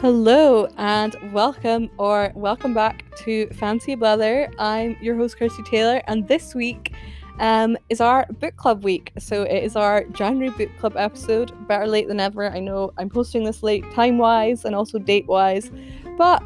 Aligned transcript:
Hello 0.00 0.66
and 0.78 1.14
welcome 1.30 1.90
or 1.98 2.32
welcome 2.34 2.72
back 2.72 3.04
to 3.16 3.46
Fancy 3.48 3.94
Blather. 3.94 4.50
I'm 4.58 4.96
your 5.02 5.14
host 5.14 5.38
Kirsty 5.38 5.62
Taylor, 5.62 6.00
and 6.06 6.26
this 6.26 6.54
week 6.54 6.94
um, 7.38 7.76
is 7.90 8.00
our 8.00 8.24
book 8.40 8.56
club 8.56 8.82
week. 8.82 9.12
So 9.18 9.42
it 9.42 9.62
is 9.62 9.76
our 9.76 10.04
January 10.04 10.48
book 10.56 10.74
club 10.78 10.94
episode. 10.96 11.52
Better 11.68 11.86
late 11.86 12.08
than 12.08 12.18
ever. 12.18 12.48
I 12.48 12.60
know 12.60 12.94
I'm 12.96 13.10
posting 13.10 13.44
this 13.44 13.62
late 13.62 13.84
time 13.92 14.16
wise 14.16 14.64
and 14.64 14.74
also 14.74 14.98
date 14.98 15.26
wise, 15.26 15.70
but 16.16 16.42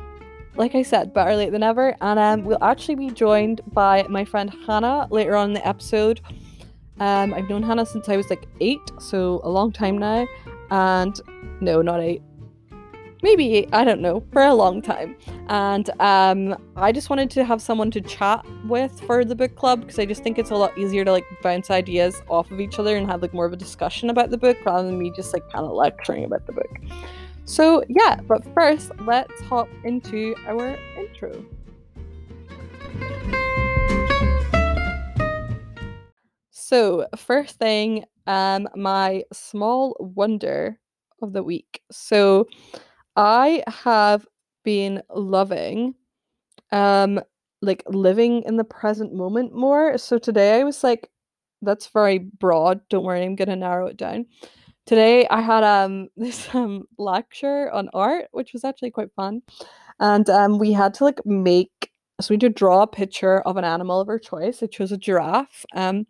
like 0.57 0.75
I 0.75 0.83
said, 0.83 1.15
better 1.15 1.37
late 1.37 1.53
than 1.53 1.63
ever. 1.63 1.95
And 2.01 2.19
um, 2.19 2.43
we'll 2.43 2.59
actually 2.61 2.97
be 2.97 3.11
joined 3.11 3.61
by 3.73 4.03
my 4.09 4.25
friend 4.25 4.53
Hannah 4.67 5.07
later 5.13 5.37
on 5.37 5.51
in 5.51 5.55
the 5.55 5.65
episode. 5.65 6.21
Um, 6.99 7.33
I've 7.33 7.49
known 7.49 7.63
Hannah 7.63 7.87
since 7.87 8.09
I 8.09 8.17
was 8.17 8.29
like 8.31 8.49
eight, 8.61 8.81
so 8.99 9.41
a 9.45 9.49
long 9.49 9.71
time 9.71 9.97
now. 9.97 10.27
And 10.73 11.21
no, 11.61 11.83
not 11.83 12.01
eight 12.01 12.21
maybe 13.25 13.67
I 13.73 13.85
don't 13.85 14.03
know 14.03 14.23
for 14.33 14.43
a 14.43 14.55
long 14.55 14.83
time, 14.83 15.17
and 15.49 15.89
um, 15.99 16.55
I 16.77 16.93
just 16.93 17.09
wanted 17.09 17.31
to 17.31 17.45
have 17.45 17.63
someone 17.63 17.91
to 17.93 18.01
chat 18.03 18.45
with 18.67 19.01
for 19.01 19.25
the 19.25 19.35
book 19.35 19.57
club 19.57 19.81
because 19.81 19.99
I 19.99 20.05
just 20.05 20.23
think 20.23 20.39
it's 20.39 20.51
a 20.51 20.55
lot 20.55 20.77
easier 20.77 21.07
to 21.07 21.11
like 21.11 21.25
bounce 21.43 21.71
ideas 21.71 22.23
off 22.29 22.51
of 22.51 22.61
each 22.61 22.79
other 22.79 22.97
and 22.97 23.11
have 23.11 23.23
like 23.23 23.33
more 23.33 23.47
of 23.47 23.55
a 23.55 23.57
discussion 23.57 24.11
about 24.11 24.29
the 24.29 24.37
book 24.37 24.59
rather 24.67 24.87
than 24.87 24.99
me 24.99 25.11
just 25.11 25.33
like 25.33 25.43
kind 25.51 25.65
of 25.65 25.73
lecturing 25.73 26.25
about 26.25 26.47
the 26.47 26.53
book. 26.53 26.79
So 27.47 27.83
yeah, 27.89 28.21
but 28.29 28.45
first 28.53 28.93
let's 29.01 29.41
hop 29.43 29.69
into 29.85 30.37
our 30.47 30.77
intro. 30.99 31.45
So 36.51 37.07
first 37.17 37.59
thing, 37.59 38.05
um, 38.27 38.69
my 38.77 39.25
small 39.33 39.97
wonder 39.99 40.79
of 41.23 41.33
the 41.33 41.43
week. 41.43 41.81
So 41.91 42.49
I 43.17 43.63
have 43.69 44.27
been 44.65 45.03
loving 45.15 45.95
um 46.73 47.21
like 47.63 47.83
living 47.89 48.43
in 48.43 48.57
the 48.57 48.65
present 48.65 49.15
moment 49.15 49.55
more. 49.55 49.97
So 49.99 50.19
today 50.19 50.61
I 50.61 50.65
was 50.65 50.85
like 50.85 51.11
that's 51.63 51.87
very 51.89 52.19
broad. 52.19 52.81
Don't 52.91 53.05
worry, 53.05 53.23
I'm 53.25 53.37
gonna 53.37 53.57
narrow 53.57 53.87
it 53.87 53.97
down. 53.97 54.27
Today 54.87 55.27
I 55.29 55.41
had 55.41 55.65
um 55.65 56.09
this 56.17 56.53
um 56.55 56.85
lecture 56.99 57.71
on 57.73 57.89
art, 57.95 58.27
which 58.33 58.53
was 58.53 58.65
actually 58.65 58.91
quite 58.91 59.13
fun. 59.17 59.43
And 60.01 60.29
um 60.31 60.59
we 60.59 60.73
had 60.73 60.95
to 60.95 61.05
like 61.05 61.25
make 61.27 61.91
so 62.21 62.29
we 62.31 62.35
had 62.35 62.43
to 62.43 62.49
draw 62.51 62.83
a 62.83 62.87
picture 62.87 63.41
of 63.41 63.57
an 63.57 63.65
animal 63.65 64.01
of 64.01 64.09
our 64.09 64.19
choice. 64.19 64.63
I 64.63 64.67
chose 64.67 64.93
a 64.93 64.99
giraffe. 64.99 65.65
Um 65.75 66.07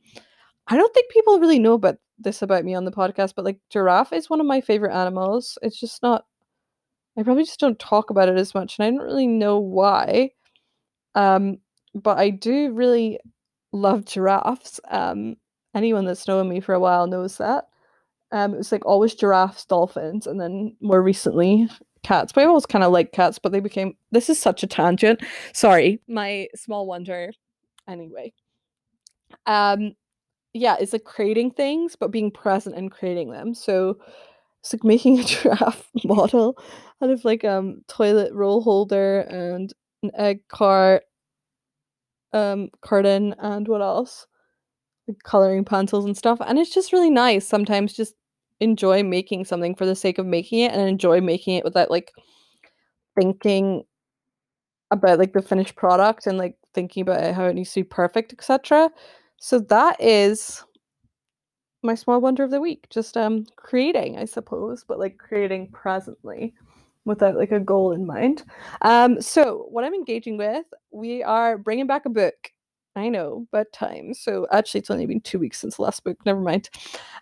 I 0.69 0.77
don't 0.77 0.95
think 0.95 1.13
people 1.13 1.41
really 1.41 1.59
know 1.59 1.75
about 1.75 1.97
this 2.19 2.43
about 2.43 2.65
me 2.65 2.75
on 2.75 2.85
the 2.85 2.93
podcast, 2.93 3.35
but 3.37 3.45
like 3.45 3.61
giraffe 3.71 4.13
is 4.13 4.31
one 4.31 4.41
of 4.41 4.47
my 4.47 4.61
favorite 4.61 4.95
animals. 4.95 5.59
It's 5.63 5.79
just 5.81 6.03
not 6.03 6.25
I 7.17 7.23
probably 7.23 7.45
just 7.45 7.61
don't 7.61 7.79
talk 7.79 8.11
about 8.11 8.29
it 8.29 8.37
as 8.37 8.55
much, 8.55 8.79
and 8.79 8.87
I 8.87 8.91
don't 8.91 9.07
really 9.07 9.27
know 9.27 9.59
why. 9.59 10.31
Um, 11.15 11.59
but 11.95 12.19
I 12.19 12.31
do 12.31 12.73
really 12.73 13.21
love 13.73 14.05
giraffes. 14.05 14.81
Um, 14.91 15.37
anyone 15.75 16.05
that's 16.05 16.27
known 16.27 16.49
me 16.49 16.61
for 16.61 16.75
a 16.75 16.81
while 16.81 17.07
knows 17.07 17.39
that. 17.39 17.65
Um, 18.33 18.55
it 18.55 18.59
was 18.59 18.73
like 18.73 18.85
always 18.85 19.15
giraffes, 19.15 19.65
dolphins, 19.65 20.27
and 20.27 20.41
then 20.41 20.77
more 20.81 21.03
recently 21.03 21.69
cats. 22.03 22.33
But 22.33 22.43
I 22.43 22.47
always 22.47 22.67
kind 22.67 22.85
of 22.85 22.93
like 22.93 23.13
cats, 23.13 23.39
but 23.39 23.53
they 23.53 23.61
became. 23.61 23.97
This 24.11 24.29
is 24.29 24.39
such 24.39 24.63
a 24.65 24.67
tangent. 24.67 25.23
Sorry, 25.53 26.01
my 26.09 26.49
small 26.57 26.87
wonder. 26.87 27.33
Anyway, 27.89 28.33
um, 29.47 29.95
yeah, 30.53 30.77
it's 30.81 30.93
like 30.93 31.05
creating 31.05 31.53
things, 31.53 31.97
but 31.97 32.11
being 32.11 32.31
present 32.31 32.77
and 32.77 32.91
creating 32.91 33.31
them. 33.31 33.55
So 33.55 33.99
it's 34.65 34.73
like 34.73 34.85
making 34.85 35.21
a 35.21 35.25
giraffe 35.25 35.91
model 36.05 36.59
out 37.03 37.11
of 37.11 37.25
like 37.25 37.45
um 37.45 37.83
toilet 37.87 38.33
roll 38.33 38.63
holder 38.63 39.21
and 39.21 39.73
an 40.03 40.11
egg 40.17 40.41
cart 40.49 41.03
um 42.33 42.71
carton 42.81 43.35
and 43.39 43.69
what 43.69 43.83
else? 43.83 44.27
Like 45.07 45.19
coloring 45.23 45.65
pencils 45.67 46.07
and 46.07 46.17
stuff 46.17 46.39
and 46.41 46.59
it's 46.59 46.73
just 46.75 46.93
really 46.93 47.11
nice 47.11 47.47
sometimes 47.47 47.93
just 47.93 48.15
enjoy 48.61 49.03
making 49.03 49.45
something 49.45 49.75
for 49.75 49.85
the 49.85 49.95
sake 49.95 50.17
of 50.19 50.25
making 50.25 50.61
it 50.61 50.73
and 50.73 50.89
enjoy 50.89 51.21
making 51.21 51.57
it 51.57 51.65
without 51.65 51.91
like 51.91 52.11
thinking 53.21 53.85
about 54.91 55.19
like 55.19 55.35
the 55.35 55.43
finished 55.43 55.77
product 55.77 56.27
and 56.27 56.39
like 56.39 56.57
thinking 56.73 57.03
about 57.03 57.35
how 57.35 57.45
it 57.45 57.55
needs 57.55 57.73
to 57.75 57.81
be 57.81 57.85
perfect 57.85 58.33
etc 58.33 58.91
so 59.39 59.59
that 59.59 60.01
is 60.01 60.65
my 61.85 61.97
small 61.97 62.21
wonder 62.21 62.45
of 62.45 62.53
the 62.53 62.61
week. 62.63 62.89
Just 62.91 63.17
um 63.19 63.47
creating, 63.57 64.19
I 64.19 64.27
suppose, 64.27 64.85
but 64.89 65.01
like 65.01 65.19
creating 65.19 65.69
presently 65.73 66.55
without 67.07 67.37
like 67.37 67.53
a 67.53 67.61
goal 67.61 67.93
in 67.93 68.07
mind. 68.07 68.45
Um 68.83 69.21
so 69.23 69.67
what 69.71 69.85
I'm 69.85 69.95
engaging 69.95 70.39
with, 70.39 70.67
we 70.93 71.23
are 71.25 71.59
bringing 71.59 71.89
back 71.89 72.07
a 72.07 72.11
book. 72.11 72.35
I 72.97 73.09
know, 73.11 73.47
but 73.53 73.73
time. 73.73 74.15
So 74.15 74.47
actually 74.53 74.81
it's 74.81 74.91
only 74.91 75.07
been 75.07 75.21
2 75.23 75.39
weeks 75.41 75.61
since 75.61 75.77
the 75.77 75.83
last 75.83 76.05
book. 76.05 76.19
Never 76.27 76.41
mind. 76.41 76.71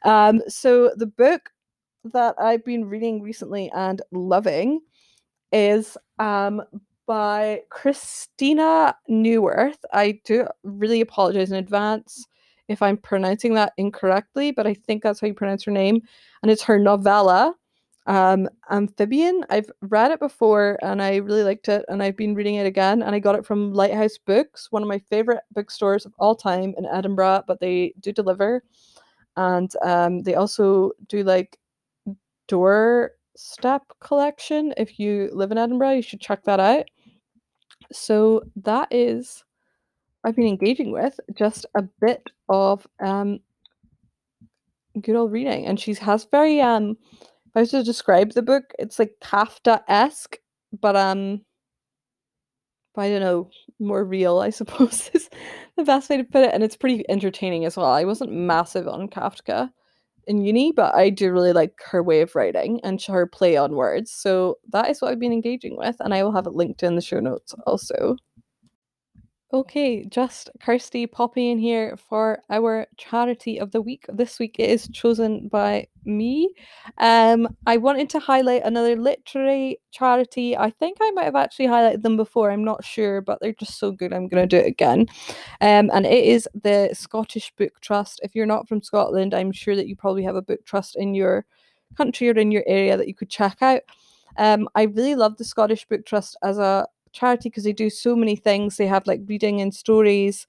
Um 0.05 0.43
so 0.49 0.93
the 0.97 1.07
book 1.07 1.51
that 2.13 2.37
I've 2.41 2.65
been 2.65 2.87
reading 2.87 3.23
recently 3.23 3.71
and 3.75 4.03
loving 4.13 4.81
is 5.53 5.97
um 6.19 6.63
by 7.07 7.63
Christina 7.71 8.97
Neuwirth. 9.11 9.79
I 9.93 10.21
do 10.25 10.47
really 10.65 11.01
apologize 11.01 11.51
in 11.53 11.59
advance 11.59 12.27
if 12.73 12.83
I'm 12.83 12.97
pronouncing 12.97 13.55
that 13.55 13.73
incorrectly, 13.77 14.51
but 14.51 14.67
I 14.67 14.75
think 14.75 15.03
that's 15.03 15.21
how 15.21 15.27
you 15.27 15.35
pronounce 15.35 15.65
her 15.65 15.71
name. 15.71 16.01
And 16.43 16.51
it's 16.51 16.63
her 16.63 16.79
novella, 16.79 17.55
um, 18.07 18.49
Amphibian. 18.71 19.45
I've 19.51 19.71
read 19.83 20.11
it 20.11 20.19
before 20.19 20.79
and 20.83 21.01
I 21.01 21.17
really 21.17 21.45
liked 21.45 21.69
it, 21.69 21.85
and 21.89 22.03
I've 22.03 22.17
been 22.17 22.35
reading 22.35 22.57
it 22.57 22.67
again. 22.67 23.03
And 23.03 23.15
I 23.15 23.19
got 23.19 23.37
it 23.37 23.47
from 23.47 23.73
Lighthouse 23.73 24.19
Books, 24.19 24.73
one 24.73 24.83
of 24.83 24.89
my 24.89 24.99
favorite 24.99 25.43
bookstores 25.53 26.07
of 26.07 26.13
all 26.19 26.35
time 26.35 26.75
in 26.77 26.87
Edinburgh, 26.87 27.45
but 27.47 27.61
they 27.61 27.95
do 28.01 28.13
deliver. 28.13 28.63
And 29.37 29.73
um, 29.83 30.23
they 30.23 30.35
also 30.35 30.93
do 31.09 31.23
like 31.23 31.59
doorstep 32.49 33.83
collection. 34.01 34.75
If 34.77 34.99
you 34.99 35.31
live 35.33 35.53
in 35.53 35.59
Edinburgh, 35.59 35.93
you 35.93 36.03
should 36.03 36.21
check 36.21 36.43
that 36.45 36.61
out. 36.61 36.85
So 37.93 38.43
that 38.57 38.89
is 38.91 39.45
I've 40.25 40.37
been 40.37 40.47
engaging 40.47 40.93
with 40.93 41.19
just 41.35 41.67
a 41.75 41.83
bit 42.01 42.31
of 42.49 42.87
um 43.01 43.41
good 45.01 45.17
old 45.17 45.33
reading. 45.33 45.67
And 45.67 45.79
she 45.79 45.95
has 45.95 46.27
very 46.31 46.61
um 46.61 46.97
if 47.47 47.57
I 47.57 47.61
was 47.61 47.71
to 47.71 47.83
describe 47.83 48.33
the 48.33 48.43
book 48.43 48.65
it's 48.79 48.99
like 48.99 49.15
Kafka-esque 49.23 50.37
but 50.81 50.97
um 50.97 51.43
I 52.97 53.09
don't 53.09 53.21
know 53.21 53.51
more 53.81 54.05
real 54.05 54.39
I 54.39 54.51
suppose 54.61 55.11
is 55.15 55.31
the 55.77 55.85
best 55.85 56.11
way 56.11 56.19
to 56.19 56.25
put 56.25 56.45
it. 56.45 56.55
And 56.55 56.63
it's 56.63 56.77
pretty 56.77 57.05
entertaining 57.09 57.65
as 57.65 57.77
well. 57.77 57.87
I 57.87 58.05
wasn't 58.05 58.33
massive 58.33 58.87
on 58.87 59.09
Kafka 59.09 59.71
in 60.29 60.45
uni 60.45 60.71
but 60.71 60.95
I 60.95 61.11
do 61.11 61.33
really 61.33 61.53
like 61.53 61.75
her 61.91 62.01
way 62.01 62.21
of 62.21 62.37
writing 62.37 62.81
and 62.85 63.03
her 63.03 63.27
play 63.27 63.57
on 63.57 63.75
words. 63.75 64.13
So 64.13 64.59
that 64.71 64.89
is 64.91 65.01
what 65.01 65.11
I've 65.11 65.19
been 65.19 65.33
engaging 65.33 65.77
with 65.77 65.97
and 66.01 66.15
I 66.15 66.23
will 66.23 66.33
have 66.33 66.47
it 66.47 66.53
linked 66.53 66.83
in 66.83 66.95
the 66.95 67.01
show 67.01 67.19
notes 67.19 67.55
also 67.67 68.17
Okay, 69.55 70.07
just 70.07 70.49
Kirsty 70.63 71.07
popping 71.07 71.51
in 71.51 71.59
here 71.59 71.95
for 71.99 72.39
our 72.49 72.87
charity 72.97 73.61
of 73.61 73.71
the 73.71 73.83
week. 73.83 74.07
This 74.09 74.39
week 74.39 74.57
it 74.59 74.71
is 74.71 74.89
chosen 74.89 75.49
by 75.49 75.89
me. 76.07 76.55
Um, 76.97 77.55
I 77.67 77.77
wanted 77.77 78.09
to 78.11 78.19
highlight 78.19 78.63
another 78.65 78.97
literary 78.97 79.79
charity. 79.91 80.57
I 80.57 80.71
think 80.71 80.97
I 81.03 81.11
might 81.11 81.27
have 81.27 81.37
actually 81.37 81.67
highlighted 81.67 82.01
them 82.01 82.17
before. 82.17 82.51
I'm 82.51 82.65
not 82.65 82.83
sure, 82.83 83.21
but 83.21 83.41
they're 83.43 83.53
just 83.53 83.79
so 83.79 83.93
good. 83.93 84.15
I'm 84.15 84.27
going 84.27 84.49
to 84.49 84.57
do 84.57 84.65
it 84.65 84.69
again. 84.69 85.01
Um, 85.61 85.91
and 85.93 86.07
it 86.07 86.25
is 86.25 86.49
the 86.55 86.89
Scottish 86.95 87.53
Book 87.59 87.79
Trust. 87.83 88.21
If 88.23 88.35
you're 88.35 88.47
not 88.47 88.69
from 88.69 88.81
Scotland, 88.81 89.35
I'm 89.35 89.53
sure 89.53 89.77
that 89.77 89.87
you 89.87 89.97
probably 89.97 90.23
have 90.23 90.37
a 90.37 90.41
book 90.41 90.65
trust 90.65 90.97
in 90.97 91.15
your 91.15 91.45
country 91.95 92.31
or 92.31 92.39
in 92.39 92.53
your 92.53 92.65
area 92.67 92.97
that 92.97 93.07
you 93.07 93.15
could 93.15 93.29
check 93.29 93.59
out. 93.61 93.83
Um, 94.39 94.67
I 94.75 94.85
really 94.85 95.15
love 95.15 95.37
the 95.37 95.45
Scottish 95.45 95.85
Book 95.85 96.07
Trust 96.07 96.39
as 96.43 96.57
a 96.57 96.87
charity 97.13 97.49
because 97.49 97.65
they 97.65 97.73
do 97.73 97.91
so 97.91 98.17
many 98.17 98.37
things. 98.37 98.77
They 98.77 98.87
have 98.87 99.07
like 99.07 99.21
reading 99.27 99.61
and 99.61 99.75
stories 99.75 100.47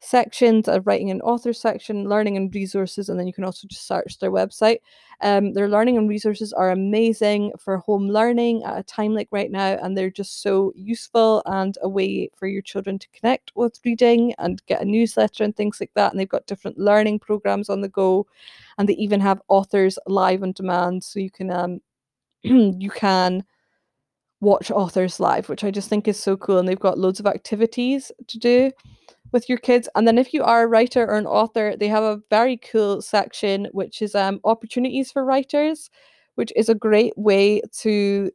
sections, 0.00 0.68
a 0.68 0.80
writing 0.82 1.10
and 1.10 1.22
author 1.22 1.52
section, 1.52 2.08
learning 2.08 2.36
and 2.36 2.54
resources, 2.54 3.08
and 3.08 3.18
then 3.18 3.26
you 3.26 3.32
can 3.32 3.44
also 3.44 3.66
just 3.66 3.86
search 3.88 4.18
their 4.18 4.30
website. 4.30 4.78
Um, 5.22 5.54
their 5.54 5.68
learning 5.68 5.96
and 5.96 6.08
resources 6.08 6.52
are 6.52 6.70
amazing 6.70 7.52
for 7.58 7.78
home 7.78 8.08
learning 8.08 8.62
at 8.64 8.78
a 8.78 8.82
time 8.82 9.14
like 9.14 9.28
right 9.32 9.50
now, 9.50 9.78
and 9.82 9.96
they're 9.96 10.10
just 10.10 10.42
so 10.42 10.72
useful 10.76 11.42
and 11.46 11.76
a 11.82 11.88
way 11.88 12.28
for 12.36 12.46
your 12.46 12.62
children 12.62 12.98
to 12.98 13.08
connect 13.10 13.52
with 13.56 13.80
reading 13.84 14.34
and 14.38 14.64
get 14.66 14.82
a 14.82 14.84
newsletter 14.84 15.42
and 15.44 15.56
things 15.56 15.80
like 15.80 15.90
that. 15.94 16.12
And 16.12 16.20
they've 16.20 16.28
got 16.28 16.46
different 16.46 16.78
learning 16.78 17.18
programs 17.20 17.70
on 17.70 17.80
the 17.80 17.88
go, 17.88 18.26
and 18.78 18.88
they 18.88 18.94
even 18.94 19.20
have 19.20 19.40
authors 19.48 19.98
live 20.06 20.42
on 20.42 20.52
demand, 20.52 21.04
so 21.04 21.18
you 21.20 21.30
can 21.30 21.50
um 21.50 21.80
you 22.42 22.90
can 22.90 23.44
watch 24.40 24.70
authors 24.70 25.20
live, 25.20 25.48
which 25.48 25.64
I 25.64 25.70
just 25.70 25.88
think 25.88 26.06
is 26.06 26.18
so 26.18 26.36
cool. 26.36 26.58
And 26.58 26.68
they've 26.68 26.78
got 26.78 26.98
loads 26.98 27.20
of 27.20 27.26
activities 27.26 28.12
to 28.28 28.38
do 28.38 28.70
with 29.32 29.48
your 29.48 29.58
kids. 29.58 29.88
And 29.94 30.06
then 30.06 30.18
if 30.18 30.32
you 30.32 30.42
are 30.42 30.62
a 30.62 30.66
writer 30.66 31.04
or 31.04 31.16
an 31.16 31.26
author, 31.26 31.76
they 31.76 31.88
have 31.88 32.04
a 32.04 32.20
very 32.30 32.56
cool 32.56 33.02
section 33.02 33.68
which 33.72 34.02
is 34.02 34.14
um 34.14 34.40
opportunities 34.44 35.10
for 35.10 35.24
writers, 35.24 35.90
which 36.36 36.52
is 36.56 36.68
a 36.68 36.74
great 36.74 37.12
way 37.16 37.60
to 37.80 38.30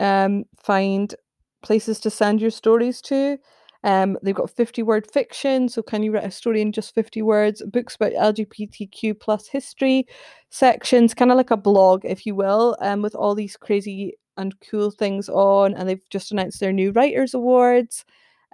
um, 0.00 0.44
find 0.62 1.14
places 1.62 1.98
to 2.00 2.10
send 2.10 2.40
your 2.40 2.50
stories 2.50 3.00
to. 3.02 3.38
Um, 3.84 4.18
they've 4.22 4.34
got 4.34 4.50
50 4.50 4.82
word 4.82 5.08
fiction, 5.10 5.68
so 5.68 5.82
can 5.82 6.02
you 6.02 6.12
write 6.12 6.24
a 6.24 6.30
story 6.30 6.60
in 6.60 6.72
just 6.72 6.94
50 6.94 7.22
words? 7.22 7.62
Books 7.72 7.94
about 7.94 8.12
LGBTQ 8.12 9.20
plus 9.20 9.46
history 9.46 10.06
sections, 10.50 11.14
kind 11.14 11.30
of 11.30 11.36
like 11.36 11.52
a 11.52 11.56
blog, 11.56 12.04
if 12.04 12.26
you 12.26 12.34
will, 12.34 12.76
um, 12.80 13.00
with 13.00 13.14
all 13.14 13.34
these 13.34 13.56
crazy 13.56 14.16
and 14.36 14.54
cool 14.60 14.90
things 14.90 15.28
on. 15.28 15.74
And 15.74 15.88
they've 15.88 16.08
just 16.10 16.32
announced 16.32 16.60
their 16.60 16.72
new 16.72 16.92
writers 16.92 17.34
awards, 17.34 18.04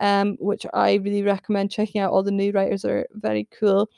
um, 0.01 0.37
which 0.41 0.67
I 0.75 0.95
really 0.95 1.23
recommend 1.23 1.71
checking 1.71 2.01
out. 2.01 2.13
All 2.13 2.23
the 2.23 2.31
new 2.31 2.53
writers 2.53 2.85
are 2.85 3.07
very 3.13 3.49
cool. 3.59 3.91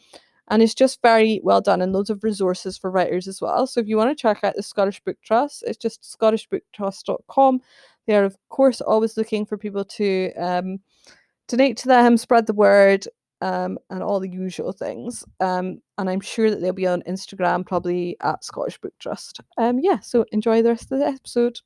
And 0.49 0.63
it's 0.63 0.75
just 0.75 1.01
very 1.01 1.41
well 1.43 1.63
done 1.63 1.81
and 1.81 1.93
loads 1.93 2.11
of 2.11 2.23
resources 2.23 2.77
for 2.77 2.91
writers 2.91 3.27
as 3.27 3.41
well. 3.41 3.67
So 3.67 3.81
if 3.81 3.89
you 3.89 3.97
want 3.97 4.11
to 4.11 4.21
check 4.21 4.45
out 4.45 4.55
the 4.57 4.63
Scottish 4.63 5.01
Book 5.01 5.17
Trust, 5.23 5.65
it's 5.67 5.79
just 5.79 6.03
scottishbooktrust.com. 6.03 7.61
They 8.07 8.15
are, 8.15 8.25
of 8.25 8.37
course, 8.51 8.83
always 8.83 9.17
looking 9.17 9.47
for 9.47 9.57
people 9.57 9.85
to 9.85 10.33
um, 10.35 10.81
donate 11.49 11.79
to 11.79 11.89
them, 11.89 12.19
spread 12.19 12.47
the 12.47 12.53
word, 12.53 13.07
um, 13.41 13.79
and 13.91 14.03
all 14.03 14.21
the 14.21 14.29
usual 14.29 14.73
things. 14.73 15.25
Um, 15.41 15.81
and 15.99 16.09
I'm 16.09 16.21
sure 16.21 16.51
that 16.51 16.61
they'll 16.61 16.73
be 16.73 16.87
on 16.87 17.03
Instagram, 17.03 17.67
probably 17.67 18.17
at 18.23 18.43
Scottish 18.43 18.79
Book 18.79 18.95
Trust. 18.99 19.41
Um, 19.59 19.79
yeah, 19.79 20.01
so 20.01 20.25
enjoy 20.33 20.63
the 20.63 20.71
rest 20.71 20.91
of 20.93 20.99
the 20.99 21.07
episode. 21.07 21.61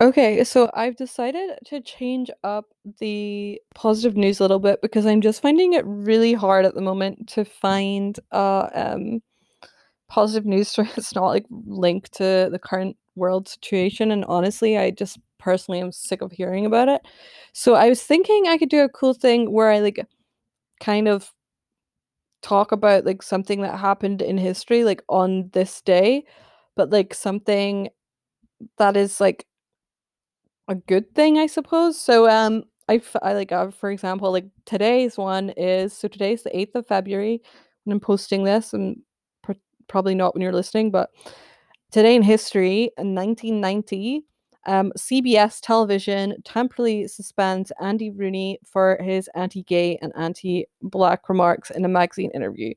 Okay, 0.00 0.44
so 0.44 0.70
I've 0.74 0.96
decided 0.96 1.58
to 1.66 1.80
change 1.80 2.30
up 2.44 2.66
the 3.00 3.60
positive 3.74 4.16
news 4.16 4.38
a 4.38 4.44
little 4.44 4.58
bit 4.58 4.80
because 4.82 5.06
I'm 5.06 5.20
just 5.22 5.40
finding 5.42 5.72
it 5.72 5.84
really 5.86 6.34
hard 6.34 6.66
at 6.66 6.74
the 6.74 6.82
moment 6.82 7.26
to 7.30 7.44
find 7.44 8.18
uh 8.30 8.68
um 8.74 9.22
positive 10.08 10.46
news 10.46 10.68
story 10.70 10.88
that's 10.96 11.14
not 11.14 11.28
like 11.28 11.46
linked 11.50 12.12
to 12.14 12.48
the 12.52 12.60
current 12.60 12.96
world 13.16 13.48
situation 13.48 14.10
and 14.12 14.24
honestly 14.26 14.78
I 14.78 14.90
just 14.92 15.18
personally 15.38 15.80
am 15.80 15.92
sick 15.92 16.22
of 16.22 16.32
hearing 16.32 16.66
about 16.66 16.88
it. 16.88 17.02
So 17.54 17.74
I 17.74 17.88
was 17.88 18.02
thinking 18.02 18.46
I 18.48 18.58
could 18.58 18.70
do 18.70 18.82
a 18.84 18.88
cool 18.90 19.14
thing 19.14 19.52
where 19.52 19.70
I 19.70 19.80
like 19.80 20.06
kind 20.80 21.08
of 21.08 21.32
talk 22.42 22.72
about 22.72 23.04
like 23.04 23.22
something 23.22 23.62
that 23.62 23.78
happened 23.78 24.22
in 24.22 24.38
history 24.38 24.84
like 24.84 25.02
on 25.08 25.50
this 25.52 25.80
day, 25.82 26.24
but 26.76 26.90
like 26.90 27.14
something 27.14 27.88
that 28.78 28.96
is 28.96 29.20
like 29.20 29.46
a 30.68 30.74
good 30.74 31.14
thing, 31.14 31.38
I 31.38 31.46
suppose. 31.46 32.00
So 32.00 32.28
um 32.28 32.64
I, 32.88 32.96
f- 32.96 33.16
I 33.22 33.34
like 33.34 33.52
uh, 33.52 33.70
for 33.70 33.90
example 33.90 34.32
like 34.32 34.46
today's 34.64 35.18
one 35.18 35.50
is 35.50 35.92
so 35.92 36.08
today's 36.08 36.42
the 36.42 36.50
8th 36.50 36.74
of 36.74 36.86
February 36.86 37.42
when 37.84 37.92
I'm 37.94 38.00
posting 38.00 38.44
this 38.44 38.72
and 38.72 38.98
pr- 39.42 39.52
probably 39.88 40.14
not 40.14 40.34
when 40.34 40.40
you're 40.42 40.52
listening 40.52 40.90
but 40.90 41.10
today 41.92 42.14
in 42.14 42.22
history 42.22 42.90
in 42.96 43.14
1990 43.14 44.24
um, 44.66 44.92
CBS 44.98 45.60
television 45.62 46.34
temporarily 46.44 47.06
suspends 47.08 47.72
Andy 47.80 48.10
Rooney 48.10 48.58
for 48.64 48.98
his 49.02 49.28
anti-gay 49.34 49.98
and 50.02 50.12
anti-black 50.16 51.28
remarks 51.28 51.70
in 51.70 51.84
a 51.84 51.88
magazine 51.88 52.30
interview 52.34 52.68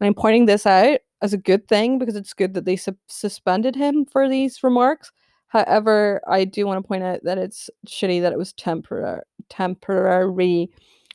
and 0.00 0.06
I'm 0.06 0.14
pointing 0.14 0.46
this 0.46 0.66
out 0.66 0.98
as 1.22 1.32
a 1.32 1.38
good 1.38 1.68
thing 1.68 1.98
because 1.98 2.16
it's 2.16 2.34
good 2.34 2.54
that 2.54 2.64
they 2.64 2.76
su- 2.76 2.96
suspended 3.06 3.76
him 3.76 4.04
for 4.04 4.28
these 4.28 4.64
remarks 4.64 5.12
However, 5.50 6.20
I 6.28 6.44
do 6.44 6.64
want 6.64 6.82
to 6.82 6.86
point 6.86 7.02
out 7.02 7.24
that 7.24 7.36
it's 7.36 7.68
shitty 7.86 8.22
that 8.22 8.32
it 8.32 8.38
was 8.38 8.52
temporary, 8.52 9.22
temporary, 9.48 10.70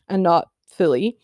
and 0.10 0.24
not 0.24 0.50
fully. 0.68 1.18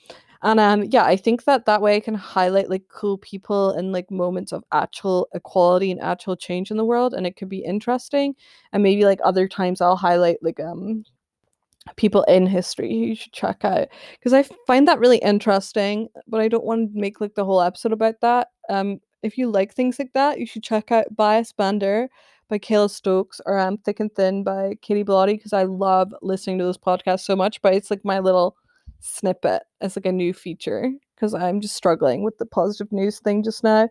And 0.44 0.62
um, 0.62 0.86
yeah, 0.90 1.04
I 1.04 1.18
think 1.18 1.44
that 1.44 1.66
that 1.66 1.82
way 1.82 1.98
I 1.98 2.00
can 2.00 2.16
highlight 2.16 2.70
like 2.70 2.84
cool 2.88 3.18
people 3.18 3.72
and 3.72 3.92
like 3.92 4.10
moments 4.10 4.54
of 4.54 4.64
actual 4.72 5.28
equality 5.34 5.92
and 5.92 6.00
actual 6.02 6.38
change 6.38 6.72
in 6.72 6.78
the 6.78 6.86
world, 6.86 7.14
and 7.14 7.28
it 7.28 7.36
could 7.36 7.50
be 7.50 7.60
interesting. 7.66 8.34
And 8.72 8.82
maybe 8.82 9.04
like 9.04 9.20
other 9.26 9.46
times 9.46 9.82
I'll 9.82 9.98
highlight 9.98 10.38
like 10.42 10.62
um 10.62 11.04
people 11.96 12.24
in 12.24 12.46
history 12.46 12.94
you 12.94 13.16
should 13.16 13.34
check 13.34 13.66
out 13.66 13.88
because 14.14 14.34
I 14.34 14.44
find 14.66 14.88
that 14.88 15.00
really 15.00 15.18
interesting. 15.18 16.08
But 16.30 16.40
I 16.40 16.48
don't 16.48 16.64
want 16.64 16.94
to 16.94 17.00
make 17.00 17.20
like 17.20 17.36
the 17.36 17.46
whole 17.46 17.62
episode 17.62 17.92
about 17.92 18.22
that. 18.22 18.48
Um, 18.70 19.02
if 19.22 19.38
you 19.38 19.52
like 19.52 19.74
things 19.74 20.00
like 20.00 20.14
that, 20.14 20.40
you 20.40 20.46
should 20.46 20.64
check 20.64 20.94
out 20.94 21.14
Bias 21.16 21.54
Bander 21.54 22.08
by 22.52 22.60
Kayla 22.60 22.90
Stokes 22.92 23.42
or 23.48 23.58
um, 23.58 23.78
Thick 23.78 24.00
and 24.00 24.14
Thin 24.14 24.44
by 24.44 24.76
Katie 24.82 25.06
Bellotti 25.06 25.38
because 25.38 25.54
I 25.54 25.64
love 25.64 26.14
listening 26.22 26.60
to 26.60 26.66
this 26.66 26.78
podcast 26.78 27.22
so 27.22 27.36
much. 27.36 27.62
But 27.62 27.74
it's 27.74 27.90
like 27.90 28.06
my 28.06 28.20
little 28.20 28.58
snippet 29.00 29.64
as 29.80 29.96
like 29.96 30.06
a 30.06 30.12
new 30.12 30.34
feature 30.34 30.92
because 31.16 31.34
I'm 31.34 31.62
just 31.62 31.76
struggling 31.76 32.24
with 32.24 32.38
the 32.38 32.46
positive 32.46 32.92
news 32.92 33.20
thing 33.20 33.42
just 33.42 33.64
now. 33.64 33.90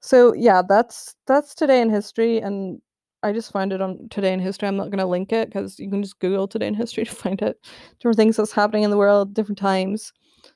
So 0.00 0.34
yeah, 0.34 0.62
that's 0.66 1.14
that's 1.26 1.54
today 1.54 1.80
in 1.80 1.90
history, 1.90 2.38
and 2.38 2.80
I 3.22 3.32
just 3.32 3.52
find 3.52 3.72
it 3.72 3.82
on 3.82 4.08
today 4.08 4.32
in 4.32 4.40
history. 4.40 4.66
I'm 4.66 4.76
not 4.76 4.90
gonna 4.90 5.06
link 5.06 5.30
it 5.30 5.48
because 5.48 5.78
you 5.78 5.90
can 5.90 6.02
just 6.02 6.18
Google 6.18 6.48
today 6.48 6.66
in 6.66 6.74
history 6.74 7.04
to 7.04 7.14
find 7.14 7.40
out 7.42 7.56
different 8.00 8.16
things 8.16 8.36
that's 8.36 8.52
happening 8.52 8.82
in 8.84 8.90
the 8.90 8.96
world, 8.96 9.34
different 9.34 9.58
times. 9.58 10.12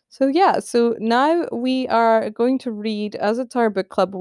So 0.09 0.27
yeah, 0.29 0.61
so 0.61 0.97
now 0.99 1.47
we 1.53 1.87
are 1.89 2.31
going 2.31 2.59
to 2.61 2.73
read 2.73 3.15
as 3.17 3.39
it's 3.39 3.55
our 3.55 3.69
book 3.69 3.91
club 3.91 4.15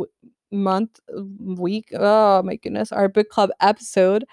month, 0.55 0.99
week. 1.39 1.89
Oh 1.93 2.41
my 2.43 2.55
goodness, 2.55 2.91
our 2.91 3.07
book 3.07 3.29
club 3.29 3.49
episode. 3.61 4.25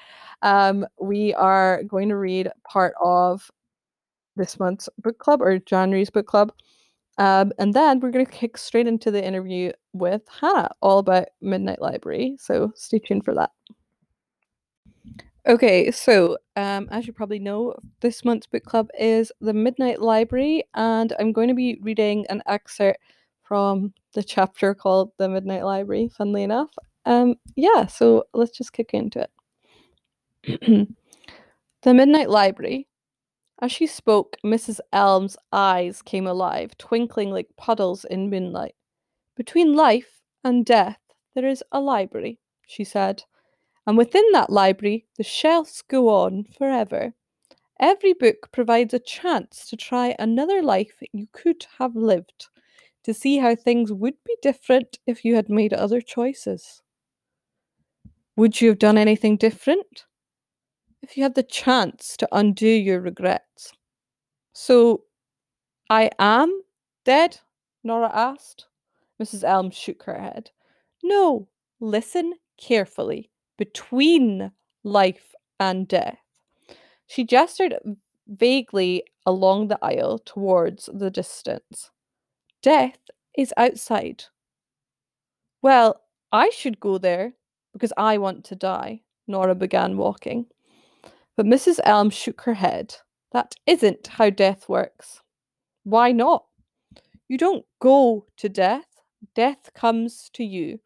Um, 0.42 0.86
we 1.00 1.34
are 1.34 1.82
going 1.84 2.08
to 2.08 2.16
read 2.16 2.50
part 2.68 2.94
of 3.02 3.50
this 4.36 4.58
month's 4.58 4.88
book 4.98 5.18
club 5.18 5.42
or 5.42 5.58
January's 5.58 6.10
book 6.10 6.26
club. 6.26 6.52
Um, 7.18 7.52
and 7.58 7.74
then 7.74 8.00
we're 8.00 8.10
going 8.10 8.24
to 8.24 8.32
kick 8.32 8.56
straight 8.56 8.86
into 8.86 9.10
the 9.10 9.24
interview 9.24 9.72
with 9.92 10.22
Hannah, 10.40 10.70
all 10.80 10.98
about 10.98 11.28
Midnight 11.40 11.82
Library. 11.82 12.36
So 12.40 12.72
stay 12.74 12.98
tuned 12.98 13.24
for 13.24 13.34
that. 13.34 13.50
Okay, 15.46 15.90
so 15.90 16.38
um, 16.54 16.88
as 16.92 17.06
you 17.06 17.12
probably 17.12 17.40
know, 17.40 17.74
this 18.00 18.24
month's 18.24 18.46
book 18.46 18.64
club 18.64 18.88
is 18.98 19.32
The 19.40 19.52
Midnight 19.52 20.00
Library, 20.00 20.62
and 20.74 21.12
I'm 21.18 21.32
going 21.32 21.48
to 21.48 21.54
be 21.54 21.78
reading 21.82 22.24
an 22.30 22.42
excerpt 22.46 23.00
from 23.52 23.92
the 24.14 24.22
chapter 24.22 24.74
called 24.74 25.10
The 25.18 25.28
Midnight 25.28 25.62
Library, 25.62 26.08
funnily 26.16 26.42
enough. 26.42 26.70
Um, 27.04 27.34
yeah, 27.54 27.84
so 27.84 28.24
let's 28.32 28.56
just 28.56 28.72
kick 28.72 28.94
into 28.94 29.28
it. 30.42 30.88
the 31.82 31.92
Midnight 31.92 32.30
Library. 32.30 32.88
As 33.60 33.70
she 33.70 33.86
spoke, 33.86 34.38
Mrs. 34.42 34.80
Elm's 34.90 35.36
eyes 35.52 36.00
came 36.00 36.26
alive, 36.26 36.78
twinkling 36.78 37.30
like 37.30 37.48
puddles 37.58 38.06
in 38.06 38.30
moonlight. 38.30 38.74
Between 39.36 39.76
life 39.76 40.22
and 40.42 40.64
death, 40.64 41.00
there 41.34 41.46
is 41.46 41.62
a 41.72 41.78
library, 41.78 42.38
she 42.66 42.84
said, 42.84 43.22
and 43.86 43.98
within 43.98 44.24
that 44.32 44.48
library, 44.48 45.04
the 45.18 45.24
shelves 45.24 45.82
go 45.86 46.08
on 46.08 46.46
forever. 46.56 47.12
Every 47.78 48.14
book 48.14 48.48
provides 48.50 48.94
a 48.94 48.98
chance 48.98 49.68
to 49.68 49.76
try 49.76 50.16
another 50.18 50.62
life 50.62 50.94
you 51.12 51.26
could 51.32 51.66
have 51.78 51.94
lived 51.94 52.46
to 53.04 53.14
see 53.14 53.38
how 53.38 53.54
things 53.54 53.92
would 53.92 54.14
be 54.24 54.36
different 54.42 54.98
if 55.06 55.24
you 55.24 55.34
had 55.34 55.48
made 55.48 55.72
other 55.72 56.00
choices. 56.00 56.82
Would 58.36 58.60
you 58.60 58.68
have 58.68 58.78
done 58.78 58.98
anything 58.98 59.36
different? 59.36 60.06
If 61.02 61.16
you 61.16 61.22
had 61.22 61.34
the 61.34 61.42
chance 61.42 62.16
to 62.18 62.28
undo 62.32 62.68
your 62.68 63.00
regrets. 63.00 63.72
So, 64.52 65.04
I 65.90 66.10
am 66.18 66.62
dead? 67.04 67.38
Nora 67.84 68.10
asked. 68.14 68.66
Mrs. 69.20 69.44
Elm 69.44 69.70
shook 69.70 70.02
her 70.04 70.18
head. 70.18 70.50
No, 71.02 71.48
listen 71.80 72.34
carefully. 72.56 73.30
Between 73.58 74.52
life 74.84 75.34
and 75.60 75.86
death. 75.86 76.18
She 77.06 77.24
gestured 77.24 77.76
vaguely 78.26 79.04
along 79.26 79.68
the 79.68 79.78
aisle 79.82 80.18
towards 80.18 80.88
the 80.92 81.10
distance. 81.10 81.91
Death 82.62 82.98
is 83.36 83.52
outside. 83.56 84.24
Well, 85.62 86.00
I 86.30 86.50
should 86.50 86.78
go 86.80 86.98
there 86.98 87.32
because 87.72 87.92
I 87.96 88.18
want 88.18 88.44
to 88.46 88.56
die. 88.56 89.02
Nora 89.26 89.54
began 89.54 89.96
walking. 89.96 90.46
But 91.36 91.46
Mrs. 91.46 91.80
Elm 91.84 92.10
shook 92.10 92.42
her 92.42 92.54
head. 92.54 92.94
That 93.32 93.54
isn't 93.66 94.06
how 94.06 94.30
death 94.30 94.68
works. 94.68 95.22
Why 95.84 96.12
not? 96.12 96.44
You 97.28 97.38
don't 97.38 97.64
go 97.80 98.26
to 98.36 98.48
death, 98.48 98.86
death 99.34 99.70
comes 99.74 100.30
to 100.34 100.44
you. 100.44 100.78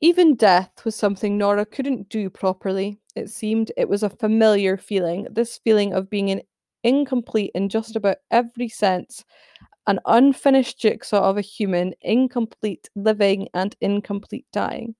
Even 0.00 0.36
death 0.36 0.84
was 0.84 0.94
something 0.94 1.38
Nora 1.38 1.64
couldn't 1.64 2.10
do 2.10 2.28
properly. 2.28 3.00
It 3.14 3.30
seemed 3.30 3.72
it 3.76 3.88
was 3.88 4.02
a 4.02 4.10
familiar 4.10 4.76
feeling, 4.76 5.26
this 5.30 5.58
feeling 5.58 5.94
of 5.94 6.10
being 6.10 6.30
an 6.30 6.42
incomplete 6.84 7.50
in 7.54 7.68
just 7.70 7.96
about 7.96 8.18
every 8.30 8.68
sense 8.68 9.24
an 9.86 10.00
unfinished 10.06 10.78
jigsaw 10.78 11.30
of 11.30 11.36
a 11.36 11.42
human, 11.42 11.94
incomplete 12.00 12.88
living 12.94 13.48
and 13.54 13.76
incomplete 13.80 14.46
dying. 14.52 14.94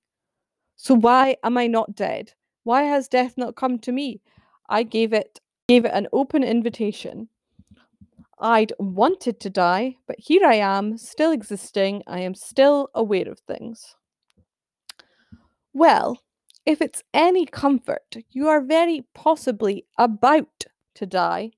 So 0.76 0.94
why 0.94 1.36
am 1.42 1.58
I 1.58 1.66
not 1.66 1.94
dead? 1.94 2.32
Why 2.64 2.82
has 2.82 3.08
death 3.08 3.34
not 3.36 3.56
come 3.56 3.78
to 3.80 3.92
me? 3.92 4.20
I 4.68 4.82
gave 4.82 5.12
it 5.12 5.40
gave 5.68 5.84
it 5.84 5.92
an 5.92 6.06
open 6.12 6.44
invitation. 6.44 7.28
I'd 8.38 8.72
wanted 8.78 9.40
to 9.40 9.50
die, 9.50 9.96
but 10.06 10.16
here 10.18 10.44
I 10.44 10.56
am, 10.56 10.98
still 10.98 11.32
existing. 11.32 12.02
I 12.06 12.20
am 12.20 12.34
still 12.34 12.90
aware 12.94 13.28
of 13.28 13.40
things. 13.40 13.96
Well, 15.72 16.20
if 16.66 16.80
it's 16.82 17.02
any 17.14 17.46
comfort, 17.46 18.16
you 18.30 18.48
are 18.48 18.60
very 18.60 19.06
possibly 19.14 19.86
about 19.98 20.64
to 20.96 21.06
die. 21.06 21.52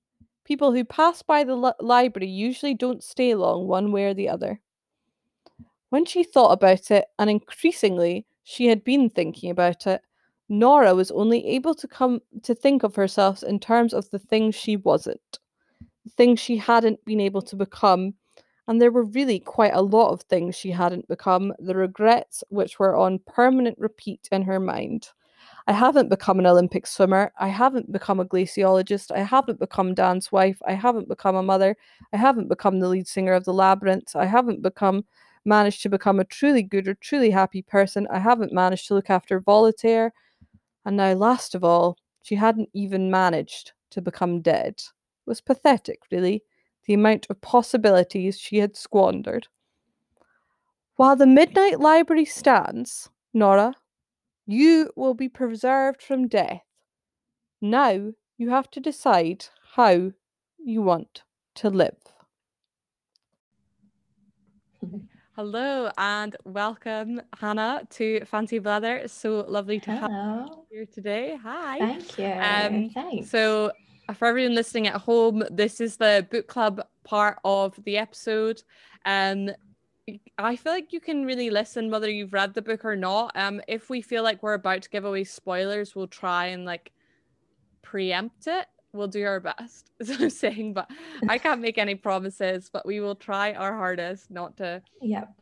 People 0.48 0.72
who 0.72 0.82
pass 0.82 1.20
by 1.20 1.44
the 1.44 1.54
li- 1.54 1.72
library 1.78 2.26
usually 2.26 2.72
don't 2.72 3.04
stay 3.04 3.34
long 3.34 3.68
one 3.68 3.92
way 3.92 4.06
or 4.06 4.14
the 4.14 4.30
other. 4.30 4.62
When 5.90 6.06
she 6.06 6.24
thought 6.24 6.52
about 6.52 6.90
it, 6.90 7.04
and 7.18 7.28
increasingly 7.28 8.24
she 8.44 8.68
had 8.68 8.82
been 8.82 9.10
thinking 9.10 9.50
about 9.50 9.86
it, 9.86 10.00
Nora 10.48 10.94
was 10.94 11.10
only 11.10 11.46
able 11.48 11.74
to 11.74 11.86
come 11.86 12.22
to 12.44 12.54
think 12.54 12.82
of 12.82 12.94
herself 12.94 13.42
in 13.42 13.60
terms 13.60 13.92
of 13.92 14.08
the 14.08 14.18
things 14.18 14.54
she 14.54 14.78
wasn't, 14.78 15.38
the 16.06 16.10
things 16.16 16.40
she 16.40 16.56
hadn't 16.56 17.04
been 17.04 17.20
able 17.20 17.42
to 17.42 17.54
become. 17.54 18.14
And 18.66 18.80
there 18.80 18.90
were 18.90 19.04
really 19.04 19.40
quite 19.40 19.74
a 19.74 19.82
lot 19.82 20.12
of 20.12 20.22
things 20.22 20.56
she 20.56 20.70
hadn't 20.70 21.08
become, 21.08 21.52
the 21.58 21.74
regrets 21.74 22.42
which 22.48 22.78
were 22.78 22.96
on 22.96 23.20
permanent 23.26 23.76
repeat 23.78 24.26
in 24.32 24.40
her 24.44 24.58
mind. 24.58 25.10
I 25.68 25.72
haven't 25.72 26.08
become 26.08 26.38
an 26.38 26.46
Olympic 26.46 26.86
swimmer. 26.86 27.30
I 27.38 27.48
haven't 27.48 27.92
become 27.92 28.20
a 28.20 28.24
glaciologist. 28.24 29.10
I 29.14 29.18
haven't 29.18 29.60
become 29.60 29.92
Dan's 29.92 30.32
wife. 30.32 30.58
I 30.66 30.72
haven't 30.72 31.08
become 31.08 31.36
a 31.36 31.42
mother. 31.42 31.76
I 32.10 32.16
haven't 32.16 32.48
become 32.48 32.80
the 32.80 32.88
lead 32.88 33.06
singer 33.06 33.34
of 33.34 33.44
the 33.44 33.52
Labyrinth. 33.52 34.16
I 34.16 34.24
haven't 34.24 34.62
become 34.62 35.04
managed 35.44 35.82
to 35.82 35.90
become 35.90 36.20
a 36.20 36.24
truly 36.24 36.62
good 36.62 36.88
or 36.88 36.94
truly 36.94 37.30
happy 37.30 37.60
person. 37.60 38.08
I 38.10 38.18
haven't 38.18 38.50
managed 38.50 38.88
to 38.88 38.94
look 38.94 39.10
after 39.10 39.40
Voltaire. 39.40 40.14
And 40.86 40.96
now, 40.96 41.12
last 41.12 41.54
of 41.54 41.62
all, 41.62 41.98
she 42.22 42.34
hadn't 42.34 42.70
even 42.72 43.10
managed 43.10 43.72
to 43.90 44.00
become 44.00 44.40
dead. 44.40 44.76
It 44.78 45.26
was 45.26 45.42
pathetic, 45.42 46.00
really, 46.10 46.42
the 46.86 46.94
amount 46.94 47.26
of 47.28 47.42
possibilities 47.42 48.38
she 48.38 48.56
had 48.56 48.74
squandered. 48.74 49.48
While 50.96 51.16
the 51.16 51.26
Midnight 51.26 51.78
Library 51.78 52.24
stands, 52.24 53.10
Nora, 53.34 53.74
you 54.48 54.90
will 54.96 55.12
be 55.12 55.28
preserved 55.28 56.00
from 56.02 56.26
death. 56.26 56.62
Now 57.60 58.12
you 58.38 58.48
have 58.48 58.70
to 58.70 58.80
decide 58.80 59.44
how 59.74 60.12
you 60.56 60.80
want 60.80 61.22
to 61.56 61.68
live. 61.68 61.98
Hello 65.36 65.90
and 65.98 66.34
welcome, 66.46 67.20
Hannah, 67.38 67.82
to 67.90 68.24
Fancy 68.24 68.58
Blather. 68.58 68.96
It's 68.96 69.12
so 69.12 69.44
lovely 69.46 69.80
to 69.80 69.90
Hello. 69.90 70.08
have 70.08 70.48
you 70.48 70.64
here 70.70 70.86
today. 70.86 71.38
Hi. 71.42 71.78
Thank 71.78 72.18
you. 72.18 72.24
Um, 72.24 72.88
Thanks. 72.88 73.30
So, 73.30 73.70
uh, 74.08 74.14
for 74.14 74.28
everyone 74.28 74.54
listening 74.54 74.86
at 74.86 74.96
home, 74.96 75.44
this 75.50 75.78
is 75.82 75.98
the 75.98 76.26
book 76.30 76.48
club 76.48 76.80
part 77.04 77.38
of 77.44 77.78
the 77.84 77.98
episode. 77.98 78.62
Um, 79.04 79.50
I 80.38 80.56
feel 80.56 80.72
like 80.72 80.92
you 80.92 81.00
can 81.00 81.24
really 81.24 81.50
listen 81.50 81.90
whether 81.90 82.10
you've 82.10 82.32
read 82.32 82.54
the 82.54 82.62
book 82.62 82.84
or 82.84 82.96
not. 82.96 83.32
Um, 83.34 83.60
if 83.68 83.90
we 83.90 84.00
feel 84.00 84.22
like 84.22 84.42
we're 84.42 84.54
about 84.54 84.82
to 84.82 84.90
give 84.90 85.04
away 85.04 85.24
spoilers, 85.24 85.94
we'll 85.94 86.06
try 86.06 86.46
and 86.46 86.64
like 86.64 86.92
preempt 87.82 88.46
it. 88.46 88.66
We'll 88.92 89.08
do 89.08 89.24
our 89.24 89.40
best, 89.40 89.90
as 90.00 90.10
I'm 90.10 90.30
saying, 90.30 90.74
but 90.74 90.90
I 91.28 91.38
can't 91.38 91.60
make 91.60 91.78
any 91.78 91.94
promises. 91.94 92.70
But 92.72 92.86
we 92.86 93.00
will 93.00 93.14
try 93.14 93.52
our 93.52 93.76
hardest 93.76 94.30
not 94.30 94.56
to. 94.58 94.82
Yep. 95.02 95.32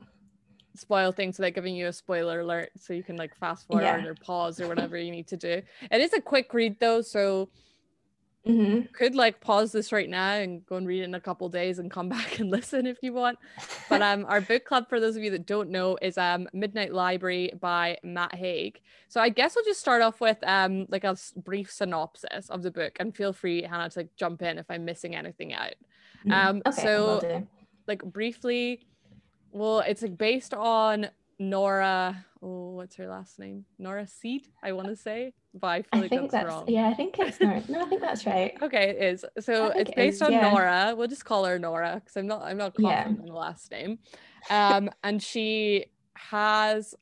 Spoil 0.75 1.11
things 1.11 1.39
without 1.39 1.55
giving 1.55 1.75
you 1.75 1.87
a 1.87 1.93
spoiler 1.93 2.41
alert, 2.41 2.71
so 2.77 2.93
you 2.93 3.03
can 3.03 3.17
like 3.17 3.35
fast 3.37 3.67
forward 3.67 3.85
yeah. 3.85 4.05
or 4.05 4.15
pause 4.15 4.61
or 4.61 4.69
whatever 4.69 4.99
you 4.99 5.11
need 5.11 5.27
to 5.29 5.37
do. 5.37 5.63
It 5.91 6.01
is 6.03 6.13
a 6.13 6.21
quick 6.21 6.53
read 6.53 6.79
though, 6.79 7.01
so 7.01 7.49
Mm-hmm. 8.47 8.93
Could 8.93 9.17
like 9.17 9.41
pause 9.41 9.73
this 9.73 9.91
right 9.91 10.09
now 10.09 10.35
and 10.35 10.65
go 10.67 10.77
and 10.77 10.87
read 10.87 11.01
it 11.01 11.05
in 11.05 11.15
a 11.15 11.21
couple 11.21 11.49
days 11.49 11.79
and 11.81 11.91
come 11.91 12.09
back 12.17 12.39
and 12.39 12.51
listen 12.51 12.87
if 12.87 12.99
you 13.03 13.13
want. 13.13 13.39
But 13.89 14.03
um, 14.03 14.25
our 14.29 14.41
book 14.41 14.65
club, 14.65 14.89
for 14.89 15.01
those 15.01 15.17
of 15.17 15.23
you 15.23 15.31
that 15.33 15.47
don't 15.47 15.71
know, 15.71 15.99
is 16.01 16.17
um 16.17 16.49
Midnight 16.53 16.93
Library 16.93 17.51
by 17.61 17.99
Matt 18.05 18.35
Haig. 18.35 18.81
So 19.09 19.21
I 19.21 19.29
guess 19.29 19.57
we'll 19.57 19.65
just 19.65 19.81
start 19.81 20.03
off 20.03 20.21
with 20.21 20.39
um 20.45 20.87
like 20.89 21.05
a 21.05 21.17
brief 21.37 21.71
synopsis 21.73 22.49
of 22.49 22.63
the 22.63 22.71
book, 22.71 22.97
and 23.01 23.15
feel 23.15 23.33
free, 23.33 23.63
Hannah, 23.63 23.91
to 23.91 24.01
like 24.01 24.17
jump 24.17 24.43
in 24.43 24.59
if 24.59 24.67
I'm 24.71 24.85
missing 24.85 25.17
anything 25.17 25.53
out. 25.53 25.75
Mm-hmm. 26.25 26.33
Um, 26.33 26.63
okay, 26.67 26.83
so 26.83 27.47
like 27.89 28.03
briefly, 28.05 28.87
well, 29.51 29.81
it's 29.81 30.03
like 30.03 30.17
based 30.17 30.55
on 30.55 31.09
Nora. 31.39 32.26
Oh, 32.43 32.73
what's 32.73 32.97
her 32.97 33.09
last 33.09 33.39
name? 33.39 33.65
Nora 33.79 34.07
Seed, 34.07 34.49
I 34.63 34.73
want 34.73 34.89
to 34.89 34.97
say, 34.97 35.33
but 35.55 35.69
I 35.69 35.83
feel 35.83 35.89
I 35.93 36.01
like 36.01 36.11
that's, 36.11 36.33
that's, 36.33 36.47
wrong. 36.47 36.65
Yeah, 36.69 36.89
I 36.89 36.95
think 36.95 37.19
it's 37.19 37.41
Nora. 37.41 37.63
No, 37.69 37.83
I 37.83 37.87
think 37.87 38.03
that's 38.03 38.27
right. 38.27 38.55
okay, 38.63 38.91
it 38.91 39.03
is. 39.03 39.25
So 39.41 39.69
it's 39.69 39.91
it 39.91 39.97
based 39.97 40.17
is, 40.17 40.23
on 40.23 40.33
yeah. 40.33 40.51
Nora. 40.51 40.95
We'll 40.97 41.09
just 41.09 41.25
call 41.25 41.45
her 41.47 41.59
Nora 41.59 41.95
because 41.95 42.17
I'm 42.17 42.27
not. 42.27 42.43
I'm 42.43 42.59
not 42.59 42.75
confident 42.75 43.17
yeah. 43.17 43.23
in 43.23 43.27
the 43.27 43.33
last 43.33 43.71
name. 43.71 43.99
Um, 44.51 44.91
and 45.03 45.23
she 45.23 45.87
has. 46.15 46.95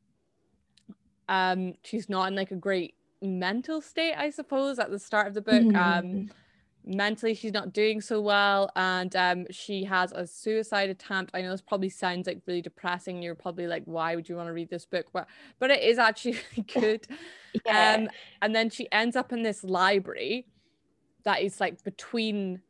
Um, 1.28 1.74
she's 1.82 2.08
not 2.08 2.28
in 2.28 2.36
like 2.36 2.50
a 2.50 2.56
great 2.56 2.94
mental 3.20 3.80
state, 3.80 4.14
I 4.14 4.30
suppose, 4.30 4.78
at 4.78 4.90
the 4.90 4.98
start 4.98 5.26
of 5.26 5.34
the 5.34 5.40
book. 5.40 5.62
Mm-hmm. 5.62 5.76
Um 5.76 6.30
mentally 6.86 7.34
she's 7.34 7.52
not 7.52 7.72
doing 7.72 8.00
so 8.00 8.20
well 8.20 8.70
and 8.76 9.16
um 9.16 9.46
she 9.50 9.84
has 9.84 10.12
a 10.12 10.26
suicide 10.26 10.90
attempt. 10.90 11.30
I 11.34 11.40
know 11.40 11.50
this 11.50 11.62
probably 11.62 11.88
sounds 11.88 12.26
like 12.26 12.40
really 12.46 12.60
depressing 12.60 13.22
you're 13.22 13.34
probably 13.34 13.66
like 13.66 13.82
why 13.86 14.14
would 14.14 14.28
you 14.28 14.36
want 14.36 14.48
to 14.48 14.52
read 14.52 14.68
this 14.68 14.84
book? 14.84 15.06
But 15.12 15.26
but 15.58 15.70
it 15.70 15.82
is 15.82 15.98
actually 15.98 16.38
good. 16.74 17.06
Yeah. 17.66 17.94
um 17.94 18.08
and 18.42 18.54
then 18.54 18.70
she 18.70 18.90
ends 18.92 19.16
up 19.16 19.32
in 19.32 19.42
this 19.42 19.64
library 19.64 20.46
that 21.24 21.40
is 21.40 21.60
like 21.60 21.82
between 21.84 22.60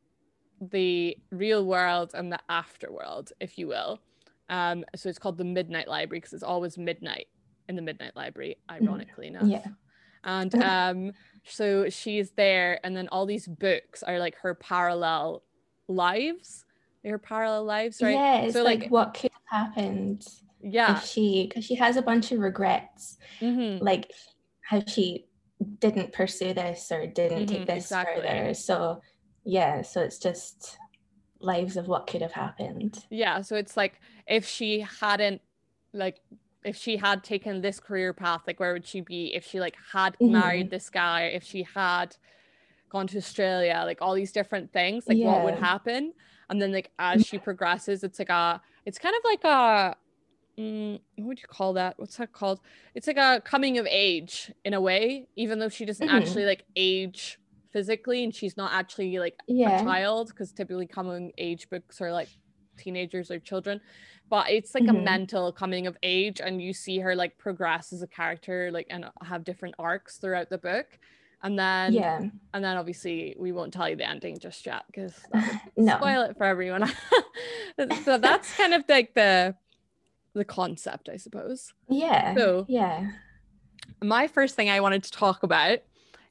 the 0.60 1.16
real 1.30 1.66
world 1.66 2.12
and 2.14 2.32
the 2.32 2.38
afterworld 2.48 3.32
if 3.40 3.58
you 3.58 3.66
will. 3.66 4.00
Um 4.48 4.84
so 4.94 5.08
it's 5.08 5.18
called 5.18 5.38
the 5.38 5.44
midnight 5.44 5.88
library 5.88 6.20
because 6.20 6.32
it's 6.32 6.42
always 6.42 6.78
midnight 6.78 7.26
in 7.68 7.74
the 7.74 7.82
midnight 7.82 8.14
library 8.14 8.58
mm-hmm. 8.70 8.86
ironically 8.86 9.26
enough. 9.26 9.44
Yeah 9.44 9.66
and 10.24 10.54
um 10.62 11.12
so 11.44 11.88
she's 11.88 12.30
there 12.32 12.80
and 12.84 12.96
then 12.96 13.08
all 13.08 13.26
these 13.26 13.46
books 13.46 14.02
are 14.02 14.18
like 14.18 14.36
her 14.36 14.54
parallel 14.54 15.42
lives 15.88 16.64
her 17.04 17.18
parallel 17.18 17.64
lives 17.64 18.00
right? 18.02 18.12
Yeah 18.12 18.36
it's 18.40 18.54
so 18.54 18.62
like, 18.62 18.80
like 18.80 18.90
what 18.90 19.14
could 19.14 19.30
have 19.50 19.66
happened 19.66 20.26
yeah. 20.62 20.96
if 20.96 21.04
she 21.04 21.46
because 21.48 21.64
she 21.64 21.74
has 21.74 21.96
a 21.96 22.02
bunch 22.02 22.32
of 22.32 22.38
regrets. 22.38 23.18
Mm-hmm. 23.40 23.84
like 23.84 24.10
how 24.62 24.82
she 24.86 25.26
didn't 25.80 26.12
pursue 26.12 26.54
this 26.54 26.90
or 26.90 27.06
didn't 27.06 27.46
mm-hmm, 27.46 27.56
take 27.56 27.66
this 27.66 27.84
exactly. 27.84 28.22
further? 28.22 28.54
So 28.54 29.00
yeah 29.44 29.82
so 29.82 30.00
it's 30.00 30.18
just 30.18 30.78
lives 31.40 31.76
of 31.76 31.88
what 31.88 32.06
could 32.06 32.22
have 32.22 32.32
happened. 32.32 33.04
Yeah 33.10 33.42
so 33.42 33.56
it's 33.56 33.76
like 33.76 34.00
if 34.26 34.46
she 34.46 34.80
hadn't 35.00 35.42
like 35.92 36.20
if 36.64 36.76
she 36.76 36.96
had 36.96 37.22
taken 37.22 37.60
this 37.60 37.78
career 37.78 38.12
path, 38.12 38.42
like 38.46 38.58
where 38.58 38.72
would 38.72 38.86
she 38.86 39.00
be 39.00 39.34
if 39.34 39.46
she 39.46 39.60
like 39.60 39.76
had 39.92 40.14
mm-hmm. 40.14 40.32
married 40.32 40.70
this 40.70 40.90
guy, 40.90 41.24
if 41.24 41.44
she 41.44 41.66
had 41.74 42.16
gone 42.88 43.06
to 43.08 43.18
Australia, 43.18 43.82
like 43.84 43.98
all 44.00 44.14
these 44.14 44.32
different 44.32 44.72
things, 44.72 45.06
like 45.06 45.18
yeah. 45.18 45.26
what 45.26 45.44
would 45.44 45.54
happen? 45.54 46.12
And 46.48 46.60
then 46.60 46.72
like 46.72 46.90
as 46.98 47.26
she 47.26 47.38
progresses, 47.38 48.02
it's 48.02 48.18
like 48.18 48.30
a 48.30 48.60
it's 48.86 48.98
kind 48.98 49.14
of 49.14 49.22
like 49.24 49.44
a 49.44 49.96
mm, 50.58 51.00
what 51.16 51.26
would 51.26 51.40
you 51.40 51.48
call 51.48 51.74
that? 51.74 51.98
What's 51.98 52.16
that 52.16 52.32
called? 52.32 52.60
It's 52.94 53.06
like 53.06 53.16
a 53.16 53.42
coming 53.44 53.78
of 53.78 53.86
age 53.88 54.52
in 54.64 54.74
a 54.74 54.80
way, 54.80 55.26
even 55.36 55.58
though 55.58 55.68
she 55.68 55.84
doesn't 55.84 56.06
mm-hmm. 56.06 56.16
actually 56.16 56.44
like 56.44 56.64
age 56.76 57.38
physically 57.72 58.22
and 58.22 58.34
she's 58.34 58.56
not 58.56 58.72
actually 58.72 59.18
like 59.18 59.36
yeah. 59.48 59.80
a 59.80 59.84
child 59.84 60.28
because 60.28 60.52
typically 60.52 60.86
coming 60.86 61.32
age 61.38 61.68
books 61.70 62.00
are 62.00 62.12
like 62.12 62.28
teenagers 62.78 63.30
or 63.30 63.38
children 63.38 63.80
but 64.28 64.50
it's 64.50 64.74
like 64.74 64.84
mm-hmm. 64.84 64.96
a 64.96 65.02
mental 65.02 65.52
coming 65.52 65.86
of 65.86 65.96
age 66.02 66.40
and 66.40 66.60
you 66.60 66.72
see 66.72 66.98
her 66.98 67.14
like 67.14 67.36
progress 67.38 67.92
as 67.92 68.02
a 68.02 68.06
character 68.06 68.70
like 68.72 68.86
and 68.90 69.04
have 69.22 69.44
different 69.44 69.74
arcs 69.78 70.16
throughout 70.18 70.50
the 70.50 70.58
book. 70.58 70.86
And 71.42 71.58
then 71.58 71.92
yeah. 71.92 72.20
and 72.54 72.64
then 72.64 72.76
obviously 72.76 73.36
we 73.38 73.52
won't 73.52 73.72
tell 73.72 73.88
you 73.88 73.96
the 73.96 74.08
ending 74.08 74.38
just 74.38 74.64
yet 74.64 74.84
because 74.86 75.14
no. 75.76 75.96
spoil 75.96 76.22
it 76.22 76.36
for 76.36 76.44
everyone. 76.44 76.90
So 78.04 78.18
that's 78.18 78.56
kind 78.56 78.72
of 78.72 78.84
like 78.88 79.14
the 79.14 79.56
the 80.32 80.44
concept 80.44 81.08
i 81.08 81.16
suppose. 81.16 81.72
Yeah 81.88 82.36
so 82.36 82.66
yeah. 82.68 83.10
my 84.00 84.28
first 84.28 84.54
thing 84.54 84.70
i 84.70 84.78
wanted 84.80 85.02
to 85.02 85.10
talk 85.10 85.42
about 85.42 85.80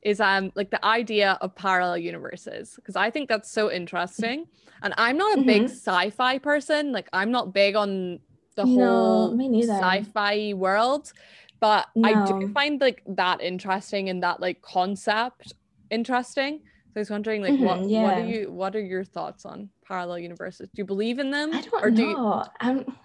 is 0.04 0.20
um 0.20 0.52
like 0.56 0.70
the 0.70 0.84
idea 0.86 1.38
of 1.42 1.56
parallel 1.56 1.98
universes 1.98 2.74
because 2.76 2.96
I 2.96 3.10
think 3.10 3.30
that's 3.30 3.52
so 3.52 3.72
interesting. 3.72 4.46
And 4.82 4.94
I'm 4.98 5.18
not 5.18 5.34
a 5.34 5.38
mm-hmm. 5.38 5.48
big 5.48 5.64
sci-fi 5.64 6.40
person. 6.40 6.92
Like 6.92 7.10
I'm 7.14 7.32
not 7.32 7.54
big 7.54 7.76
on 7.76 8.20
the 8.56 8.66
no, 8.66 8.76
whole 8.76 9.64
sci-fi 9.64 10.54
world, 10.54 11.12
but 11.60 11.88
no. 11.96 12.10
I 12.10 12.26
do 12.28 12.52
find 12.54 12.80
like 12.82 13.02
that 13.08 13.42
interesting 13.42 14.10
and 14.10 14.22
that 14.24 14.40
like 14.40 14.62
concept 14.62 15.54
interesting. 15.90 16.60
So 16.94 17.00
I 17.00 17.00
was 17.00 17.10
wondering, 17.10 17.42
like, 17.42 17.54
mm-hmm, 17.54 17.66
what 17.66 17.90
yeah. 17.90 18.04
what 18.04 18.18
are 18.18 18.26
you 18.26 18.52
what 18.52 18.76
are 18.76 18.82
your 18.82 19.04
thoughts 19.04 19.46
on 19.46 19.70
parallel 19.88 20.20
universes? 20.20 20.70
Do 20.70 20.82
you 20.82 20.86
believe 20.86 21.18
in 21.18 21.32
them? 21.32 21.52
I 21.54 21.62
don't 21.62 21.84
or 21.84 21.90
know. 21.90 21.96
Do 21.96 22.04
you... 22.04 22.44
I'm, 22.60 22.98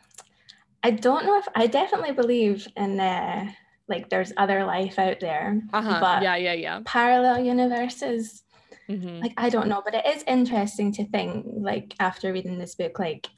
I 0.83 0.91
don't 0.91 1.25
know 1.25 1.39
if 1.39 1.49
I 1.55 1.67
definitely 1.67 2.13
believe 2.13 2.69
in 2.77 3.01
uh, 3.01 3.51
like 3.89 4.11
there's 4.11 4.33
other 4.37 4.65
life 4.65 4.99
out 4.99 5.21
there. 5.21 5.63
Uh-huh. 5.73 5.99
But 6.01 6.23
yeah, 6.23 6.37
yeah, 6.37 6.53
yeah. 6.53 6.81
Parallel 6.85 7.45
universes. 7.45 8.45
Mm-hmm. 8.89 9.21
Like 9.21 9.35
I 9.37 9.49
don't 9.49 9.69
know, 9.69 9.83
but 9.85 9.95
it 9.95 10.07
is 10.07 10.25
interesting 10.27 10.93
to 10.93 11.07
think 11.07 11.45
like 11.47 11.95
after 12.01 12.33
reading 12.33 12.59
this 12.59 12.75
book, 12.75 12.99
like 12.99 13.29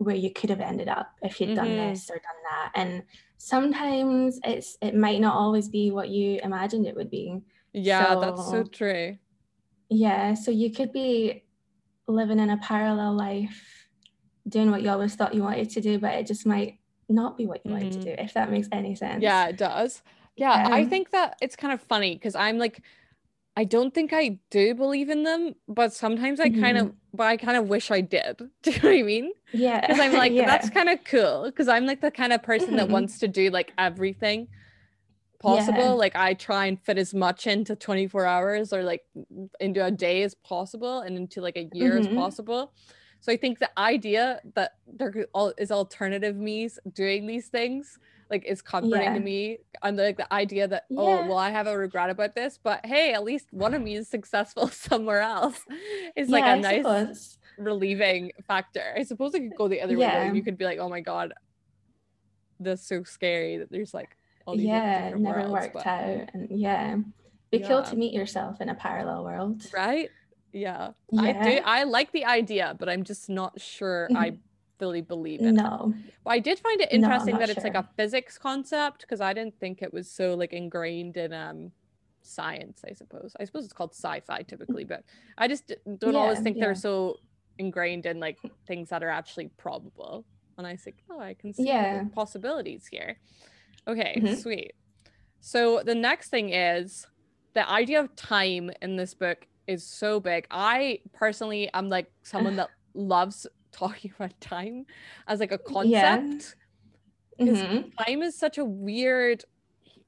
where 0.00 0.16
you 0.16 0.32
could 0.32 0.48
have 0.48 0.60
ended 0.60 0.88
up 0.88 1.12
if 1.20 1.40
you'd 1.40 1.50
mm-hmm. 1.50 1.56
done 1.56 1.76
this 1.76 2.08
or 2.08 2.14
done 2.14 2.42
that 2.50 2.72
and 2.74 3.02
sometimes 3.36 4.40
it's 4.44 4.78
it 4.80 4.94
might 4.94 5.20
not 5.20 5.34
always 5.34 5.68
be 5.68 5.90
what 5.90 6.08
you 6.08 6.40
imagined 6.42 6.86
it 6.86 6.96
would 6.96 7.10
be 7.10 7.38
yeah 7.74 8.14
so, 8.14 8.20
that's 8.20 8.50
so 8.50 8.64
true 8.64 9.14
yeah 9.90 10.32
so 10.32 10.50
you 10.50 10.72
could 10.72 10.90
be 10.90 11.44
living 12.06 12.38
in 12.38 12.48
a 12.48 12.56
parallel 12.56 13.12
life 13.12 13.86
doing 14.48 14.70
what 14.70 14.80
you 14.80 14.88
always 14.88 15.14
thought 15.14 15.34
you 15.34 15.42
wanted 15.42 15.68
to 15.68 15.82
do 15.82 15.98
but 15.98 16.14
it 16.14 16.26
just 16.26 16.46
might 16.46 16.78
not 17.10 17.36
be 17.36 17.46
what 17.46 17.60
you 17.64 17.70
mm-hmm. 17.70 17.80
wanted 17.80 17.92
to 17.92 17.98
mm-hmm. 17.98 18.16
do 18.16 18.22
if 18.22 18.34
that 18.34 18.50
makes 18.50 18.68
any 18.72 18.94
sense 18.94 19.22
yeah 19.22 19.48
it 19.48 19.56
does 19.56 20.02
yeah 20.36 20.66
um, 20.66 20.72
i 20.72 20.84
think 20.84 21.10
that 21.10 21.36
it's 21.42 21.56
kind 21.56 21.72
of 21.72 21.80
funny 21.80 22.14
because 22.14 22.34
i'm 22.34 22.58
like 22.58 22.82
I 23.56 23.64
don't 23.64 23.92
think 23.92 24.12
I 24.12 24.38
do 24.50 24.74
believe 24.74 25.10
in 25.10 25.24
them, 25.24 25.54
but 25.68 25.92
sometimes 25.92 26.40
I 26.40 26.48
mm-hmm. 26.48 26.62
kind 26.62 26.78
of, 26.78 26.92
but 27.12 27.26
I 27.26 27.36
kind 27.36 27.58
of 27.58 27.68
wish 27.68 27.90
I 27.90 28.00
did. 28.00 28.38
Do 28.62 28.70
you 28.70 28.78
know 28.80 28.88
what 28.88 28.98
I 28.98 29.02
mean? 29.02 29.32
Yeah. 29.52 29.80
Because 29.80 30.00
I'm 30.00 30.12
like, 30.24 30.32
yeah. 30.32 30.46
that's 30.46 30.70
kind 30.70 30.88
of 30.88 31.02
cool. 31.04 31.44
Because 31.44 31.68
I'm 31.68 31.84
like 31.84 32.00
the 32.00 32.10
kind 32.10 32.32
of 32.32 32.42
person 32.42 32.68
mm-hmm. 32.68 32.76
that 32.76 32.88
wants 32.88 33.18
to 33.18 33.28
do 33.28 33.50
like 33.50 33.72
everything 33.76 34.48
possible. 35.40 35.78
Yeah. 35.78 35.90
Like 35.90 36.16
I 36.16 36.34
try 36.34 36.66
and 36.66 36.80
fit 36.80 36.96
as 36.96 37.12
much 37.12 37.46
into 37.46 37.74
24 37.74 38.24
hours 38.24 38.72
or 38.72 38.82
like 38.84 39.02
into 39.58 39.84
a 39.84 39.90
day 39.90 40.22
as 40.22 40.34
possible 40.34 41.00
and 41.00 41.16
into 41.16 41.40
like 41.40 41.56
a 41.56 41.68
year 41.72 41.98
mm-hmm. 41.98 42.08
as 42.08 42.14
possible. 42.14 42.72
So 43.20 43.32
I 43.32 43.36
think 43.36 43.58
the 43.58 43.70
idea 43.78 44.40
that 44.54 44.76
there 44.86 45.26
is 45.58 45.70
alternative 45.70 46.36
me's 46.36 46.78
doing 46.94 47.26
these 47.26 47.48
things 47.48 47.98
like 48.30 48.44
is 48.46 48.62
comforting 48.62 49.02
yeah. 49.02 49.14
to 49.14 49.20
me 49.20 49.58
and 49.82 49.96
like 49.96 50.16
the 50.16 50.32
idea 50.32 50.68
that 50.68 50.84
oh, 50.96 51.08
yeah. 51.08 51.22
oh 51.24 51.26
well 51.26 51.38
i 51.38 51.50
have 51.50 51.66
a 51.66 51.76
regret 51.76 52.08
about 52.08 52.34
this 52.34 52.58
but 52.62 52.84
hey 52.86 53.12
at 53.12 53.24
least 53.24 53.46
one 53.50 53.74
of 53.74 53.82
me 53.82 53.96
is 53.96 54.08
successful 54.08 54.68
somewhere 54.72 55.20
else 55.20 55.64
is 56.16 56.28
like 56.28 56.44
yeah, 56.44 56.54
a 56.54 56.60
nice 56.60 56.82
suppose. 56.82 57.38
relieving 57.58 58.30
factor 58.46 58.94
i 58.96 59.02
suppose 59.02 59.34
it 59.34 59.40
could 59.40 59.56
go 59.56 59.68
the 59.68 59.80
other 59.80 59.98
way 59.98 60.08
though. 60.08 60.32
you 60.32 60.42
could 60.42 60.56
be 60.56 60.64
like 60.64 60.78
oh 60.78 60.88
my 60.88 61.00
god 61.00 61.34
that's 62.60 62.86
so 62.86 63.02
scary 63.02 63.58
that 63.58 63.70
there's 63.70 63.92
like 63.92 64.16
all 64.46 64.56
these 64.56 64.66
yeah 64.66 65.12
never 65.16 65.40
worlds, 65.40 65.52
worked 65.52 65.74
but... 65.74 65.86
out 65.86 66.30
and 66.32 66.48
yeah 66.50 66.96
be 67.50 67.58
cool 67.58 67.82
to 67.82 67.96
meet 67.96 68.14
yourself 68.14 68.60
in 68.60 68.68
a 68.68 68.74
parallel 68.74 69.24
world 69.24 69.66
right 69.74 70.10
yeah. 70.52 70.92
I 71.18 71.32
do 71.32 71.60
I 71.64 71.84
like 71.84 72.12
the 72.12 72.24
idea 72.24 72.76
but 72.78 72.88
I'm 72.88 73.04
just 73.04 73.28
not 73.28 73.60
sure 73.60 74.08
I 74.14 74.36
fully 74.78 75.02
believe 75.02 75.40
in 75.40 75.48
it. 75.48 75.52
No. 75.62 75.94
But 76.24 76.30
I 76.30 76.38
did 76.38 76.58
find 76.58 76.80
it 76.80 76.88
interesting 76.90 77.34
no, 77.34 77.40
that 77.40 77.50
it's 77.50 77.64
like 77.64 77.74
a 77.74 77.88
physics 77.96 78.38
concept 78.38 79.02
because 79.02 79.20
I 79.20 79.32
didn't 79.32 79.58
think 79.60 79.82
it 79.82 79.92
was 79.92 80.10
so 80.10 80.34
like 80.34 80.52
ingrained 80.52 81.16
in 81.16 81.32
um 81.32 81.72
science, 82.22 82.82
I 82.88 82.94
suppose. 82.94 83.34
I 83.38 83.44
suppose 83.44 83.64
it's 83.64 83.72
called 83.72 83.94
sci-fi 83.94 84.42
typically, 84.42 84.84
but 84.84 85.04
I 85.38 85.48
just 85.48 85.72
don't 85.98 86.14
yeah, 86.14 86.20
always 86.20 86.40
think 86.40 86.56
yeah. 86.56 86.66
they're 86.66 86.74
so 86.74 87.18
ingrained 87.58 88.06
in 88.06 88.18
like 88.20 88.38
things 88.66 88.88
that 88.88 89.02
are 89.02 89.08
actually 89.08 89.48
probable. 89.56 90.24
And 90.58 90.66
I 90.66 90.76
think, 90.76 90.96
oh, 91.10 91.20
I 91.20 91.34
can 91.34 91.54
see 91.54 91.66
yeah. 91.66 92.04
possibilities 92.14 92.86
here. 92.86 93.18
Okay, 93.86 94.20
mm-hmm. 94.20 94.34
sweet. 94.34 94.72
So 95.40 95.82
the 95.84 95.94
next 95.94 96.28
thing 96.28 96.52
is 96.52 97.06
the 97.54 97.68
idea 97.68 98.00
of 98.00 98.14
time 98.16 98.70
in 98.82 98.96
this 98.96 99.14
book 99.14 99.46
is 99.70 99.84
so 99.84 100.20
big. 100.20 100.46
I 100.50 101.00
personally 101.12 101.70
am 101.72 101.88
like 101.88 102.10
someone 102.22 102.56
that 102.56 102.70
loves 102.94 103.46
talking 103.72 104.12
about 104.16 104.38
time 104.40 104.86
as 105.26 105.40
like 105.40 105.52
a 105.52 105.58
concept. 105.58 106.56
Yeah. 107.38 107.46
Mm-hmm. 107.46 107.88
Time 108.04 108.22
is 108.22 108.38
such 108.38 108.58
a 108.58 108.64
weird 108.64 109.44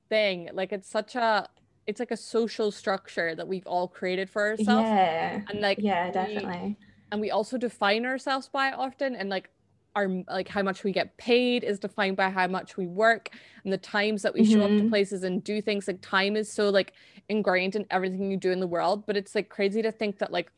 thing. 0.08 0.50
Like 0.52 0.72
it's 0.72 0.88
such 0.88 1.14
a 1.14 1.48
it's 1.86 1.98
like 1.98 2.10
a 2.10 2.16
social 2.16 2.70
structure 2.70 3.34
that 3.34 3.48
we've 3.48 3.66
all 3.66 3.88
created 3.88 4.28
for 4.28 4.50
ourselves. 4.50 4.88
Yeah. 4.88 5.40
And 5.48 5.60
like 5.60 5.78
yeah, 5.80 6.10
definitely. 6.10 6.76
We, 6.80 6.86
and 7.10 7.20
we 7.20 7.30
also 7.30 7.56
define 7.56 8.04
ourselves 8.04 8.48
by 8.48 8.68
it 8.68 8.74
often 8.74 9.14
and 9.14 9.28
like 9.28 9.50
our 9.94 10.08
like 10.28 10.48
how 10.48 10.62
much 10.62 10.84
we 10.84 10.92
get 10.92 11.16
paid 11.18 11.64
is 11.64 11.78
defined 11.78 12.16
by 12.16 12.30
how 12.30 12.46
much 12.46 12.76
we 12.76 12.86
work 12.86 13.30
and 13.64 13.72
the 13.72 13.78
times 13.78 14.22
that 14.22 14.32
we 14.32 14.40
mm-hmm. 14.40 14.52
show 14.52 14.62
up 14.62 14.68
to 14.68 14.76
mm-hmm. 14.76 14.88
places 14.88 15.22
and 15.22 15.44
do 15.44 15.60
things 15.60 15.86
like 15.86 16.00
time 16.00 16.36
is 16.36 16.50
so 16.50 16.70
like 16.70 16.94
ingrained 17.32 17.74
in 17.74 17.84
everything 17.90 18.30
you 18.30 18.36
do 18.36 18.52
in 18.52 18.60
the 18.60 18.66
world 18.66 19.04
but 19.06 19.16
it's 19.16 19.34
like 19.34 19.48
crazy 19.48 19.82
to 19.82 19.90
think 19.90 20.18
that 20.18 20.30
like 20.30 20.52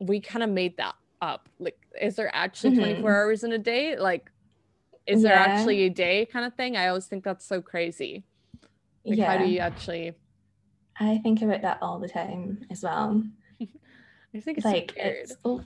we 0.00 0.18
kind 0.18 0.42
of 0.42 0.50
made 0.50 0.76
that 0.78 0.94
up. 1.20 1.48
Like 1.58 1.78
is 2.00 2.16
there 2.16 2.34
actually 2.34 2.72
mm-hmm. 2.72 3.02
24 3.02 3.22
hours 3.22 3.44
in 3.44 3.52
a 3.52 3.58
day? 3.58 3.96
Like 3.96 4.30
is 5.06 5.22
yeah. 5.22 5.28
there 5.28 5.38
actually 5.38 5.82
a 5.82 5.90
day 5.90 6.26
kind 6.26 6.44
of 6.44 6.54
thing? 6.54 6.76
I 6.76 6.88
always 6.88 7.06
think 7.06 7.22
that's 7.22 7.46
so 7.46 7.60
crazy. 7.60 8.24
Like 9.04 9.18
yeah. 9.18 9.36
how 9.36 9.44
do 9.44 9.50
you 9.50 9.60
actually 9.60 10.12
i 11.02 11.16
think 11.18 11.40
about 11.40 11.62
that 11.62 11.78
all 11.80 11.98
the 11.98 12.08
time 12.08 12.66
as 12.70 12.82
well. 12.82 13.22
I 13.60 14.40
think 14.40 14.58
it's 14.58 14.64
like 14.64 14.92
so 14.96 15.02
it's 15.02 15.36
oh, 15.44 15.64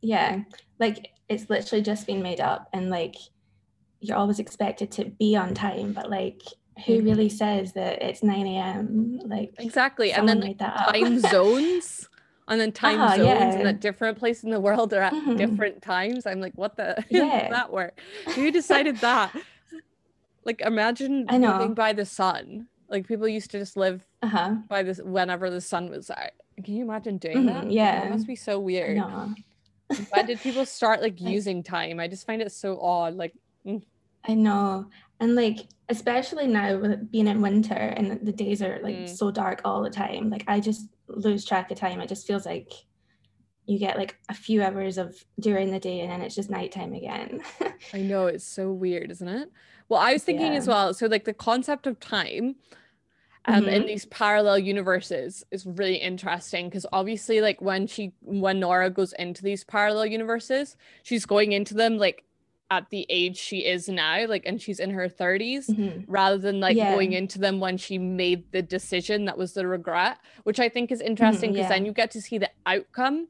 yeah. 0.00 0.42
Like 0.78 1.10
it's 1.28 1.50
literally 1.50 1.82
just 1.82 2.06
been 2.06 2.22
made 2.22 2.40
up 2.40 2.68
and 2.72 2.90
like 2.90 3.16
you're 4.00 4.16
always 4.16 4.38
expected 4.38 4.90
to 4.92 5.04
be 5.06 5.34
on 5.36 5.54
time 5.54 5.92
but 5.92 6.08
like 6.08 6.42
who 6.86 6.94
mm-hmm. 6.94 7.08
really 7.08 7.28
says 7.28 7.72
that 7.72 8.02
it's 8.02 8.22
9 8.22 8.46
a.m 8.46 9.20
like 9.24 9.52
exactly 9.58 10.12
and 10.12 10.28
then 10.28 10.40
like, 10.40 10.58
time 10.58 11.18
zones 11.30 12.08
and 12.48 12.60
then 12.60 12.72
time 12.72 13.00
uh, 13.00 13.16
zones 13.16 13.26
yeah. 13.26 13.52
and 13.52 13.68
at 13.68 13.80
different 13.80 14.18
places 14.18 14.44
in 14.44 14.50
the 14.50 14.60
world 14.60 14.92
are 14.94 15.02
at 15.02 15.12
mm-hmm. 15.12 15.36
different 15.36 15.82
times. 15.82 16.26
I'm 16.26 16.40
like, 16.40 16.54
what 16.54 16.76
the 16.76 17.04
yeah. 17.10 17.48
that 17.50 17.72
work? 17.72 18.00
Who 18.34 18.50
decided 18.50 18.96
that? 18.98 19.36
Like 20.44 20.62
imagine 20.62 21.26
I 21.28 21.38
know. 21.38 21.52
living 21.52 21.74
by 21.74 21.92
the 21.92 22.06
sun. 22.06 22.66
Like 22.88 23.06
people 23.06 23.28
used 23.28 23.50
to 23.50 23.58
just 23.58 23.76
live 23.76 24.04
uh-huh. 24.22 24.56
by 24.66 24.82
this 24.82 24.98
whenever 24.98 25.50
the 25.50 25.60
sun 25.60 25.90
was 25.90 26.10
out. 26.10 26.30
Can 26.64 26.74
you 26.74 26.84
imagine 26.84 27.18
doing 27.18 27.36
mm-hmm. 27.36 27.46
that? 27.46 27.70
Yeah. 27.70 28.06
It 28.06 28.10
must 28.10 28.26
be 28.26 28.36
so 28.36 28.58
weird. 28.58 28.98
Why 28.98 30.22
did 30.22 30.40
people 30.40 30.64
start 30.64 31.02
like 31.02 31.20
using 31.20 31.62
time? 31.62 32.00
I 32.00 32.08
just 32.08 32.26
find 32.26 32.40
it 32.40 32.50
so 32.50 32.80
odd. 32.80 33.14
Like 33.14 33.34
mm. 33.66 33.82
I 34.28 34.34
know. 34.34 34.90
And 35.20 35.34
like 35.34 35.66
especially 35.88 36.46
now 36.46 36.76
with 36.76 37.10
being 37.10 37.26
in 37.26 37.40
winter 37.40 37.74
and 37.74 38.24
the 38.24 38.32
days 38.32 38.62
are 38.62 38.78
like 38.82 38.94
mm. 38.94 39.08
so 39.08 39.30
dark 39.30 39.62
all 39.64 39.82
the 39.82 39.90
time. 39.90 40.28
Like 40.28 40.44
I 40.46 40.60
just 40.60 40.86
lose 41.08 41.44
track 41.44 41.70
of 41.70 41.78
time. 41.78 42.00
It 42.00 42.08
just 42.08 42.26
feels 42.26 42.44
like 42.44 42.72
you 43.64 43.78
get 43.78 43.96
like 43.96 44.16
a 44.28 44.34
few 44.34 44.62
hours 44.62 44.98
of 44.98 45.16
during 45.40 45.70
the 45.70 45.80
day 45.80 46.00
and 46.00 46.10
then 46.10 46.20
it's 46.20 46.34
just 46.34 46.50
nighttime 46.50 46.92
again. 46.92 47.40
I 47.94 47.98
know 48.00 48.26
it's 48.26 48.44
so 48.44 48.70
weird, 48.70 49.10
isn't 49.10 49.28
it? 49.28 49.50
Well, 49.88 50.00
I 50.00 50.12
was 50.12 50.24
thinking 50.24 50.52
yeah. 50.52 50.58
as 50.58 50.68
well. 50.68 50.92
So 50.92 51.06
like 51.06 51.24
the 51.24 51.34
concept 51.34 51.86
of 51.86 51.98
time 51.98 52.56
um 53.46 53.62
mm-hmm. 53.62 53.68
in 53.68 53.86
these 53.86 54.04
parallel 54.06 54.58
universes 54.58 55.44
is 55.50 55.64
really 55.64 55.96
interesting 55.96 56.68
because 56.68 56.84
obviously 56.92 57.40
like 57.40 57.62
when 57.62 57.86
she 57.86 58.12
when 58.20 58.60
Nora 58.60 58.90
goes 58.90 59.14
into 59.14 59.42
these 59.42 59.64
parallel 59.64 60.06
universes, 60.06 60.76
she's 61.02 61.24
going 61.24 61.52
into 61.52 61.72
them 61.72 61.96
like 61.96 62.24
at 62.70 62.90
the 62.90 63.06
age 63.08 63.36
she 63.36 63.64
is 63.64 63.88
now 63.88 64.26
like 64.26 64.44
and 64.44 64.60
she's 64.60 64.78
in 64.78 64.90
her 64.90 65.08
30s 65.08 65.70
mm-hmm. 65.70 66.10
rather 66.10 66.36
than 66.36 66.60
like 66.60 66.76
yeah. 66.76 66.92
going 66.92 67.12
into 67.12 67.38
them 67.38 67.60
when 67.60 67.78
she 67.78 67.96
made 67.96 68.50
the 68.52 68.60
decision 68.60 69.24
that 69.24 69.38
was 69.38 69.54
the 69.54 69.66
regret 69.66 70.18
which 70.42 70.60
i 70.60 70.68
think 70.68 70.92
is 70.92 71.00
interesting 71.00 71.52
because 71.52 71.64
mm-hmm, 71.64 71.72
yeah. 71.72 71.76
then 71.78 71.86
you 71.86 71.92
get 71.92 72.10
to 72.10 72.20
see 72.20 72.36
the 72.36 72.50
outcome 72.66 73.26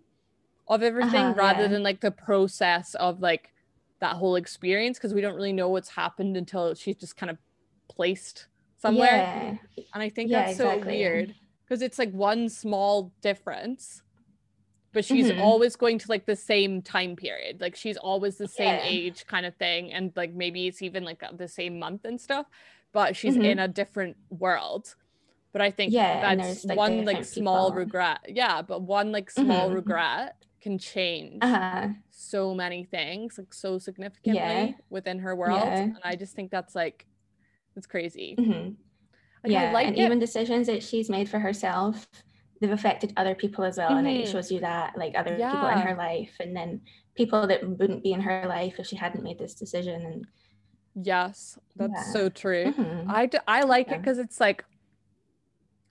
of 0.67 0.83
everything 0.83 1.27
uh-huh, 1.27 1.35
rather 1.37 1.63
yeah. 1.63 1.69
than 1.69 1.83
like 1.83 2.01
the 2.01 2.11
process 2.11 2.95
of 2.97 3.21
like 3.21 3.53
that 4.01 4.17
whole 4.17 4.37
experience 4.37 4.99
because 4.99 5.15
we 5.15 5.21
don't 5.21 5.35
really 5.35 5.53
know 5.53 5.69
what's 5.69 5.91
happened 5.91 6.37
until 6.37 6.75
she's 6.75 6.97
just 6.97 7.17
kind 7.17 7.31
of 7.31 7.39
placed 7.89 8.49
somewhere 8.77 9.59
and 9.95 10.03
i 10.03 10.09
think 10.09 10.31
that's 10.31 10.53
exactly. 10.53 10.83
so 10.83 10.89
weird 10.89 11.35
because 11.65 11.81
it's 11.81 11.99
like 11.99 12.11
one 12.13 12.49
small 12.49 13.13
difference 13.23 14.03
but 14.93 15.05
she's 15.05 15.31
mm-hmm. 15.31 15.41
always 15.41 15.77
going 15.77 15.99
to 15.99 16.07
like 16.09 16.27
the 16.27 16.37
same 16.37 16.83
time 16.83 17.17
period 17.17 17.61
like 17.61 17.77
she's 17.77 17.97
always 17.97 18.37
the 18.37 18.49
same 18.49 18.67
yeah. 18.67 18.83
age 18.83 19.27
kind 19.27 19.47
of 19.47 19.55
thing 19.57 19.93
and 19.93 20.13
like 20.17 20.33
maybe 20.33 20.67
it's 20.67 20.83
even 20.83 21.05
like 21.05 21.23
the 21.37 21.49
same 21.49 21.79
month 21.79 22.05
and 22.05 22.21
stuff 22.21 22.47
but 22.93 23.17
she's 23.17 23.35
mm-hmm. 23.35 23.45
in 23.45 23.59
a 23.59 23.69
different 23.69 24.17
world 24.31 24.95
but 25.53 25.61
i 25.61 25.71
think 25.71 25.93
yeah 25.93 26.35
that's 26.35 26.65
like 26.65 26.77
one 26.77 27.05
like 27.05 27.25
small 27.25 27.71
people. 27.71 27.79
regret 27.79 28.21
yeah 28.29 28.63
but 28.63 28.83
one 28.83 29.13
like 29.13 29.31
small 29.31 29.67
mm-hmm. 29.67 29.75
regret 29.75 30.45
can 30.61 30.79
change 30.79 31.39
uh-huh. 31.43 31.89
so 32.11 32.55
many 32.55 32.85
things 32.85 33.39
like 33.39 33.55
so 33.55 33.79
significantly 33.79 34.41
yeah. 34.41 34.73
within 34.91 35.19
her 35.19 35.37
world 35.37 35.61
yeah. 35.63 35.79
and 35.79 35.99
i 36.03 36.17
just 36.17 36.35
think 36.35 36.51
that's 36.51 36.75
like 36.75 37.07
it's 37.77 37.87
crazy 37.87 38.35
mm-hmm. 38.37 38.71
like, 39.45 39.53
yeah 39.53 39.71
like 39.73 39.87
and 39.87 39.97
it. 39.97 40.03
even 40.03 40.19
decisions 40.19 40.67
that 40.67 40.83
she's 40.83 41.09
made 41.09 41.29
for 41.29 41.39
herself 41.39 42.09
they've 42.61 42.71
affected 42.71 43.13
other 43.17 43.35
people 43.35 43.65
as 43.65 43.79
well 43.79 43.91
mm-hmm. 43.91 43.99
and 43.99 44.09
it 44.09 44.25
mm-hmm. 44.25 44.33
shows 44.33 44.51
you 44.51 44.61
that 44.61 44.97
like 44.97 45.15
other 45.17 45.37
yeah. 45.39 45.53
people 45.53 45.69
in 45.69 45.79
her 45.79 45.95
life 45.97 46.33
and 46.41 46.55
then 46.55 46.81
people 47.15 47.47
that 47.47 47.67
wouldn't 47.69 48.03
be 48.03 48.13
in 48.13 48.21
her 48.21 48.45
life 48.49 48.75
if 48.79 48.87
she 48.87 48.97
hadn't 48.97 49.23
made 49.23 49.39
this 49.39 49.55
decision 49.55 50.05
and 50.05 50.27
yes 50.95 51.59
that's 51.77 51.93
yeah. 51.95 52.13
so 52.13 52.29
true 52.29 52.73
mm-hmm. 52.73 53.11
i 53.11 53.27
d- 53.27 53.39
I 53.47 53.63
like 53.63 53.89
yeah. 53.89 53.95
it 53.95 54.03
because 54.03 54.19
it's 54.19 54.41
like 54.41 54.65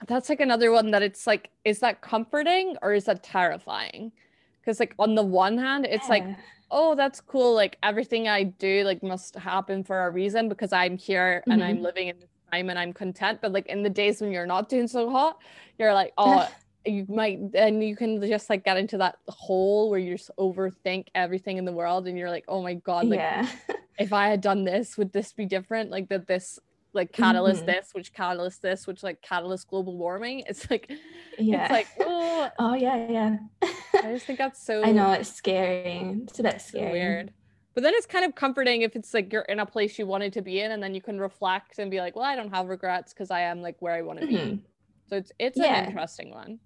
that's 0.06 0.28
like 0.28 0.40
another 0.40 0.70
one 0.70 0.90
that 0.92 1.02
it's 1.02 1.26
like 1.26 1.50
is 1.64 1.80
that 1.80 2.00
comforting 2.02 2.76
or 2.82 2.92
is 2.92 3.04
that 3.04 3.22
terrifying 3.22 4.12
because 4.60 4.78
like 4.78 4.94
on 4.98 5.14
the 5.14 5.22
one 5.22 5.58
hand 5.58 5.86
it's 5.86 6.08
like 6.08 6.24
oh 6.70 6.94
that's 6.94 7.20
cool 7.20 7.54
like 7.54 7.76
everything 7.82 8.28
i 8.28 8.42
do 8.42 8.84
like 8.84 9.02
must 9.02 9.34
happen 9.36 9.82
for 9.82 10.06
a 10.06 10.10
reason 10.10 10.48
because 10.48 10.72
i'm 10.72 10.96
here 10.96 11.40
mm-hmm. 11.40 11.52
and 11.52 11.64
i'm 11.64 11.76
mm-hmm. 11.76 11.84
living 11.84 12.08
in 12.08 12.16
time 12.52 12.70
and 12.70 12.78
I'm 12.78 12.92
content. 12.92 13.40
But 13.40 13.52
like 13.52 13.66
in 13.66 13.82
the 13.82 13.90
days 13.90 14.20
when 14.20 14.32
you're 14.32 14.46
not 14.46 14.68
doing 14.68 14.88
so 14.88 15.10
hot, 15.10 15.38
you're 15.78 15.94
like, 15.94 16.12
oh, 16.18 16.48
you 16.86 17.06
might, 17.08 17.38
and 17.54 17.82
you 17.82 17.96
can 17.96 18.20
just 18.26 18.48
like 18.48 18.64
get 18.64 18.76
into 18.76 18.98
that 18.98 19.18
hole 19.28 19.90
where 19.90 19.98
you 19.98 20.16
just 20.16 20.30
overthink 20.38 21.08
everything 21.14 21.58
in 21.58 21.64
the 21.64 21.72
world 21.72 22.06
and 22.06 22.16
you're 22.18 22.30
like, 22.30 22.44
oh 22.48 22.62
my 22.62 22.74
God, 22.74 23.06
like, 23.06 23.18
yeah. 23.18 23.48
if 23.98 24.12
I 24.12 24.28
had 24.28 24.40
done 24.40 24.64
this, 24.64 24.96
would 24.96 25.12
this 25.12 25.32
be 25.32 25.44
different? 25.44 25.90
Like 25.90 26.08
that 26.08 26.26
this 26.26 26.58
like 26.94 27.12
catalyst 27.12 27.64
Mhm. 27.64 27.66
this, 27.66 27.88
which 27.92 28.14
catalyst 28.14 28.62
this, 28.62 28.86
which 28.86 29.02
like 29.02 29.20
catalyst 29.20 29.68
global 29.68 29.96
warming. 29.98 30.44
It's 30.46 30.70
like 30.70 30.90
Yeah. 31.38 31.64
it's 31.64 31.70
like 31.72 31.86
oh 32.00 32.48
oh 32.58 32.74
yeah, 32.74 33.08
yeah. 33.10 33.36
I 33.62 34.12
just 34.14 34.24
think 34.26 34.38
that's 34.38 34.62
so 34.62 34.82
I 34.82 34.92
know 34.92 35.12
it's 35.12 35.30
scary. 35.30 36.22
It's 36.22 36.38
a 36.38 36.42
bit 36.42 36.60
so 36.62 36.68
scary. 36.68 36.92
weird. 36.92 37.32
But 37.78 37.84
then 37.84 37.94
it's 37.94 38.06
kind 38.06 38.24
of 38.24 38.34
comforting 38.34 38.82
if 38.82 38.96
it's 38.96 39.14
like 39.14 39.32
you're 39.32 39.42
in 39.42 39.60
a 39.60 39.64
place 39.64 40.00
you 40.00 40.06
wanted 40.08 40.32
to 40.32 40.42
be 40.42 40.58
in 40.58 40.72
and 40.72 40.82
then 40.82 40.96
you 40.96 41.00
can 41.00 41.20
reflect 41.20 41.78
and 41.78 41.92
be 41.92 42.00
like, 42.00 42.16
well, 42.16 42.24
I 42.24 42.34
don't 42.34 42.52
have 42.52 42.66
regrets 42.66 43.14
because 43.14 43.30
I 43.30 43.42
am 43.42 43.62
like 43.62 43.76
where 43.78 43.94
I 43.94 44.02
want 44.02 44.20
to 44.20 44.26
be. 44.26 44.34
Mhm. 44.34 44.62
So 45.08 45.14
it's 45.14 45.30
it's 45.38 45.56
Yeah. 45.56 45.78
an 45.78 45.84
interesting 45.84 46.30
one. 46.30 46.58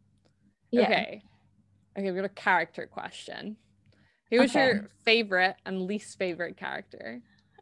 Yeah. 0.70 0.84
Okay. 0.84 1.22
Okay, 1.98 2.10
we've 2.10 2.14
got 2.22 2.24
a 2.24 2.30
character 2.30 2.86
question. 2.86 3.58
Who 4.30 4.38
was 4.38 4.52
Okay. 4.52 4.64
your 4.64 4.90
favorite 5.04 5.56
and 5.66 5.82
least 5.82 6.16
favorite 6.16 6.56
character? 6.56 7.20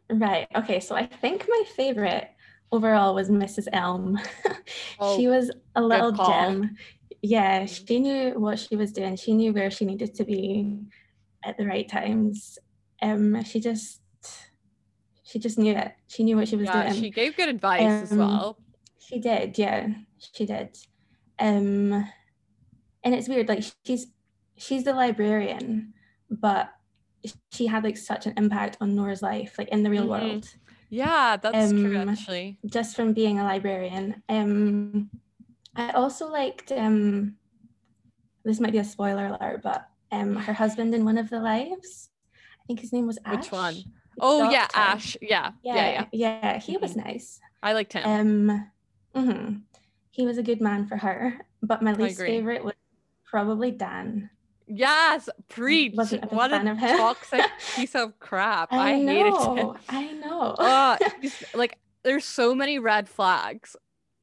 Right. 0.09 0.47
Okay. 0.55 0.79
So 0.79 0.95
I 0.95 1.05
think 1.05 1.45
my 1.49 1.63
favorite 1.75 2.29
overall 2.71 3.13
was 3.13 3.29
Mrs. 3.29 3.67
Elm. 3.73 4.17
Oh, 4.97 5.17
she 5.17 5.27
was 5.27 5.51
a 5.75 5.81
little 5.81 6.13
gem. 6.13 6.77
Yeah, 7.21 7.65
she 7.65 7.99
knew 7.99 8.39
what 8.39 8.59
she 8.59 8.77
was 8.77 8.93
doing. 8.93 9.17
She 9.17 9.33
knew 9.33 9.51
where 9.51 9.69
she 9.71 9.83
needed 9.83 10.15
to 10.15 10.23
be 10.23 10.79
at 11.43 11.57
the 11.57 11.65
right 11.65 11.89
times. 11.89 12.57
Um, 13.01 13.43
she 13.43 13.59
just 13.59 14.01
she 15.23 15.39
just 15.39 15.57
knew 15.57 15.73
it. 15.75 15.93
She 16.07 16.23
knew 16.23 16.35
what 16.37 16.47
she 16.47 16.55
was 16.55 16.67
Yeah, 16.67 16.89
doing. 16.89 17.01
she 17.01 17.09
gave 17.09 17.35
good 17.35 17.49
advice 17.49 18.01
as 18.03 18.11
Um, 18.11 18.17
well. 18.17 18.57
She 18.99 19.19
did, 19.19 19.57
yeah, 19.57 19.87
she 20.17 20.45
did. 20.45 20.77
Um, 21.39 21.93
and 23.03 23.15
it's 23.15 23.27
weird, 23.27 23.49
like 23.49 23.63
she's 23.85 24.07
she's 24.57 24.83
the 24.83 24.93
librarian, 24.93 25.93
but 26.29 26.71
she 27.51 27.65
had 27.67 27.83
like 27.83 27.97
such 27.97 28.25
an 28.27 28.33
impact 28.37 28.77
on 28.81 28.95
Nora's 28.95 29.21
life, 29.23 29.55
like 29.57 29.69
in 29.69 29.83
the 29.83 29.89
real 29.89 30.05
Mhm. 30.05 30.09
world, 30.09 30.49
Yeah, 30.89 31.37
that's 31.37 31.71
true 31.71 31.97
um, 31.97 32.09
actually. 32.09 32.59
just 32.67 32.95
from 32.95 33.13
being 33.13 33.39
a 33.39 33.43
librarian. 33.43 34.21
Um, 34.29 35.09
I 35.75 35.91
also 35.91 36.27
liked 36.29 36.71
um, 36.71 37.37
this 38.45 38.59
might 38.59 38.71
be 38.71 38.77
a 38.79 38.83
spoiler 38.83 39.25
alert, 39.27 39.61
but 39.63 39.87
um, 40.11 40.35
her 40.35 40.53
husband 40.53 40.93
in 40.93 41.05
one 41.05 41.17
of 41.17 41.29
the 41.29 41.39
lives. 41.39 42.09
Think 42.71 42.79
his 42.79 42.93
name 42.93 43.05
was 43.05 43.19
Ash. 43.25 43.35
Which 43.35 43.51
one? 43.51 43.73
the 43.73 43.83
Oh 44.21 44.49
yeah. 44.49 44.65
Ash. 44.73 45.17
Yeah, 45.21 45.51
yeah, 45.61 45.75
Yeah, 45.75 45.91
yeah. 45.91 46.05
yeah, 46.13 46.57
he 46.57 46.77
was 46.77 46.95
nice. 46.95 47.37
I 47.61 47.73
liked 47.73 47.91
him. 47.91 48.49
Um, 48.49 48.71
mm-hmm. 49.13 49.55
he 50.11 50.25
was 50.25 50.37
a 50.37 50.43
good 50.43 50.61
man 50.61 50.87
for 50.87 50.95
her, 50.95 51.37
but 51.61 51.81
my 51.81 51.91
least 51.91 52.17
favorite 52.17 52.63
was 52.63 52.75
probably 53.25 53.71
Dan. 53.71 54.29
yes, 54.67 55.27
preach. 55.49 55.95
wasn't 55.97 56.23
a 56.23 56.27
big 56.27 56.37
What 56.37 56.53
a 56.53 56.63
toxic 56.63 57.41
piece 57.75 57.93
of 57.93 58.17
crap. 58.19 58.71
I, 58.71 58.93
I, 58.93 58.95
hated 58.99 59.35
him. 59.35 59.55
know, 59.55 59.77
I 59.89 60.11
know. 60.13 60.55
Oh, 60.57 60.97
like 61.53 61.77
there's 62.03 62.23
so 62.23 62.55
many 62.55 62.79
red 62.79 63.09
flags. 63.09 63.75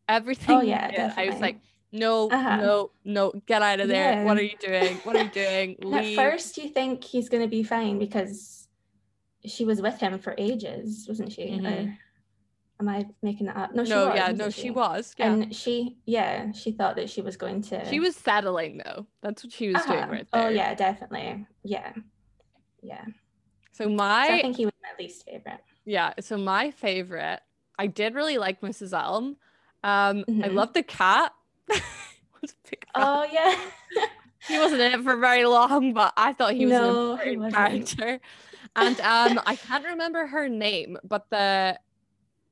Everything. 0.09 0.57
Oh, 0.57 0.63
yeah, 0.63 1.13
I 1.19 1.27
was 1.27 1.39
like, 1.39 1.59
no, 1.93 2.31
Uh-huh. 2.31 2.57
no, 2.57 2.91
no, 3.05 3.33
get 3.47 3.63
out 3.63 3.81
of 3.81 3.89
there. 3.89 4.25
What 4.25 4.37
are 4.37 4.43
you 4.43 4.57
doing? 4.61 4.97
What 5.05 5.17
are 5.17 5.23
you 5.23 5.29
doing? 5.31 5.77
At 5.93 6.05
first, 6.15 6.59
you 6.59 6.69
think 6.69 7.05
he's 7.05 7.29
gonna 7.29 7.49
be 7.49 7.63
fine 7.63 7.99
because 7.99 8.69
she 9.45 9.65
was 9.65 9.81
with 9.81 9.99
him 9.99 10.19
for 10.19 10.35
ages, 10.37 11.07
wasn't 11.09 11.33
she? 11.33 11.43
Mhm. 11.47 11.89
Or 11.89 11.99
am 12.81 12.89
I 12.89 13.07
making 13.23 13.47
that 13.47 13.57
up? 13.57 13.75
No, 13.75 13.85
she 13.85 13.91
no, 13.91 14.07
was. 14.09 14.17
yeah, 14.17 14.33
no, 14.33 14.51
she 14.51 14.71
was. 14.71 15.15
Yeah. 15.17 15.33
And 15.33 15.55
she, 15.55 15.97
yeah, 16.07 16.53
she 16.53 16.73
thought 16.73 16.97
that 16.97 17.09
she 17.11 17.23
was 17.23 17.37
going 17.37 17.63
to. 17.63 17.85
she 17.89 18.01
was 18.01 18.17
settling 18.17 18.83
though. 18.85 19.07
That's 19.23 19.45
what 19.45 19.53
she 19.53 19.69
was 19.69 19.85
doing 19.85 19.99
Uh-huh. 19.99 20.13
right 20.13 20.27
there. 20.33 20.43
Oh 20.45 20.49
yeah, 20.49 20.75
definitely. 20.75 21.47
Yeah, 21.65 21.93
yeah. 22.83 23.05
So 23.73 23.85
So 23.85 23.91
my 23.91 24.29
I 24.29 24.43
think 24.43 24.57
he 24.57 24.65
was 24.65 24.75
my 24.83 25.03
least 25.03 25.25
favorite. 25.25 25.61
Yeah, 25.85 26.13
so 26.21 26.37
my 26.37 26.71
favorite, 26.71 27.41
I 27.79 27.87
did 27.87 28.15
really 28.15 28.37
like 28.37 28.61
Mrs. 28.61 28.93
Elm. 28.93 29.37
Um, 29.85 30.25
I 30.29 30.49
Mhm. 30.49 30.55
love 30.55 30.73
the 30.73 30.83
cat. 30.83 31.33
Was 32.43 32.53
a 32.53 32.71
big 32.71 32.85
fan. 32.95 33.09
Oh 33.13 33.25
yeah. 33.31 33.55
he 34.47 34.59
wasn't 34.59 34.81
in 34.83 34.93
it 34.93 35.03
for 35.03 35.17
very 35.17 35.45
long, 35.45 35.93
but 35.93 36.13
I 36.17 36.33
thought 36.33 36.55
he 36.55 36.67
was 36.67 36.79
No, 36.79 37.13
an 37.15 37.31
important 37.31 37.55
character. 37.55 38.21
And 38.77 39.01
um, 39.01 39.41
I 39.47 39.57
can't 39.57 39.85
remember 39.85 40.27
her 40.27 40.49
name, 40.49 40.99
but 41.05 41.27
the 41.31 41.79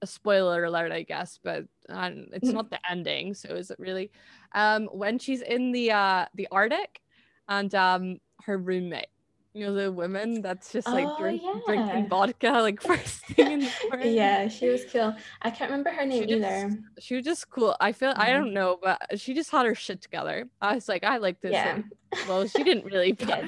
a 0.02 0.06
spoiler 0.06 0.64
alert, 0.64 0.92
I 0.92 1.02
guess, 1.02 1.38
but 1.42 1.64
um, 1.88 2.26
it's 2.32 2.50
Mhm. 2.50 2.54
not 2.54 2.70
the 2.70 2.78
ending, 2.90 3.34
so 3.34 3.50
is 3.54 3.70
it 3.70 3.78
really? 3.78 4.10
Um, 4.54 4.86
when 4.92 5.18
she's 5.18 5.42
in 5.42 5.72
the 5.72 5.92
uh 5.92 6.26
the 6.34 6.48
Arctic, 6.52 7.00
and 7.48 7.74
um 7.74 8.18
her 8.44 8.58
roommate, 8.58 9.06
you 9.56 9.64
know, 9.66 9.74
the 9.74 9.90
women 9.90 10.42
that's 10.42 10.70
just 10.70 10.86
like 10.86 11.06
Oh, 11.08 11.18
drink, 11.18 11.40
yeah. 11.42 11.60
drinking 11.66 12.08
vodka 12.08 12.50
like 12.60 12.80
first 12.90 13.24
thing 13.26 13.52
in 13.52 13.60
the 13.60 13.70
morning. 13.90 14.14
yeah, 14.14 14.48
she 14.48 14.68
was 14.68 14.84
cool. 14.92 15.14
I 15.42 15.50
can't 15.50 15.70
remember 15.70 15.90
her 15.90 16.04
name 16.04 16.24
just- 16.28 16.32
either. 16.34 16.78
she 17.00 17.14
was 17.16 17.24
just 17.24 17.48
cool. 17.50 17.74
I 17.80 17.92
feel 17.92 18.12
I 18.16 18.28
Mhm. 18.28 18.32
don't 18.34 18.52
know, 18.54 18.78
but 18.82 19.18
she 19.18 19.32
just 19.34 19.50
had 19.50 19.64
her 19.66 19.74
shit 19.74 20.02
together. 20.02 20.46
I 20.60 20.74
was 20.74 20.88
like, 20.88 21.04
I 21.04 21.16
like 21.16 21.40
this. 21.40 21.52
Yeah. 21.52 21.80
well, 22.28 22.46
she 22.46 22.62
didn't 22.62 22.84
really, 22.84 23.12
but. 23.30 23.44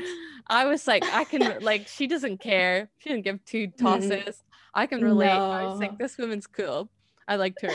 I 0.50 0.64
was 0.64 0.86
like, 0.86 1.04
I 1.12 1.24
can 1.24 1.60
like 1.62 1.88
she 1.88 2.06
doesn't 2.06 2.38
care. 2.40 2.88
She 3.00 3.10
didn't 3.10 3.24
give 3.24 3.44
two 3.44 3.68
Mhm. 3.68 3.76
tosses. 3.76 4.42
I 4.72 4.86
can 4.86 5.02
relate. 5.02 5.26
no. 5.26 5.50
I 5.50 5.64
was 5.66 5.78
like, 5.78 5.98
this 5.98 6.16
woman's 6.16 6.46
cool. 6.46 6.88
I 7.26 7.36
liked 7.36 7.60
her. 7.60 7.68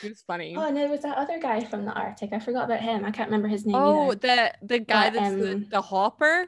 She 0.00 0.08
was 0.10 0.22
funny. 0.22 0.54
Oh, 0.56 0.62
and 0.64 0.76
there 0.76 0.88
was 0.88 1.00
that 1.00 1.16
other 1.18 1.40
guy 1.40 1.64
from 1.64 1.84
the 1.84 1.92
Arctic. 1.92 2.32
I 2.32 2.38
forgot 2.38 2.66
about 2.66 2.78
him. 2.80 3.04
I 3.04 3.10
can't 3.10 3.26
remember 3.28 3.48
his 3.48 3.66
name 3.66 3.74
Oh, 3.74 4.12
either. 4.12 4.14
the 4.20 4.52
the 4.62 4.78
guy 4.78 5.10
But, 5.10 5.18
that's 5.18 5.34
the, 5.34 5.52
um, 5.54 5.66
the 5.70 5.82
hopper. 5.82 6.46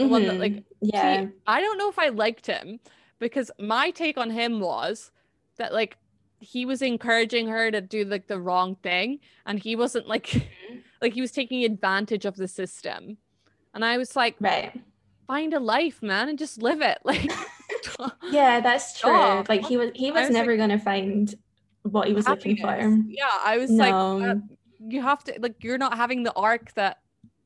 The 0.00 0.08
one 0.08 0.26
that, 0.26 0.38
like, 0.38 0.64
yeah. 0.80 1.22
See, 1.24 1.28
I 1.46 1.60
don't 1.60 1.78
know 1.78 1.88
if 1.88 1.98
I 1.98 2.08
liked 2.08 2.46
him 2.46 2.80
because 3.18 3.50
my 3.58 3.90
take 3.90 4.16
on 4.18 4.30
him 4.30 4.60
was 4.60 5.10
that 5.58 5.72
like 5.72 5.96
he 6.38 6.64
was 6.64 6.80
encouraging 6.82 7.48
her 7.48 7.70
to 7.70 7.80
do 7.80 8.04
like 8.04 8.26
the 8.26 8.40
wrong 8.40 8.74
thing 8.76 9.18
and 9.46 9.58
he 9.58 9.76
wasn't 9.76 10.06
like 10.08 10.26
Mm-hmm. 10.70 10.78
like 11.02 11.12
he 11.14 11.20
was 11.20 11.32
taking 11.32 11.64
advantage 11.64 12.24
of 12.24 12.36
the 12.36 12.46
system. 12.48 13.18
And 13.74 13.84
I 13.84 13.98
was 13.98 14.14
like, 14.16 14.36
Right. 14.40 14.72
find 15.26 15.52
a 15.54 15.60
life, 15.60 16.02
man, 16.02 16.28
and 16.28 16.38
just 16.38 16.62
live 16.62 16.80
it. 16.80 16.98
Like 17.04 17.30
Yeah, 18.30 18.60
that's 18.60 18.98
true. 18.98 19.10
Oh, 19.10 19.44
like 19.48 19.64
he 19.66 19.76
was 19.76 19.90
he 19.94 20.10
was, 20.10 20.20
was 20.22 20.30
like- 20.30 20.32
never 20.32 20.56
gonna 20.56 20.78
find 20.78 21.34
what 21.82 22.08
he 22.08 22.14
was 22.14 22.26
looking 22.28 22.56
for. 22.56 22.76
Yeah, 23.06 23.28
I 23.44 23.58
was 23.58 23.70
like, 23.70 23.92
uh, 23.94 24.34
you 24.88 25.02
have 25.02 25.22
to 25.24 25.34
like 25.40 25.62
you're 25.64 25.78
not 25.78 25.96
having 25.96 26.22
the 26.22 26.32
arc 26.34 26.72
that 26.74 26.98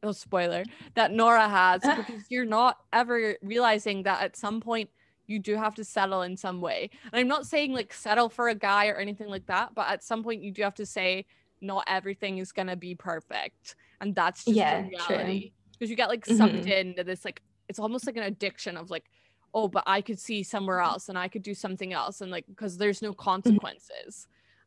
oh 0.05 0.13
spoiler 0.13 0.65
that 0.95 1.13
Nora 1.13 1.49
has 1.49 1.89
because 1.97 2.27
you're 2.31 2.45
not 2.47 2.77
ever 2.93 3.37
realizing 3.43 4.05
that 4.05 4.23
at 4.23 4.37
some 4.37 4.61
point 4.61 4.91
you 5.27 5.39
do 5.39 5.57
have 5.57 5.75
to 5.77 5.85
settle 5.85 6.23
in 6.23 6.37
some 6.37 6.61
way. 6.61 6.91
And 7.13 7.19
I'm 7.21 7.29
not 7.29 7.47
saying 7.47 7.73
like 7.73 7.93
settle 7.93 8.29
for 8.29 8.49
a 8.49 8.55
guy 8.55 8.89
or 8.89 8.97
anything 8.97 9.29
like 9.29 9.47
that, 9.47 9.75
but 9.75 9.89
at 9.91 10.05
some 10.05 10.23
point 10.23 10.43
you 10.43 10.53
do 10.53 10.63
have 10.63 10.75
to 10.77 10.87
say 10.87 11.27
not 11.63 11.85
everything 11.89 12.39
is 12.39 12.53
gonna 12.53 12.77
be 12.77 12.95
perfect. 12.95 13.77
And 14.01 14.15
that's 14.15 14.45
just 14.45 14.57
Yeah, 14.57 14.71
the 14.71 14.85
reality. 14.91 15.53
Because 15.79 15.91
you 15.91 15.97
get 15.97 16.11
like 16.11 16.27
sucked 16.27 16.67
Mhm. 16.67 16.69
into 16.69 17.05
this 17.05 17.25
like 17.25 17.43
it's 17.69 17.79
almost 17.79 18.07
like 18.07 18.17
an 18.17 18.25
addiction 18.25 18.77
of 18.77 18.91
like 18.91 19.07
oh 19.55 19.69
but 19.69 19.85
i 19.87 20.01
could 20.01 20.19
see 20.19 20.43
somewhere 20.43 20.81
Mm-hmm. 20.81 20.91
else 20.91 21.09
and 21.09 21.19
i 21.19 21.29
could 21.29 21.43
do 21.43 21.55
something 21.55 21.93
else 21.93 22.21
and 22.21 22.31
like 22.31 22.45
because 22.49 22.77
there's 22.79 23.03
no 23.03 23.13
consequences 23.15 24.27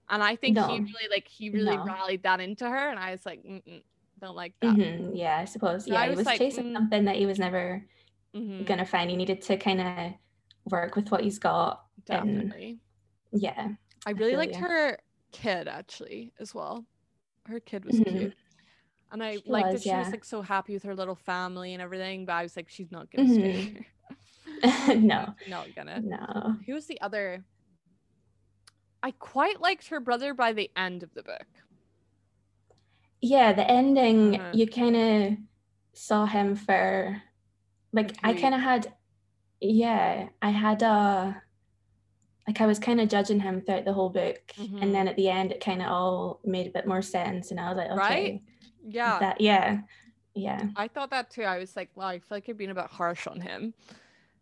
and 0.10 0.24
i 0.24 0.36
think 0.36 0.58
he 0.60 0.80
really 0.80 1.08
like 1.12 1.28
he 1.28 1.50
really 1.50 1.78
No. 1.78 1.84
rallied 1.86 2.24
that 2.24 2.40
into 2.40 2.68
her 2.70 2.90
and 2.90 3.00
i 3.00 3.12
was 3.12 3.26
like 3.26 3.42
Mm-mm, 3.44 3.82
don't 4.20 4.36
like 4.36 4.54
that 4.62 4.76
Mhm, 4.76 5.18
Yeah, 5.18 5.38
I 5.38 5.46
suppose. 5.46 5.86
So 5.86 5.94
Yeah, 5.94 6.02
I 6.02 6.04
he 6.06 6.10
was 6.10 6.18
was 6.20 6.26
like, 6.28 6.40
chasing 6.40 6.66
mm. 6.66 6.74
something 6.74 7.06
that 7.06 7.16
he 7.16 7.26
was 7.26 7.40
never 7.40 7.86
Mhm, 8.36 8.66
gonna 8.66 8.86
find. 8.86 9.10
He 9.10 9.16
needed 9.18 9.42
to 9.44 9.58
kind 9.58 9.82
of 9.82 10.14
work 10.72 10.96
with 10.96 11.10
what 11.12 11.24
he's 11.24 11.40
got. 11.40 11.84
and- 12.10 12.50
definitely 12.50 12.80
Yeah. 13.32 13.70
i 14.06 14.12
really 14.12 14.32
feel 14.32 14.40
liked 14.40 14.54
ya. 14.54 14.60
her 14.62 14.98
kid 15.34 15.68
actually 15.68 16.32
as 16.40 16.54
well 16.56 16.86
her 17.48 17.60
kid 17.60 17.84
was 17.86 17.96
Mhm. 18.00 18.20
cute 18.20 18.38
and 19.12 19.24
i 19.24 19.34
She 19.34 19.44
liked 19.48 19.74
was, 19.74 19.84
that 19.84 19.90
she 19.90 19.96
was 19.98 20.12
like 20.12 20.24
so 20.26 20.42
happy 20.42 20.74
with 20.74 20.84
her 20.84 20.96
little 20.96 21.16
family 21.16 21.74
and 21.74 21.82
everything 21.82 22.26
but 22.26 22.34
i 22.34 22.44
was 22.44 22.56
like 22.56 22.70
she's 22.70 22.92
not 22.92 23.12
gonna 23.12 23.28
stay 23.28 23.52
here 23.74 23.86
no, 24.96 25.36
not 25.48 25.76
gonna 25.76 26.02
no. 26.02 26.56
Who 26.66 26.74
was 26.74 26.88
the 26.88 27.00
other? 27.02 27.44
I 29.04 29.12
quite 29.12 29.62
liked 29.62 29.88
her 29.90 30.00
brother 30.00 30.34
by 30.34 30.54
the 30.54 30.72
end 30.76 31.04
of 31.04 31.14
the 31.14 31.24
book. 31.24 31.48
Yeah, 33.22 33.54
the 33.54 33.70
ending, 33.70 34.36
Uh-huh. 34.36 34.52
you 34.54 34.68
kind 34.68 34.96
of 34.96 35.38
saw 35.94 36.26
him 36.26 36.56
for, 36.56 37.22
like, 37.94 38.12
I 38.24 38.34
kind 38.34 38.54
of 38.54 38.62
had, 38.62 38.94
yeah, 39.60 40.30
I 40.42 40.50
had 40.52 40.82
a, 40.84 41.42
like, 42.48 42.62
I 42.62 42.66
was 42.68 42.80
kind 42.80 43.02
of 43.02 43.10
judging 43.10 43.40
him 43.40 43.62
throughout 43.62 43.86
the 43.86 43.94
whole 43.94 44.10
book. 44.10 44.40
Mhm. 44.58 44.82
And 44.82 44.96
then 44.96 45.08
at 45.08 45.16
the 45.16 45.30
end, 45.30 45.52
it 45.52 45.60
kind 45.60 45.82
of 45.82 45.90
all 45.90 46.40
made 46.46 46.68
a 46.68 46.72
bit 46.72 46.88
more 46.88 47.02
sense. 47.02 47.52
And 47.52 47.60
I 47.60 47.70
was 47.70 47.78
like, 47.78 47.92
okay, 47.92 47.98
Right? 47.98 48.42
Yeah, 48.84 49.20
that, 49.20 49.42
yeah, 49.42 49.82
yeah. 50.34 50.70
I 50.76 50.88
thought 50.88 51.10
that 51.10 51.30
too. 51.30 51.44
I 51.44 51.58
was 51.58 51.76
like, 51.76 51.90
wow, 51.96 52.08
I 52.08 52.20
feel 52.20 52.38
like 52.38 52.48
I've 52.48 52.58
been 52.58 52.70
a 52.70 52.76
bit 52.76 52.86
harsh 52.86 53.28
on 53.28 53.42
him. 53.42 53.74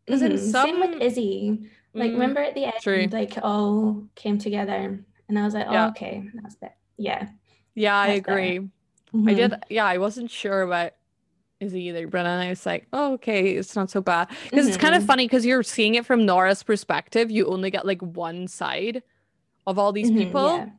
In 0.07 0.19
Mhm. 0.19 0.37
Same 0.51 0.79
with 0.79 1.01
Izzy. 1.01 1.69
Like, 1.93 2.11
Mm, 2.11 2.15
remember 2.15 2.41
at 2.41 2.53
the 2.53 2.65
end, 2.65 2.73
true. 2.81 3.07
like, 3.11 3.37
all 3.41 4.05
came 4.15 4.37
together. 4.37 5.03
And 5.29 5.39
I 5.39 5.45
was 5.45 5.53
like, 5.55 5.65
oh, 5.67 5.71
Yeah. 5.71 5.87
okay, 5.87 6.29
that's 6.35 6.57
it. 6.61 6.73
Yeah. 6.97 7.29
Yeah, 7.75 7.95
I 7.97 8.07
agree. 8.09 8.57
I 8.57 8.61
Mhm. 9.15 9.35
did. 9.35 9.53
Yeah, 9.69 9.85
I 9.85 9.97
wasn't 9.97 10.31
sure 10.31 10.61
about 10.61 10.93
Izzy 11.61 11.83
either 11.83 12.05
but 12.07 12.25
i 12.25 12.49
was 12.49 12.65
like 12.65 12.85
oh 12.91 13.13
okay 13.13 13.55
it's 13.55 13.77
not 13.77 13.89
so 13.89 14.01
bad 14.01 14.27
because 14.27 14.65
mm-hmm. 14.65 14.67
it's 14.67 14.77
kind 14.77 14.93
of 14.93 15.01
Mm-hmm. 15.01 15.07
funny 15.07 15.25
because 15.25 15.45
you're 15.45 15.63
seeing 15.63 15.95
it 15.95 16.05
from 16.05 16.25
nora's 16.25 16.61
perspective 16.63 17.31
you 17.31 17.45
only 17.47 17.71
get 17.71 17.85
like 17.85 18.01
one 18.01 18.47
side 18.49 19.01
of 19.65 19.79
all 19.79 19.93
these 19.93 20.11
Mhm, 20.11 20.17
people 20.17 20.57
yeah. 20.57 20.69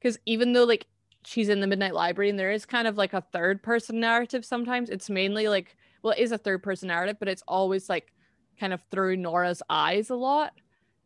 because 0.00 0.18
even 0.24 0.54
though 0.54 0.64
like 0.64 0.86
she's 1.26 1.50
in 1.50 1.60
the 1.60 1.66
midnight 1.66 1.94
library 1.94 2.30
and 2.30 2.38
there 2.38 2.50
is 2.52 2.64
kind 2.64 2.88
of 2.88 2.96
like 2.96 3.12
a 3.12 3.20
third 3.34 3.62
person 3.62 4.00
narrative 4.00 4.46
sometimes 4.46 4.88
it's 4.88 5.10
mainly 5.10 5.46
like 5.46 5.76
well 6.02 6.14
it 6.14 6.20
is 6.22 6.32
a 6.32 6.38
third 6.38 6.62
person 6.62 6.88
narrative 6.88 7.16
but 7.18 7.28
it's 7.28 7.42
always 7.46 7.90
like 7.90 8.10
kind 8.58 8.72
of 8.72 8.80
through 8.90 9.16
nora's 9.18 9.62
eyes 9.68 10.08
a 10.08 10.16
lot 10.16 10.52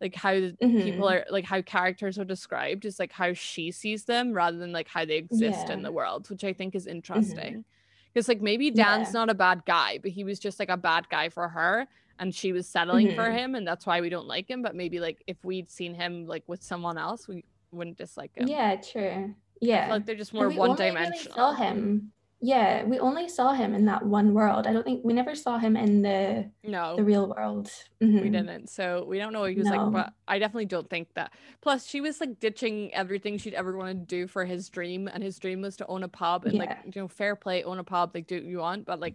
like 0.00 0.14
how 0.14 0.32
the 0.34 0.54
people 0.60 1.08
are 1.08 1.24
like 1.30 1.44
how 1.44 1.60
characters 1.62 2.18
are 2.18 2.24
described 2.24 2.84
is 2.84 2.98
like 2.98 3.12
how 3.12 3.32
she 3.32 3.70
sees 3.70 4.04
them 4.04 4.32
rather 4.32 4.56
than 4.58 4.72
like 4.72 4.88
how 4.88 5.04
they 5.04 5.16
exist 5.16 5.70
in 5.70 5.82
the 5.82 5.90
world 5.92 6.28
which 6.30 6.44
i 6.44 6.52
think 6.52 6.74
is 6.74 6.86
interesting 6.86 7.64
because 8.12 8.28
like 8.28 8.40
maybe 8.40 8.70
dan's 8.70 9.08
Yeah. 9.08 9.12
not 9.20 9.30
a 9.30 9.34
bad 9.34 9.62
guy 9.66 9.98
but 10.00 10.10
he 10.12 10.24
was 10.24 10.38
just 10.38 10.58
like 10.58 10.68
a 10.70 10.76
bad 10.76 11.08
guy 11.08 11.28
for 11.28 11.48
her 11.48 11.86
and 12.20 12.34
she 12.34 12.52
was 12.52 12.68
settling 12.68 13.14
for 13.14 13.28
Mhm. 13.28 13.38
him 13.38 13.54
and 13.54 13.66
that's 13.66 13.86
why 13.86 14.00
we 14.00 14.08
don't 14.08 14.26
like 14.26 14.48
him 14.48 14.62
but 14.62 14.74
maybe 14.74 15.00
like 15.00 15.22
if 15.26 15.36
we'd 15.44 15.70
seen 15.70 15.94
him 15.94 16.26
like 16.26 16.44
with 16.46 16.62
someone 16.62 16.96
else 16.98 17.26
we 17.28 17.44
wouldn't 17.72 17.98
dislike 17.98 18.30
him 18.36 18.46
Yeah, 18.48 18.76
true. 18.76 19.34
Yeah. 19.60 19.88
like 19.90 20.06
they're 20.06 20.14
just 20.14 20.32
more 20.32 20.48
one 20.48 20.70
only 20.70 20.84
really 20.84 20.94
dimensional 20.94 21.34
saw 21.36 21.52
him. 21.54 22.12
Yeah, 22.40 22.84
we 22.84 23.00
only 23.00 23.28
saw 23.28 23.52
him 23.52 23.74
in 23.74 23.86
that 23.86 24.06
one 24.06 24.32
world. 24.32 24.66
I 24.68 24.72
don't 24.72 24.84
think 24.84 25.04
we 25.04 25.12
never 25.12 25.34
saw 25.34 25.58
him 25.58 25.76
in 25.76 26.02
the 26.02 26.50
no 26.62 26.94
the 26.96 27.02
real 27.02 27.28
world. 27.28 27.70
we 28.00 28.06
Mhm. 28.06 28.32
didn't 28.32 28.70
so 28.70 29.04
we 29.08 29.18
don't 29.18 29.32
know 29.32 29.40
what 29.40 29.50
he 29.52 29.58
was 29.58 29.68
like 29.68 29.92
but 29.92 30.12
i 30.26 30.38
definitely 30.38 30.64
don't 30.66 30.88
think 30.88 31.08
that 31.14 31.32
plus 31.60 31.86
she 31.86 32.00
was 32.00 32.20
like 32.20 32.38
ditching 32.40 32.92
everything 32.94 33.38
she'd 33.38 33.54
ever 33.54 33.76
want 33.76 33.88
to 33.90 34.06
do 34.16 34.26
for 34.26 34.44
his 34.44 34.68
dream 34.68 35.08
and 35.12 35.22
his 35.22 35.38
dream 35.38 35.60
was 35.62 35.76
to 35.76 35.86
own 35.86 36.02
a 36.02 36.08
pub 36.08 36.44
and 36.46 36.58
like 36.58 36.70
you 36.84 37.00
know 37.02 37.08
fair 37.08 37.34
play 37.36 37.62
own 37.64 37.78
a 37.78 37.84
pub 37.84 38.12
like 38.14 38.26
do 38.26 38.36
what 38.36 38.44
you 38.44 38.58
want 38.58 38.84
but 38.86 38.98
like 39.00 39.14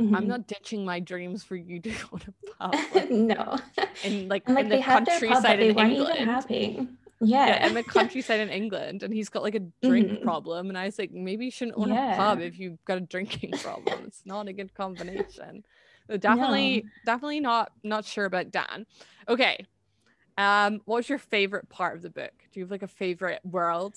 Mhm. 0.00 0.16
i'm 0.16 0.26
not 0.26 0.46
ditching 0.46 0.84
my 0.84 0.98
dreams 1.00 1.42
for 1.44 1.56
you 1.56 1.80
to 1.80 1.90
own 2.12 2.20
a 2.28 2.32
pub 2.70 2.74
like, 2.94 3.10
no. 3.10 3.56
in 4.04 4.28
like 4.28 4.44
And 4.46 4.54
like 4.56 4.64
in 4.64 4.70
the 4.70 4.80
had 4.80 5.04
their 5.06 5.18
pub, 5.20 5.28
countryside 5.28 5.58
they 5.60 5.68
in 5.70 5.76
weren't 5.76 5.92
england 5.92 6.14
even 6.16 6.28
happy. 6.28 6.88
Yeah. 7.46 7.46
Yeah. 7.46 7.66
in 7.66 7.74
the 7.74 7.82
countryside 7.84 8.40
in 8.40 8.48
england 8.50 9.02
and 9.02 9.12
he's 9.14 9.28
got 9.28 9.42
like 9.42 9.54
a 9.54 9.60
drink 9.82 10.12
Mhm. 10.12 10.22
problem 10.22 10.68
and 10.68 10.78
i 10.78 10.84
was 10.86 10.98
like 10.98 11.12
maybe 11.12 11.46
you 11.46 11.50
shouldn't 11.50 11.76
own 11.76 11.92
a 11.92 11.98
pub 12.10 12.40
if 12.40 12.58
you've 12.58 12.84
got 12.84 12.98
a 12.98 13.02
drinking 13.02 13.56
problem 13.56 14.04
it's 14.06 14.22
not 14.24 14.48
a 14.48 14.52
good 14.52 14.74
combination 14.74 15.64
so 16.10 16.16
definitely 16.16 16.86
definitely 17.04 17.40
not 17.40 17.72
not 17.82 18.04
sure 18.04 18.24
about 18.24 18.50
dan 18.50 18.86
okay 19.28 19.66
um 20.38 20.80
what 20.84 20.96
was 20.96 21.08
your 21.08 21.18
favorite 21.18 21.68
part 21.68 21.96
of 21.96 22.02
the 22.02 22.10
book 22.10 22.32
do 22.52 22.60
you 22.60 22.64
have 22.64 22.70
like 22.70 22.82
a 22.82 22.88
favorite 22.88 23.40
world 23.44 23.96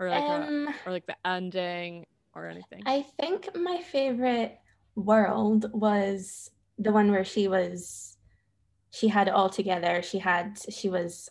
or 0.00 0.10
like 0.10 0.28
a, 0.28 0.48
um, 0.48 0.68
or 0.86 0.92
like 0.92 1.06
the 1.06 1.16
ending 1.24 2.06
or 2.34 2.46
anything 2.48 2.82
I 2.86 3.02
think 3.02 3.54
my 3.54 3.82
favorite 3.82 4.58
world 4.94 5.70
was 5.72 6.50
the 6.78 6.92
one 6.92 7.10
where 7.10 7.24
she 7.24 7.48
was 7.48 8.16
she 8.92 9.08
had 9.08 9.28
it 9.28 9.34
all 9.34 9.50
together. 9.50 10.02
She 10.02 10.18
had 10.18 10.58
she 10.70 10.88
was 10.88 11.28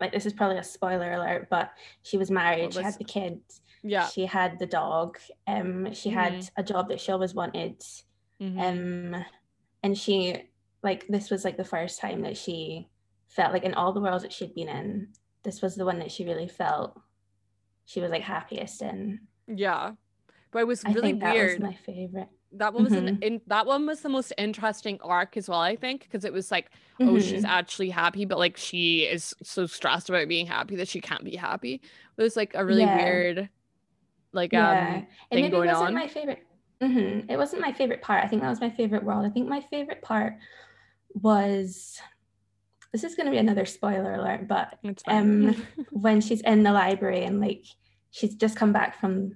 like 0.00 0.12
this 0.12 0.26
is 0.26 0.32
probably 0.32 0.58
a 0.58 0.64
spoiler 0.64 1.12
alert, 1.12 1.48
but 1.50 1.70
she 2.02 2.16
was 2.18 2.30
married, 2.30 2.74
she 2.74 2.82
had 2.82 2.98
the 2.98 3.04
kids, 3.04 3.60
yeah 3.82 4.06
she 4.08 4.26
had 4.26 4.58
the 4.58 4.66
dog, 4.66 5.18
um, 5.46 5.92
she 5.92 6.10
had 6.10 6.48
a 6.56 6.62
job 6.62 6.88
that 6.88 7.00
she 7.00 7.12
always 7.12 7.34
wanted. 7.34 7.82
mhm. 8.40 8.60
Um 9.14 9.24
and 9.82 9.96
she 9.96 10.42
like 10.82 11.06
this 11.08 11.30
was 11.30 11.44
like 11.44 11.56
the 11.56 11.64
first 11.64 12.00
time 12.00 12.22
that 12.22 12.36
she 12.36 12.88
felt 13.28 13.52
like 13.52 13.64
in 13.64 13.74
all 13.74 13.92
the 13.92 14.00
worlds 14.00 14.22
that 14.22 14.32
she'd 14.32 14.54
been 14.54 14.68
in, 14.68 15.08
this 15.42 15.62
was 15.62 15.74
the 15.76 15.84
one 15.84 15.98
that 15.98 16.10
she 16.12 16.24
really 16.24 16.48
felt 16.48 16.98
she 17.86 18.00
was 18.00 18.10
like 18.10 18.22
happiest 18.22 18.82
in. 18.82 19.20
yeah 19.46 19.92
but 20.50 20.60
it 20.60 20.66
was 20.66 20.82
really 20.84 20.98
I 20.98 21.02
think 21.02 21.20
that 21.20 21.34
was 21.36 21.58
my 21.60 21.74
favorite. 21.74 22.28
That 22.58 22.74
one 22.74 22.84
was 22.84 22.92
an 22.92 23.06
Mhm. 23.18 23.22
in 23.22 23.40
that 23.48 23.66
one 23.66 23.86
was 23.86 24.00
the 24.00 24.08
most 24.08 24.32
interesting 24.38 24.98
arc 25.02 25.36
as 25.36 25.48
well 25.48 25.60
i 25.60 25.76
think 25.76 26.02
because 26.02 26.24
it 26.24 26.32
was 26.32 26.50
like 26.50 26.70
oh 27.00 27.18
she's 27.18 27.42
Mhm. 27.44 27.48
actually 27.48 27.90
happy 27.90 28.24
but 28.24 28.38
like 28.38 28.56
she 28.56 29.00
is 29.02 29.34
so 29.42 29.66
stressed 29.66 30.08
about 30.08 30.28
being 30.28 30.46
happy 30.46 30.76
that 30.76 30.88
she 30.88 31.00
can't 31.00 31.24
be 31.24 31.36
happy 31.36 31.74
it 32.16 32.22
was 32.22 32.36
like 32.36 32.52
a 32.54 32.64
really 32.64 32.82
Yeah. 32.82 32.96
weird 33.04 33.48
like 34.32 34.52
yeah. 34.52 34.70
um 34.70 34.94
it 35.30 35.34
thing 35.34 35.42
maybe 35.44 35.48
going 35.50 35.68
wasn't 35.68 35.88
on. 35.88 35.94
my 35.94 36.08
favorite. 36.08 36.42
Mhm. 36.82 37.30
It 37.30 37.38
wasn't 37.38 37.62
my 37.62 37.72
favorite 37.72 38.02
part. 38.02 38.22
I 38.22 38.28
think 38.28 38.42
that 38.42 38.50
was 38.50 38.60
my 38.60 38.68
favorite 38.68 39.02
world. 39.02 39.24
I 39.24 39.30
think 39.30 39.48
my 39.48 39.62
favorite 39.70 40.02
part 40.02 40.34
was. 41.14 41.98
This 42.92 43.02
is 43.04 43.14
going 43.14 43.26
to 43.26 43.30
be 43.30 43.38
another 43.38 43.64
spoiler 43.66 44.14
alert, 44.14 44.46
but 44.48 44.78
um, 45.06 45.54
when 45.90 46.20
she's 46.20 46.40
in 46.42 46.62
the 46.62 46.72
library 46.72 47.24
and 47.24 47.40
like 47.40 47.64
she's 48.10 48.34
just 48.34 48.56
come 48.56 48.72
back 48.72 49.00
from 49.00 49.32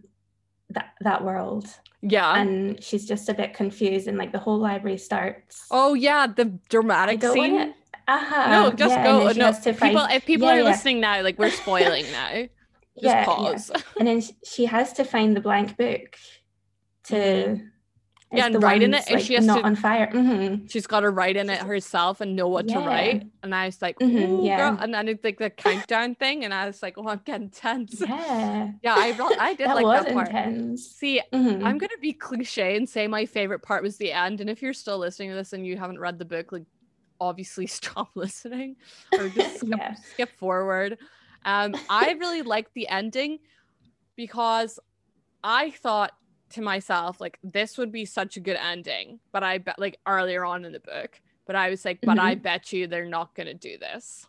that 0.71 0.93
that 1.01 1.25
world 1.25 1.67
yeah 2.03 2.35
and 2.41 2.83
she's 2.83 3.07
just 3.07 3.29
a 3.29 3.35
bit 3.35 3.53
confused 3.55 4.07
and 4.09 4.17
like 4.17 4.33
the 4.33 4.39
whole 4.39 4.59
library 4.59 4.97
starts. 4.99 5.67
oh 5.71 5.95
yeah 5.95 6.27
the 6.27 6.47
dramatic 6.69 7.23
scene. 7.23 7.75
Uh-huh. 8.09 8.51
no 8.51 8.71
just 8.73 8.91
yeah, 8.97 9.05
go 9.05 9.31
no 9.33 9.53
people 9.53 9.75
find- 9.75 10.13
if 10.13 10.25
people 10.27 10.47
Yeah, 10.49 10.55
are 10.55 10.59
yeah. 10.59 10.65
listening 10.65 11.01
now 11.01 11.23
like 11.23 11.39
we're 11.39 11.51
spoiling 11.51 12.05
now 12.13 12.47
just 13.03 13.27
pause 13.27 13.71
and 13.99 14.09
then 14.09 14.23
she 14.45 14.65
has 14.65 14.93
to 14.95 15.05
find 15.05 15.37
the 15.37 15.41
blank 15.41 15.77
book 15.77 16.17
to 17.05 17.15
Mhm. 17.17 17.71
Yeah, 18.33 18.47
and 18.47 18.63
write 18.63 18.83
in 18.83 18.95
it, 18.95 19.05
and 19.09 19.17
like, 19.17 19.25
she 19.25 19.35
has 19.35 19.47
not 19.47 19.59
to- 19.59 19.65
on 19.65 19.77
fire 19.77 20.11
hmm 20.11 20.67
she's 20.69 20.87
got 20.87 21.01
to 21.01 21.11
write 21.11 21.37
in 21.37 21.51
it 21.51 21.61
herself 21.63 22.21
and 22.21 22.37
know 22.37 22.47
what 22.49 22.69
to 22.69 22.79
write 22.79 23.25
and 23.43 23.55
i 23.55 23.67
was 23.67 23.81
like 23.83 23.99
Mhm, 23.99 24.45
yeah. 24.47 24.57
girl," 24.71 24.79
and 24.81 24.95
then 24.95 25.09
it's 25.09 25.25
like 25.25 25.39
the 25.39 25.51
countdown 25.51 26.15
thing 26.15 26.45
and 26.45 26.55
i 26.55 26.67
was 26.67 26.83
like 26.83 26.97
oh 26.97 27.09
i'm 27.09 27.21
getting 27.25 27.51
tense 27.51 28.01
yeah 28.01 28.71
yeah 28.83 28.95
i 28.95 29.13
i 29.39 29.55
did 29.55 29.67
that 29.67 29.75
like 29.75 29.85
was 29.85 30.05
that 30.05 30.15
part 30.15 30.29
intense 30.29 30.87
see 30.87 31.21
Mhm. 31.33 31.65
I'm 31.65 31.79
gonna 31.79 31.99
be 32.01 32.13
cliche 32.13 32.77
and 32.77 32.89
say 32.89 33.07
my 33.09 33.27
favorite 33.27 33.61
part 33.63 33.83
was 33.83 33.99
the 33.99 34.13
end. 34.13 34.41
And 34.41 34.49
if 34.49 34.63
you're 34.63 34.73
still 34.73 34.97
listening 34.99 35.29
to 35.31 35.37
this 35.37 35.53
and 35.53 35.67
you 35.67 35.77
haven't 35.77 35.99
read 35.99 36.19
the 36.19 36.25
book, 36.25 36.53
like 36.53 36.65
obviously 37.21 37.67
stop 37.79 38.11
listening 38.15 38.77
or 39.19 39.29
just 39.29 39.57
skip, 39.61 39.69
Yeah. 39.79 39.95
skip 40.13 40.39
forward. 40.39 40.97
Um, 41.45 41.75
I 41.91 42.13
really 42.13 42.41
liked 42.43 42.73
the 42.75 42.89
ending 42.89 43.41
because 44.17 44.79
I 45.43 45.71
thought 45.71 46.13
to 46.51 46.63
myself 46.63 47.21
like 47.21 47.39
this 47.43 47.79
would 47.79 47.93
be 47.93 48.05
such 48.05 48.37
a 48.37 48.41
good 48.41 48.57
ending, 48.57 49.21
but 49.33 49.43
I 49.43 49.59
bet 49.59 49.79
like 49.79 49.99
earlier 50.07 50.45
on 50.45 50.65
in 50.65 50.73
the 50.73 50.81
book, 50.81 51.21
but 51.47 51.57
I 51.57 51.71
was 51.71 51.85
like, 51.85 52.01
but 52.05 52.19
I 52.19 52.35
Mm-hmm. 52.35 52.41
bet 52.43 52.73
you 52.73 52.87
they're 52.87 53.07
not 53.07 53.35
gonna 53.35 53.55
do 53.55 53.79
this. 53.79 54.27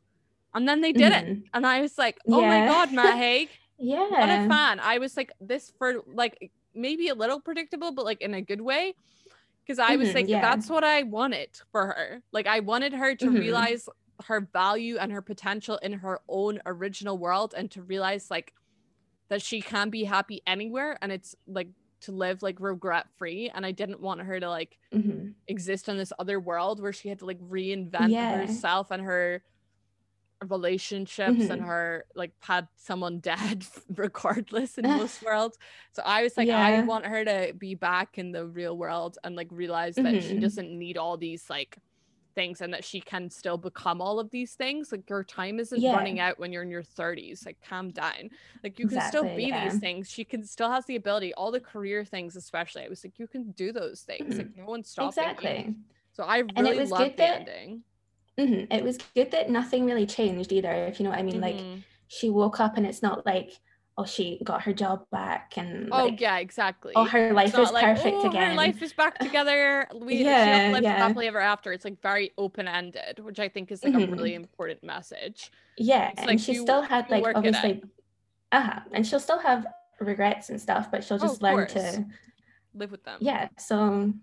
And 0.53 0.67
then 0.67 0.81
they 0.81 0.93
did 0.93 1.13
it. 1.13 1.23
Mhm. 1.23 1.43
And 1.53 1.65
I 1.65 1.81
was 1.81 1.97
like, 1.97 2.17
oh 2.31 2.43
my 2.43 2.62
god, 2.62 2.91
Matt 2.91 3.17
Haig 3.17 3.49
yeah 3.79 3.99
not 4.19 4.31
a 4.31 4.39
fan. 4.39 4.79
I 4.79 4.97
was 4.99 5.17
like 5.17 5.31
this 5.39 5.71
for 5.79 6.03
like 6.07 6.51
maybe 6.75 7.07
a 7.10 7.15
little 7.15 7.41
predictable, 7.41 7.91
but 7.93 8.05
like 8.05 8.21
in 8.21 8.34
a 8.34 8.41
good 8.41 8.62
way. 8.62 8.95
Because 9.65 9.79
I 9.79 9.95
was 9.95 10.13
Mhm, 10.13 10.15
like, 10.15 10.27
yeah. 10.29 10.41
that's 10.41 10.69
what 10.69 10.84
I 10.84 11.03
wanted 11.03 11.49
for 11.71 11.88
her. 11.88 12.23
Like 12.34 12.47
I 12.47 12.60
wanted 12.62 12.93
her 12.93 13.15
to 13.15 13.29
Mhm. 13.29 13.38
realize 13.39 13.88
her 14.25 14.41
value 14.53 14.97
and 14.97 15.12
her 15.12 15.21
potential 15.21 15.77
in 15.77 15.93
her 15.93 16.19
own 16.27 16.60
original 16.65 17.17
world 17.17 17.53
and 17.57 17.71
to 17.71 17.81
realize 17.84 18.29
like 18.31 18.53
that 19.29 19.41
she 19.41 19.62
can 19.62 19.89
be 19.89 20.03
happy 20.03 20.41
anywhere 20.45 20.97
and 21.01 21.12
it's 21.12 21.36
like 21.47 21.69
to 22.02 22.12
live 22.12 22.42
like 22.44 22.60
regret 22.60 23.08
free. 23.18 23.50
And 23.54 23.66
I 23.66 23.72
didn't 23.72 24.02
want 24.02 24.22
her 24.22 24.40
to 24.40 24.50
like 24.50 24.78
Mhm. 24.92 25.36
exist 25.48 25.90
in 25.90 25.98
this 25.98 26.14
other 26.20 26.40
world 26.40 26.82
where 26.82 26.94
she 26.94 27.10
had 27.10 27.20
to 27.20 27.26
like 27.26 27.40
reinvent 27.40 28.18
Yeah. 28.18 28.26
herself 28.30 28.92
and 28.92 29.04
her 29.04 29.44
relationships 30.50 31.52
and 31.52 31.62
Mhm. 31.62 31.62
her 31.62 32.04
like 32.16 32.34
had 32.42 32.68
someone 32.76 33.20
dead 33.22 33.64
regardless 33.90 34.78
in 34.80 34.92
most 34.92 35.22
worlds 35.22 35.56
so 35.92 36.02
i 36.04 36.24
was 36.24 36.36
like 36.36 36.50
i 36.50 36.80
want 36.82 37.06
her 37.06 37.24
to 37.24 37.54
be 37.56 37.76
back 37.76 38.18
in 38.18 38.32
the 38.32 38.48
real 38.48 38.76
world 38.76 39.20
and 39.24 39.36
like 39.36 39.48
realize 39.52 40.00
that 40.00 40.20
she 40.24 40.40
Mhm. 40.40 40.40
doesn't 40.40 40.76
need 40.76 40.98
all 40.98 41.16
these 41.16 41.48
like 41.48 41.78
things 42.34 42.62
and 42.62 42.74
that 42.74 42.84
she 42.84 43.00
can 43.02 43.30
still 43.30 43.58
become 43.58 44.02
all 44.02 44.20
of 44.20 44.30
these 44.32 44.54
things 44.54 44.91
like 44.91 45.10
your 45.10 45.24
time 45.24 45.60
isn't 45.60 45.80
Yeah. 45.82 45.96
running 45.96 46.20
out 46.20 46.39
when 46.39 46.52
you're 46.52 46.63
in 46.63 46.70
your 46.70 46.84
30s 46.84 47.46
like 47.46 47.58
calm 47.67 47.91
down 47.91 48.30
like 48.63 48.80
you 48.80 48.88
can 48.88 49.02
still 49.02 49.24
be 49.36 49.46
yeah. 49.46 49.70
these 49.70 49.80
things 49.80 50.10
she 50.10 50.24
can 50.24 50.44
still 50.46 50.70
has 50.70 50.86
the 50.86 50.96
ability 50.96 51.34
all 51.36 51.52
the 51.52 51.60
career 51.60 52.04
things 52.06 52.36
especially 52.36 52.84
i 52.84 52.88
was 52.88 53.04
like 53.04 53.17
you 53.20 53.28
can 53.28 53.52
do 53.52 53.72
those 53.72 54.02
things 54.02 54.38
like 54.38 54.50
no 54.56 54.65
one's 54.65 54.89
stopping 54.89 55.24
you. 55.24 55.30
exactly 55.30 55.76
so 56.12 56.24
i 56.24 56.39
really 56.60 56.86
loved 56.86 57.12
the 57.13 57.17
that- 57.17 57.39
ending 57.41 57.84
Mhm. 58.39 58.67
it 58.74 58.84
was 58.84 58.98
good 59.13 59.30
that 59.32 59.50
nothing 59.50 59.86
really 59.86 60.06
changed 60.06 60.52
either 60.54 60.72
if 60.72 61.00
you 61.00 61.04
know 61.04 61.10
what 61.10 61.20
i 61.20 61.24
mean 61.24 61.41
like 61.41 61.58
Mhm. 61.58 61.84
she 62.08 62.30
woke 62.30 62.60
up 62.60 62.78
and 62.78 62.86
it's 62.86 63.02
not 63.02 63.26
like 63.26 63.52
oh 63.97 64.06
she 64.06 64.39
got 64.43 64.63
her 64.63 64.73
job 64.73 65.06
back 65.12 65.58
and 65.58 65.89
oh 65.91 66.06
like, 66.06 66.21
yeah 66.21 66.38
exactly 66.38 66.93
oh 66.95 67.06
her 67.06 67.34
life 67.34 67.58
is 67.58 67.71
like, 67.71 67.84
perfect 67.84 68.23
"Oh, 68.23 68.27
again 68.27 68.51
Her 68.51 68.56
life 68.56 68.82
is 68.82 68.93
back 68.93 69.19
together. 69.19 69.88
We 69.95 70.34
she 70.36 70.54
Yeah, 70.54 70.69
lived 70.71 70.86
yeah. 70.86 70.97
happily 70.97 71.27
ever 71.27 71.39
after. 71.39 71.71
It's 71.73 71.86
like 71.86 72.01
very 72.01 72.32
open 72.38 72.67
ended, 72.67 73.19
which 73.19 73.39
I 73.39 73.49
think 73.49 73.71
is 73.71 73.84
like 73.84 73.93
a 73.93 73.99
Mhm. 73.99 74.12
really 74.12 74.34
important 74.36 74.84
message. 74.84 75.51
Yeah, 75.77 76.10
It's 76.12 76.21
and 76.21 76.27
like 76.27 76.39
she 76.39 76.54
still 76.54 76.82
had 76.82 77.10
like 77.10 77.23
work 77.23 77.43
it 77.43 77.54
out. 77.54 77.63
obviously, 77.63 77.84
uh-huh 78.51 78.82
and 78.93 79.06
she'll 79.08 79.19
still 79.19 79.39
have 79.39 79.67
regrets 79.99 80.49
and 80.49 80.62
stuff, 80.62 80.91
but 80.91 81.04
she'll 81.04 81.19
Oh, 81.19 81.32
just 81.32 81.36
of 81.36 81.41
learn 81.41 81.67
course. 81.67 81.73
to 81.73 82.06
Live 82.73 82.91
with 82.91 83.04
them. 83.04 83.21
yeah. 83.21 83.49
So 83.60 84.13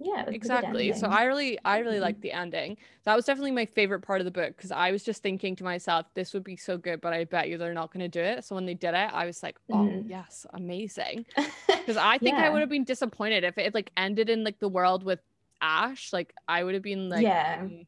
yeah 0.00 0.24
exactly 0.28 0.92
so 0.92 1.06
i 1.08 1.24
really 1.24 1.58
i 1.64 1.78
really 1.78 1.94
mm-hmm. 1.94 2.02
like 2.02 2.20
the 2.20 2.32
ending. 2.32 2.76
That 3.04 3.16
was 3.16 3.24
definitely 3.24 3.52
my 3.52 3.64
favorite 3.64 4.00
part 4.00 4.20
of 4.20 4.26
the 4.26 4.30
book 4.30 4.56
because 4.56 4.70
i 4.70 4.90
was 4.90 5.02
just 5.02 5.22
thinking 5.22 5.56
to 5.56 5.64
myself 5.64 6.06
this 6.14 6.34
would 6.34 6.44
be 6.44 6.56
so 6.56 6.76
good 6.76 7.00
but 7.00 7.12
i 7.12 7.24
bet 7.24 7.48
you 7.48 7.58
they're 7.58 7.74
not 7.74 7.92
going 7.92 8.00
to 8.00 8.08
do 8.08 8.20
it. 8.20 8.44
So 8.44 8.54
when 8.54 8.66
they 8.66 8.74
did 8.74 8.94
it 8.94 9.10
i 9.12 9.26
was 9.26 9.42
like 9.42 9.56
oh 9.70 9.76
mm-hmm. 9.76 10.08
yes 10.08 10.46
amazing. 10.52 11.26
Because 11.66 11.96
i 11.96 12.18
think 12.18 12.36
yeah. 12.36 12.46
i 12.46 12.50
would 12.50 12.60
have 12.60 12.68
been 12.68 12.84
disappointed 12.84 13.44
if 13.44 13.56
it 13.56 13.74
like 13.74 13.90
ended 13.96 14.28
in 14.28 14.44
like 14.44 14.58
the 14.58 14.68
world 14.68 15.04
with 15.04 15.20
ash 15.62 16.12
like 16.12 16.34
i 16.46 16.62
would 16.62 16.74
have 16.74 16.82
been 16.82 17.08
like 17.08 17.22
yeah. 17.22 17.60
Mm, 17.62 17.86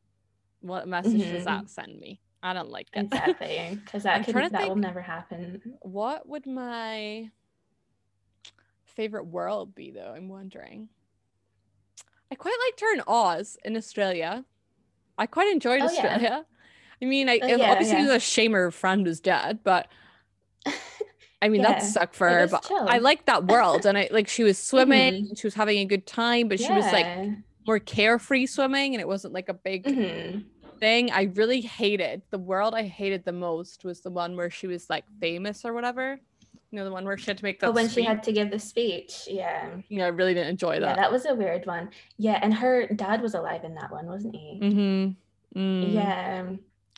what 0.60 0.88
message 0.88 1.20
mm-hmm. 1.20 1.34
does 1.34 1.44
that 1.44 1.70
send 1.70 1.98
me? 1.98 2.20
I 2.42 2.52
don't 2.54 2.70
like 2.70 2.88
it. 2.94 3.00
Exactly 3.00 3.78
because 3.84 4.02
that, 4.04 4.24
could, 4.24 4.34
that 4.34 4.52
think, 4.52 4.68
will 4.68 4.76
never 4.76 5.00
happen. 5.00 5.60
what 5.80 6.28
would 6.28 6.46
my 6.46 7.30
favorite 8.84 9.26
world 9.26 9.74
be 9.74 9.90
though 9.90 10.12
i'm 10.14 10.28
wondering 10.28 10.88
I 12.30 12.34
quite 12.36 12.56
liked 12.66 12.80
her 12.80 12.94
in 12.94 13.02
Oz 13.06 13.58
in 13.64 13.76
Australia. 13.76 14.44
I 15.18 15.26
quite 15.26 15.52
enjoyed 15.52 15.80
oh, 15.82 15.86
Australia. 15.86 16.20
Yeah. 16.22 16.42
I 17.02 17.04
mean, 17.04 17.28
I 17.28 17.38
uh, 17.38 17.46
yeah, 17.46 17.70
obviously 17.70 17.96
yeah. 17.96 18.04
it 18.04 18.08
was 18.08 18.16
a 18.16 18.20
shame 18.20 18.52
her 18.52 18.70
friend 18.70 19.04
was 19.04 19.20
dead, 19.20 19.60
but 19.64 19.88
I 21.42 21.48
mean 21.48 21.62
that 21.62 21.82
sucked 21.82 22.14
for 22.14 22.28
her. 22.28 22.46
But 22.46 22.64
chill. 22.64 22.86
I 22.88 22.98
liked 22.98 23.26
that 23.26 23.46
world, 23.46 23.86
and 23.86 23.96
I 23.96 24.08
like 24.10 24.28
she 24.28 24.44
was 24.44 24.58
swimming, 24.62 25.24
mm-hmm. 25.24 25.34
she 25.34 25.46
was 25.46 25.54
having 25.54 25.78
a 25.78 25.84
good 25.84 26.06
time, 26.06 26.48
but 26.48 26.60
she 26.60 26.72
was 26.72 26.84
like 26.92 27.30
more 27.66 27.78
carefree 27.78 28.46
swimming, 28.46 28.94
and 28.94 29.00
it 29.00 29.08
wasn't 29.08 29.32
like 29.32 29.48
a 29.48 29.54
big 29.54 29.84
mm-hmm. 29.84 30.40
thing. 30.78 31.10
I 31.10 31.22
really 31.34 31.62
hated 31.62 32.22
the 32.30 32.38
world. 32.38 32.74
I 32.74 32.82
hated 32.84 33.24
the 33.24 33.32
most 33.32 33.84
was 33.84 34.00
the 34.00 34.10
one 34.10 34.36
where 34.36 34.50
she 34.50 34.66
was 34.66 34.90
like 34.90 35.04
famous 35.20 35.64
or 35.64 35.72
whatever. 35.72 36.20
You 36.70 36.78
know, 36.78 36.84
the 36.84 36.92
one 36.92 37.04
where 37.04 37.18
she 37.18 37.26
had 37.26 37.38
to 37.38 37.44
make 37.44 37.60
that. 37.60 37.68
Oh, 37.68 37.72
when 37.72 37.88
speech. 37.88 38.04
she 38.04 38.08
had 38.08 38.22
to 38.22 38.32
give 38.32 38.50
the 38.50 38.58
speech. 38.58 39.26
Yeah. 39.28 39.68
Yeah, 39.88 40.04
I 40.04 40.08
really 40.08 40.34
didn't 40.34 40.50
enjoy 40.50 40.78
that. 40.78 40.86
Yeah, 40.86 40.96
that 40.96 41.10
was 41.10 41.26
a 41.26 41.34
weird 41.34 41.66
one. 41.66 41.90
Yeah, 42.16 42.38
and 42.42 42.54
her 42.54 42.86
dad 42.86 43.22
was 43.22 43.34
alive 43.34 43.64
in 43.64 43.74
that 43.74 43.90
one, 43.90 44.06
wasn't 44.06 44.36
he? 44.36 44.60
Mm-hmm. 44.62 45.58
Mm. 45.60 45.92
Yeah. 45.92 46.46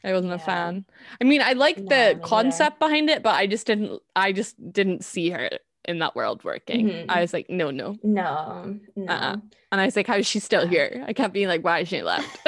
I 0.04 0.12
wasn't 0.12 0.30
yeah. 0.30 0.36
a 0.36 0.38
fan. 0.38 0.84
I 1.20 1.24
mean, 1.24 1.40
I 1.40 1.52
liked 1.52 1.80
no, 1.80 1.86
the 1.86 2.20
concept 2.20 2.78
behind 2.78 3.08
it, 3.08 3.22
but 3.22 3.34
I 3.34 3.46
just 3.46 3.66
didn't. 3.66 4.02
I 4.14 4.32
just 4.32 4.56
didn't 4.72 5.04
see 5.04 5.30
her 5.30 5.50
in 5.86 5.98
that 6.00 6.14
world 6.14 6.44
working. 6.44 6.88
Mm-hmm. 6.88 7.10
I 7.10 7.20
was 7.20 7.32
like, 7.32 7.48
no, 7.48 7.70
no, 7.70 7.96
no, 8.02 8.78
no. 8.94 9.12
Uh-uh. 9.12 9.36
And 9.72 9.80
I 9.80 9.84
was 9.84 9.96
like, 9.96 10.06
how 10.06 10.16
is 10.16 10.26
she 10.26 10.38
still 10.38 10.66
here? 10.66 11.04
I 11.06 11.12
kept 11.12 11.32
being 11.32 11.48
like, 11.48 11.64
why 11.64 11.80
is 11.80 11.88
she 11.88 12.02
left? 12.02 12.38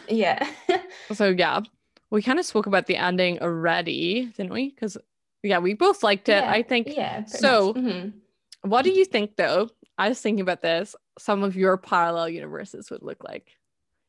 yeah. 0.08 0.48
so 1.12 1.28
yeah, 1.28 1.60
we 2.10 2.22
kind 2.22 2.38
of 2.38 2.44
spoke 2.44 2.66
about 2.66 2.86
the 2.86 2.96
ending 2.96 3.40
already, 3.40 4.32
didn't 4.36 4.52
we? 4.52 4.70
Because 4.70 4.96
yeah, 5.42 5.58
we 5.58 5.74
both 5.74 6.02
liked 6.02 6.28
it. 6.28 6.42
Yeah, 6.42 6.50
I 6.50 6.62
think. 6.62 6.88
Yeah. 6.88 7.24
So, 7.24 7.74
mm-hmm. 7.74 8.10
what 8.68 8.82
do 8.82 8.90
you 8.90 9.04
think 9.04 9.36
though? 9.36 9.68
I 9.96 10.08
was 10.08 10.20
thinking 10.20 10.40
about 10.40 10.62
this. 10.62 10.94
Some 11.18 11.42
of 11.42 11.56
your 11.56 11.76
parallel 11.76 12.28
universes 12.28 12.90
would 12.90 13.02
look 13.02 13.22
like. 13.24 13.56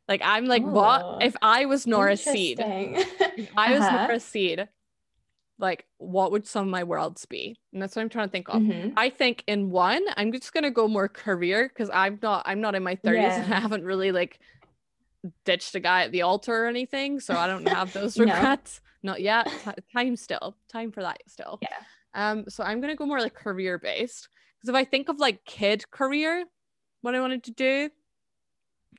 Like 0.07 0.21
I'm 0.23 0.45
like, 0.45 0.63
Ooh, 0.63 0.71
what 0.71 1.23
if 1.23 1.35
I 1.41 1.65
was 1.65 1.85
Nora 1.85 2.17
Seed? 2.17 2.59
if 2.59 3.49
I 3.55 3.73
was 3.73 3.81
uh-huh. 3.81 4.07
Nora 4.07 4.19
Seed, 4.19 4.67
like 5.59 5.85
what 5.97 6.31
would 6.31 6.47
some 6.47 6.67
of 6.67 6.71
my 6.71 6.83
worlds 6.83 7.25
be? 7.25 7.59
And 7.73 7.81
that's 7.81 7.95
what 7.95 8.01
I'm 8.01 8.09
trying 8.09 8.27
to 8.27 8.31
think 8.31 8.49
of. 8.49 8.61
Mm-hmm. 8.61 8.93
I 8.97 9.09
think 9.11 9.43
in 9.45 9.69
one, 9.69 10.03
I'm 10.17 10.31
just 10.31 10.51
gonna 10.51 10.71
go 10.71 10.87
more 10.87 11.07
career 11.07 11.69
because 11.69 11.91
I'm 11.93 12.17
not 12.21 12.43
I'm 12.45 12.61
not 12.61 12.73
in 12.73 12.83
my 12.83 12.95
30s 12.95 13.13
yeah. 13.13 13.43
and 13.43 13.53
I 13.53 13.59
haven't 13.59 13.83
really 13.83 14.11
like 14.11 14.39
ditched 15.45 15.75
a 15.75 15.79
guy 15.79 16.03
at 16.03 16.11
the 16.11 16.23
altar 16.23 16.65
or 16.65 16.67
anything. 16.67 17.19
So 17.19 17.35
I 17.35 17.45
don't 17.45 17.67
have 17.67 17.93
those 17.93 18.17
regrets. 18.19 18.81
No. 19.03 19.11
Not 19.11 19.21
yet. 19.21 19.47
time 19.93 20.15
still. 20.15 20.55
Time 20.71 20.91
for 20.91 21.01
that 21.01 21.21
still. 21.27 21.59
Yeah. 21.61 21.69
Um, 22.13 22.45
so 22.49 22.63
I'm 22.63 22.81
gonna 22.81 22.95
go 22.95 23.05
more 23.05 23.19
like 23.19 23.33
career 23.33 23.77
based. 23.77 24.29
Because 24.57 24.69
if 24.69 24.75
I 24.75 24.83
think 24.83 25.09
of 25.09 25.19
like 25.19 25.45
kid 25.45 25.89
career, 25.91 26.43
what 27.01 27.15
I 27.15 27.21
wanted 27.21 27.43
to 27.45 27.51
do, 27.51 27.89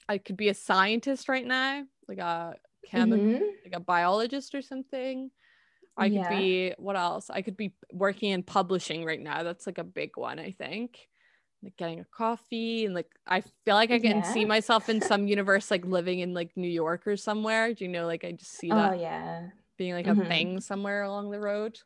I 0.09 0.19
could 0.19 0.37
be 0.37 0.49
a 0.49 0.55
scientist 0.55 1.29
right 1.29 1.47
now, 1.47 1.85
like 2.09 2.19
a 2.19 2.55
chemist, 2.91 3.23
mm-hmm. 3.23 3.45
like 3.65 3.75
a 3.75 3.81
biologist 3.81 4.55
or 4.55 4.63
something. 4.63 5.31
I 5.97 6.07
yeah. 6.07 6.29
could 6.29 6.37
be 6.37 6.75
what 6.79 6.97
else? 6.97 7.29
I 7.29 7.43
could 7.43 7.57
be 7.57 7.75
working 7.93 8.31
in 8.31 8.43
publishing 8.43 9.05
right 9.05 9.21
now. 9.21 9.43
That's 9.43 9.67
like 9.67 9.79
a 9.79 9.85
big 9.85 10.17
one, 10.17 10.39
I 10.39 10.53
think 10.53 10.97
like 11.63 11.77
getting 11.77 12.01
a 12.01 12.05
coffee 12.05 12.87
and 12.87 12.95
like 12.95 13.11
I 13.27 13.41
feel 13.41 13.75
like 13.75 13.91
I 13.91 13.99
can 13.99 14.19
yeah. 14.19 14.33
see 14.33 14.45
myself 14.45 14.89
in 14.89 15.01
some 15.01 15.27
universe 15.27 15.71
like 15.71 15.85
living 15.85 16.21
in 16.21 16.33
like 16.33 16.51
New 16.57 16.69
York 16.69 17.07
or 17.07 17.17
somewhere. 17.17 17.75
Do 17.75 17.85
you 17.85 17.91
know 17.91 18.07
like 18.07 18.25
I 18.25 18.33
just 18.33 18.53
see 18.53 18.69
that 18.71 18.93
oh, 18.93 19.01
yeah. 19.01 19.49
Being 19.81 19.95
like 19.95 20.05
mm-hmm. 20.05 20.21
a 20.21 20.27
thing 20.27 20.61
somewhere 20.61 21.05
along 21.05 21.31
the 21.31 21.40
road. 21.40 21.79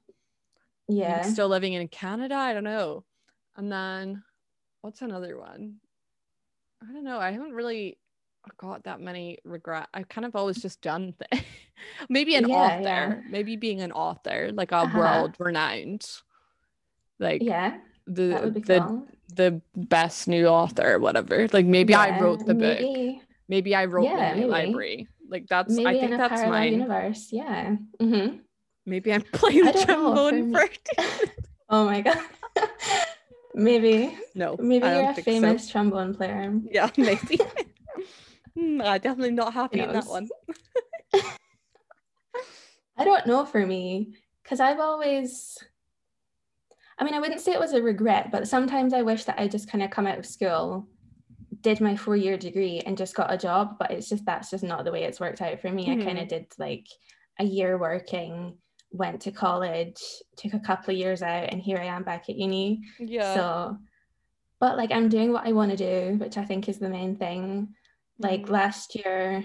Yeah. 0.89 1.19
Maybe 1.19 1.29
still 1.33 1.47
living 1.47 1.75
in 1.75 1.87
Canada. 1.87 2.35
I 2.35 2.53
don't 2.53 2.65
know. 2.65 3.05
And 3.57 3.71
then 3.71 4.25
what's 4.81 5.01
another 5.01 5.39
one? 5.39 5.77
I 6.83 6.93
don't 6.93 7.05
know. 7.05 7.21
I 7.21 7.31
haven't 7.31 7.53
really 7.53 7.97
got 8.59 8.83
that 8.83 9.01
many 9.01 9.39
regret. 9.45 9.87
I've 9.95 10.09
kind 10.09 10.25
of 10.25 10.35
always 10.35 10.61
just 10.61 10.81
done 10.81 11.15
maybe 12.09 12.35
an 12.35 12.49
yeah, 12.49 12.57
author, 12.57 12.83
yeah. 12.83 13.21
maybe 13.31 13.55
being 13.55 13.81
an 13.81 13.93
author, 13.93 14.51
like 14.53 14.73
a 14.73 14.79
uh-huh. 14.79 14.99
world 14.99 15.37
renowned. 15.39 16.05
Like 17.21 17.45
yeah 17.45 17.79
the 18.09 18.63
the 18.67 18.81
cool. 18.81 19.07
the 19.35 19.61
best 19.77 20.27
new 20.27 20.47
author 20.47 20.95
or 20.95 20.99
whatever. 20.99 21.47
Like 21.53 21.65
maybe 21.65 21.93
yeah, 21.93 22.01
I 22.01 22.21
wrote 22.21 22.45
the 22.45 22.55
maybe, 22.55 23.13
book. 23.15 23.23
Maybe 23.49 23.75
I 23.75 23.85
wrote 23.85 24.09
the 24.09 24.47
library. 24.47 25.07
Like 25.29 25.47
that's 25.49 25.75
maybe 25.75 25.87
I 25.89 26.01
think 26.01 26.17
that's 26.17 26.43
mine. 26.43 26.73
Universe, 26.73 27.29
yeah. 27.31 27.77
Mm-hmm. 28.01 28.39
Maybe 28.87 29.13
I'm 29.13 29.23
playing 29.33 29.65
the 29.65 29.73
trombone 29.73 30.53
for. 30.53 30.69
oh 31.69 31.87
my 31.87 32.01
god. 32.03 32.19
maybe. 33.55 34.17
No. 34.35 34.57
Maybe 34.59 34.87
you're 34.87 35.11
a 35.11 35.15
famous 35.15 35.67
so. 35.67 35.73
trombone 35.73 36.15
player. 36.15 36.53
Yeah, 36.71 36.91
maybe. 36.97 37.39
I'm 38.57 38.79
hmm, 38.79 38.79
definitely 38.79 39.33
not 39.33 39.53
happy 39.53 39.81
in 39.81 39.93
that 39.93 40.07
one. 40.07 40.29
I 42.97 43.05
don't 43.05 43.27
know 43.27 43.45
for 43.45 43.67
me 43.67 44.15
because 44.43 44.61
I've 44.61 44.79
always 44.79 45.59
I 46.99 47.05
mean, 47.05 47.15
I 47.15 47.19
wouldn't 47.19 47.41
say 47.41 47.53
it 47.53 47.61
was 47.61 47.73
a 47.73 47.83
regret, 47.83 48.31
but 48.31 48.47
sometimes 48.47 48.93
I 48.93 49.03
wish 49.03 49.25
that 49.25 49.39
I 49.39 49.49
just 49.49 49.69
kind 49.69 49.83
of 49.83 49.91
come 49.91 50.07
out 50.07 50.19
of 50.19 50.27
school, 50.27 50.87
did 51.65 51.81
my 51.81 51.97
four 51.97 52.15
year 52.15 52.37
degree, 52.37 52.81
and 52.87 52.97
just 52.97 53.17
got 53.17 53.33
a 53.33 53.39
job. 53.39 53.77
But 53.79 53.91
it's 53.91 54.09
just 54.09 54.25
that's 54.25 54.51
just 54.51 54.63
not 54.63 54.85
the 54.85 54.93
way 54.93 55.03
it's 55.03 55.19
worked 55.19 55.43
out 55.43 55.61
for 55.61 55.71
me. 55.71 55.89
Mm-hmm. 55.89 56.03
I 56.03 56.05
kind 56.05 56.19
of 56.21 56.29
did 56.29 56.47
like 56.59 56.87
a 57.41 57.45
year 57.45 57.77
working, 57.77 58.57
went 58.93 59.23
to 59.23 59.33
college, 59.33 60.01
took 60.37 60.55
a 60.55 60.61
couple 60.61 60.93
of 60.93 60.99
years 60.99 61.23
out, 61.23 61.49
and 61.51 61.61
here 61.61 61.79
I 61.79 61.87
am 61.87 62.05
back 62.05 62.29
at 62.29 62.37
uni. 62.37 62.83
Yeah. 63.01 63.35
So, 63.35 63.79
but 64.61 64.77
like 64.77 64.93
I'm 64.93 65.09
doing 65.09 65.33
what 65.33 65.47
I 65.47 65.53
want 65.53 65.73
to 65.73 65.77
do, 65.77 66.17
which 66.19 66.39
I 66.39 66.45
think 66.45 66.69
is 66.69 66.79
the 66.79 66.89
main 66.89 67.17
thing. 67.17 67.75
Like 68.21 68.43
mm-hmm. 68.43 68.53
last 68.53 68.95
year, 68.95 69.45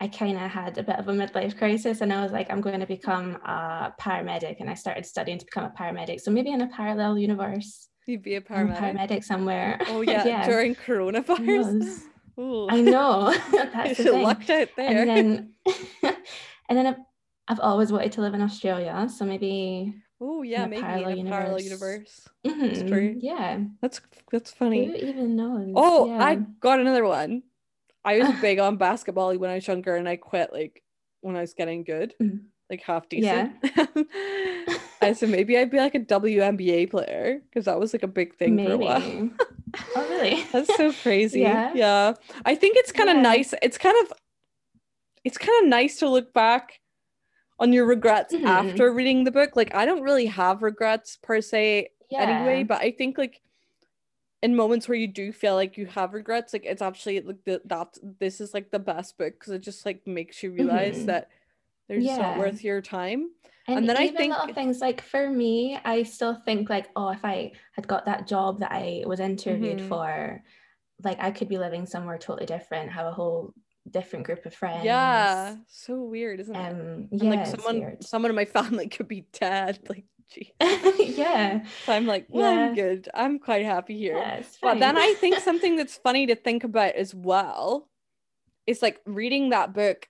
I 0.00 0.08
kind 0.08 0.38
of 0.38 0.50
had 0.50 0.78
a 0.78 0.82
bit 0.82 0.98
of 0.98 1.08
a 1.08 1.12
midlife 1.12 1.58
crisis 1.58 2.00
and 2.00 2.10
I 2.10 2.22
was 2.22 2.32
like, 2.32 2.50
I'm 2.50 2.62
going 2.62 2.80
to 2.80 2.86
become 2.86 3.36
a 3.44 3.92
paramedic. 4.00 4.56
And 4.60 4.70
I 4.70 4.74
started 4.74 5.04
studying 5.04 5.38
to 5.38 5.44
become 5.44 5.64
a 5.64 5.74
paramedic. 5.78 6.22
So 6.22 6.30
maybe 6.30 6.50
in 6.50 6.62
a 6.62 6.68
parallel 6.68 7.18
universe. 7.18 7.89
You'd 8.06 8.22
be 8.22 8.34
a 8.34 8.40
paramedic. 8.40 8.78
paramedic 8.78 9.24
somewhere. 9.24 9.80
Oh, 9.88 10.00
yeah. 10.00 10.24
yeah. 10.26 10.46
During 10.46 10.74
coronavirus. 10.74 12.02
I 12.70 12.80
know. 12.80 13.34
That's 13.52 13.98
the 13.98 14.12
lucked 14.12 14.48
out 14.50 14.68
there. 14.76 15.02
And 15.02 15.10
then, 15.10 15.54
and 16.68 16.78
then 16.78 16.86
I've, 16.86 16.96
I've, 17.48 17.60
always 17.60 17.92
wanted 17.92 18.12
to 18.12 18.22
live 18.22 18.34
in 18.34 18.40
Australia. 18.40 19.08
So 19.14 19.24
maybe. 19.24 19.94
Oh 20.22 20.42
yeah, 20.42 20.66
maybe 20.66 20.82
parallel 20.82 21.08
in 21.10 21.14
a 21.14 21.16
universe. 21.16 21.38
parallel 21.38 21.60
universe. 21.60 22.28
Mm-hmm. 22.46 22.66
That's 22.66 22.90
true. 22.90 23.16
Yeah, 23.18 23.58
that's 23.80 24.00
that's 24.30 24.50
funny. 24.52 24.86
Who 24.86 24.94
even 24.94 25.36
knows? 25.36 25.72
Oh, 25.74 26.06
yeah. 26.06 26.24
I 26.24 26.34
got 26.34 26.80
another 26.80 27.04
one. 27.04 27.42
I 28.04 28.18
was 28.18 28.40
big 28.40 28.58
on 28.58 28.76
basketball 28.76 29.36
when 29.36 29.50
I 29.50 29.54
was 29.56 29.66
younger 29.66 29.96
and 29.96 30.08
I 30.08 30.16
quit 30.16 30.52
like 30.52 30.82
when 31.20 31.36
I 31.36 31.40
was 31.42 31.54
getting 31.54 31.84
good, 31.84 32.14
mm. 32.20 32.40
like 32.70 32.82
half 32.82 33.08
decent. 33.08 33.52
Yeah. 33.62 33.86
I 35.02 35.12
said 35.12 35.30
maybe 35.30 35.56
I'd 35.56 35.70
be 35.70 35.78
like 35.78 35.94
a 35.94 36.00
WNBA 36.00 36.90
player 36.90 37.40
because 37.48 37.64
that 37.64 37.78
was 37.78 37.92
like 37.92 38.02
a 38.02 38.08
big 38.08 38.34
thing 38.36 38.56
maybe. 38.56 38.68
for 38.68 38.74
a 38.74 38.78
while. 38.78 39.30
oh 39.96 40.08
really? 40.08 40.44
That's 40.52 40.74
so 40.76 40.92
crazy. 40.92 41.40
Yeah. 41.40 41.72
Yeah. 41.74 42.14
I 42.44 42.54
think 42.54 42.76
it's 42.76 42.92
kind 42.92 43.08
of 43.08 43.16
yeah. 43.16 43.22
nice. 43.22 43.54
It's 43.62 43.78
kind 43.78 43.96
of 44.04 44.12
it's 45.24 45.38
kind 45.38 45.62
of 45.62 45.68
nice 45.68 45.98
to 45.98 46.08
look 46.08 46.32
back 46.32 46.80
on 47.58 47.72
your 47.72 47.86
regrets 47.86 48.34
mm-hmm. 48.34 48.46
after 48.46 48.92
reading 48.92 49.24
the 49.24 49.30
book. 49.30 49.56
Like 49.56 49.74
I 49.74 49.84
don't 49.84 50.02
really 50.02 50.26
have 50.26 50.62
regrets 50.62 51.16
per 51.22 51.40
se 51.40 51.90
yeah. 52.10 52.22
anyway, 52.22 52.64
but 52.64 52.80
I 52.80 52.90
think 52.90 53.16
like 53.16 53.40
in 54.42 54.56
moments 54.56 54.88
where 54.88 54.98
you 54.98 55.06
do 55.06 55.32
feel 55.32 55.54
like 55.54 55.76
you 55.76 55.86
have 55.86 56.14
regrets 56.14 56.52
like 56.52 56.64
it's 56.64 56.80
actually 56.80 57.20
like 57.20 57.44
the, 57.44 57.60
that 57.66 57.98
this 58.18 58.40
is 58.40 58.54
like 58.54 58.70
the 58.70 58.78
best 58.78 59.18
book 59.18 59.34
because 59.38 59.52
it 59.52 59.60
just 59.60 59.84
like 59.84 60.06
makes 60.06 60.42
you 60.42 60.50
realize 60.50 60.96
mm-hmm. 60.96 61.06
that 61.06 61.28
they're 61.88 62.00
just 62.00 62.18
not 62.18 62.38
worth 62.38 62.64
your 62.64 62.80
time 62.80 63.30
and, 63.70 63.78
and 63.80 63.88
then 63.88 63.96
i 63.96 64.08
think 64.08 64.32
little 64.36 64.54
things 64.54 64.80
like 64.80 65.00
for 65.00 65.30
me 65.30 65.78
i 65.84 66.02
still 66.02 66.34
think 66.34 66.68
like 66.68 66.88
oh 66.96 67.10
if 67.10 67.24
i 67.24 67.52
had 67.72 67.86
got 67.86 68.06
that 68.06 68.26
job 68.26 68.60
that 68.60 68.72
i 68.72 69.02
was 69.06 69.20
interviewed 69.20 69.78
mm-hmm. 69.78 69.88
for 69.88 70.42
like 71.02 71.20
i 71.22 71.30
could 71.30 71.48
be 71.48 71.58
living 71.58 71.86
somewhere 71.86 72.18
totally 72.18 72.46
different 72.46 72.90
have 72.90 73.06
a 73.06 73.12
whole 73.12 73.52
different 73.90 74.26
group 74.26 74.44
of 74.44 74.54
friends 74.54 74.84
yeah 74.84 75.56
so 75.66 76.02
weird 76.02 76.40
isn't 76.40 76.54
it 76.54 76.70
um 76.70 77.08
yeah 77.10 77.30
and, 77.30 77.30
like 77.30 77.46
someone 77.46 77.96
someone 78.00 78.30
in 78.30 78.36
my 78.36 78.44
family 78.44 78.88
could 78.94 79.08
be 79.08 79.26
dead 79.32 79.78
like 79.88 80.04
yeah. 80.60 81.62
So 81.84 81.92
I'm 81.92 82.06
like, 82.06 82.26
well, 82.28 82.52
yeah. 82.52 82.60
I'm 82.66 82.74
good. 82.74 83.08
I'm 83.14 83.38
quite 83.38 83.64
happy 83.64 83.98
here. 83.98 84.16
Yeah, 84.16 84.42
but 84.62 84.78
then 84.78 84.96
I 84.96 85.14
think 85.14 85.38
something 85.40 85.76
that's 85.76 85.96
funny 85.96 86.26
to 86.26 86.34
think 86.34 86.64
about 86.64 86.94
as 86.94 87.14
well 87.14 87.88
is 88.66 88.82
like 88.82 89.00
reading 89.06 89.50
that 89.50 89.74
book 89.74 90.08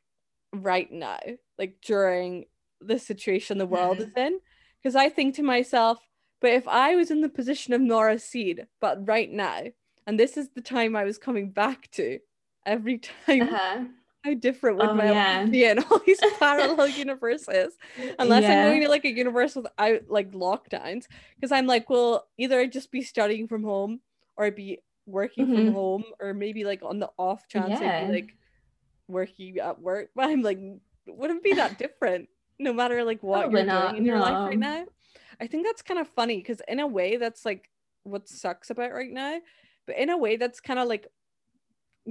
right 0.52 0.90
now, 0.90 1.18
like 1.58 1.76
during 1.82 2.46
the 2.80 2.98
situation 2.98 3.58
the 3.58 3.66
world 3.66 3.98
mm-hmm. 3.98 4.08
is 4.08 4.16
in. 4.16 4.40
Because 4.82 4.96
I 4.96 5.08
think 5.08 5.34
to 5.34 5.42
myself, 5.42 5.98
but 6.40 6.52
if 6.52 6.66
I 6.66 6.96
was 6.96 7.10
in 7.10 7.20
the 7.20 7.28
position 7.28 7.74
of 7.74 7.80
Nora 7.80 8.18
Seed, 8.18 8.66
but 8.80 9.06
right 9.06 9.30
now, 9.30 9.64
and 10.06 10.18
this 10.18 10.36
is 10.36 10.48
the 10.54 10.62
time 10.62 10.96
I 10.96 11.04
was 11.04 11.18
coming 11.18 11.50
back 11.50 11.90
to 11.92 12.18
every 12.64 12.98
time. 13.26 13.42
Uh-huh. 13.42 13.84
How 14.22 14.34
different 14.34 14.76
would 14.76 14.90
oh, 14.90 14.94
my 14.94 15.10
yeah. 15.10 15.46
be 15.46 15.64
in 15.64 15.78
all 15.78 15.98
these 16.06 16.20
parallel 16.38 16.88
universes? 16.88 17.74
Unless 18.18 18.42
yeah. 18.42 18.64
I'm 18.64 18.68
going 18.68 18.82
to 18.82 18.88
like 18.90 19.06
a 19.06 19.10
universe 19.10 19.56
without 19.56 20.10
like 20.10 20.32
lockdowns. 20.32 21.06
Because 21.36 21.52
I'm 21.52 21.66
like, 21.66 21.88
well, 21.88 22.28
either 22.36 22.60
I'd 22.60 22.72
just 22.72 22.90
be 22.90 23.00
studying 23.00 23.48
from 23.48 23.64
home 23.64 24.00
or 24.36 24.44
I'd 24.44 24.56
be 24.56 24.80
working 25.06 25.46
mm-hmm. 25.46 25.54
from 25.54 25.72
home, 25.72 26.04
or 26.20 26.34
maybe 26.34 26.64
like 26.64 26.82
on 26.82 26.98
the 26.98 27.10
off 27.18 27.48
chance 27.48 27.80
yeah. 27.80 28.00
I'd 28.00 28.08
be 28.08 28.12
like 28.12 28.34
working 29.08 29.58
at 29.58 29.80
work. 29.80 30.10
But 30.14 30.28
I'm 30.28 30.42
like, 30.42 30.58
wouldn't 31.06 31.42
be 31.42 31.54
that 31.54 31.78
different 31.78 32.28
no 32.60 32.72
matter 32.72 33.02
like 33.02 33.22
what 33.22 33.40
Probably 33.40 33.60
you're 33.60 33.66
not, 33.66 33.90
doing 33.90 34.02
in 34.02 34.04
your 34.04 34.18
life 34.18 34.48
right 34.48 34.58
now. 34.58 34.84
I 35.40 35.46
think 35.46 35.66
that's 35.66 35.82
kind 35.82 35.98
of 35.98 36.06
funny 36.06 36.36
because 36.36 36.60
in 36.68 36.78
a 36.78 36.86
way 36.86 37.16
that's 37.16 37.44
like 37.44 37.70
what 38.04 38.28
sucks 38.28 38.70
about 38.70 38.92
right 38.92 39.10
now, 39.10 39.40
but 39.86 39.96
in 39.96 40.10
a 40.10 40.18
way 40.18 40.36
that's 40.36 40.60
kind 40.60 40.78
of 40.78 40.86
like 40.86 41.08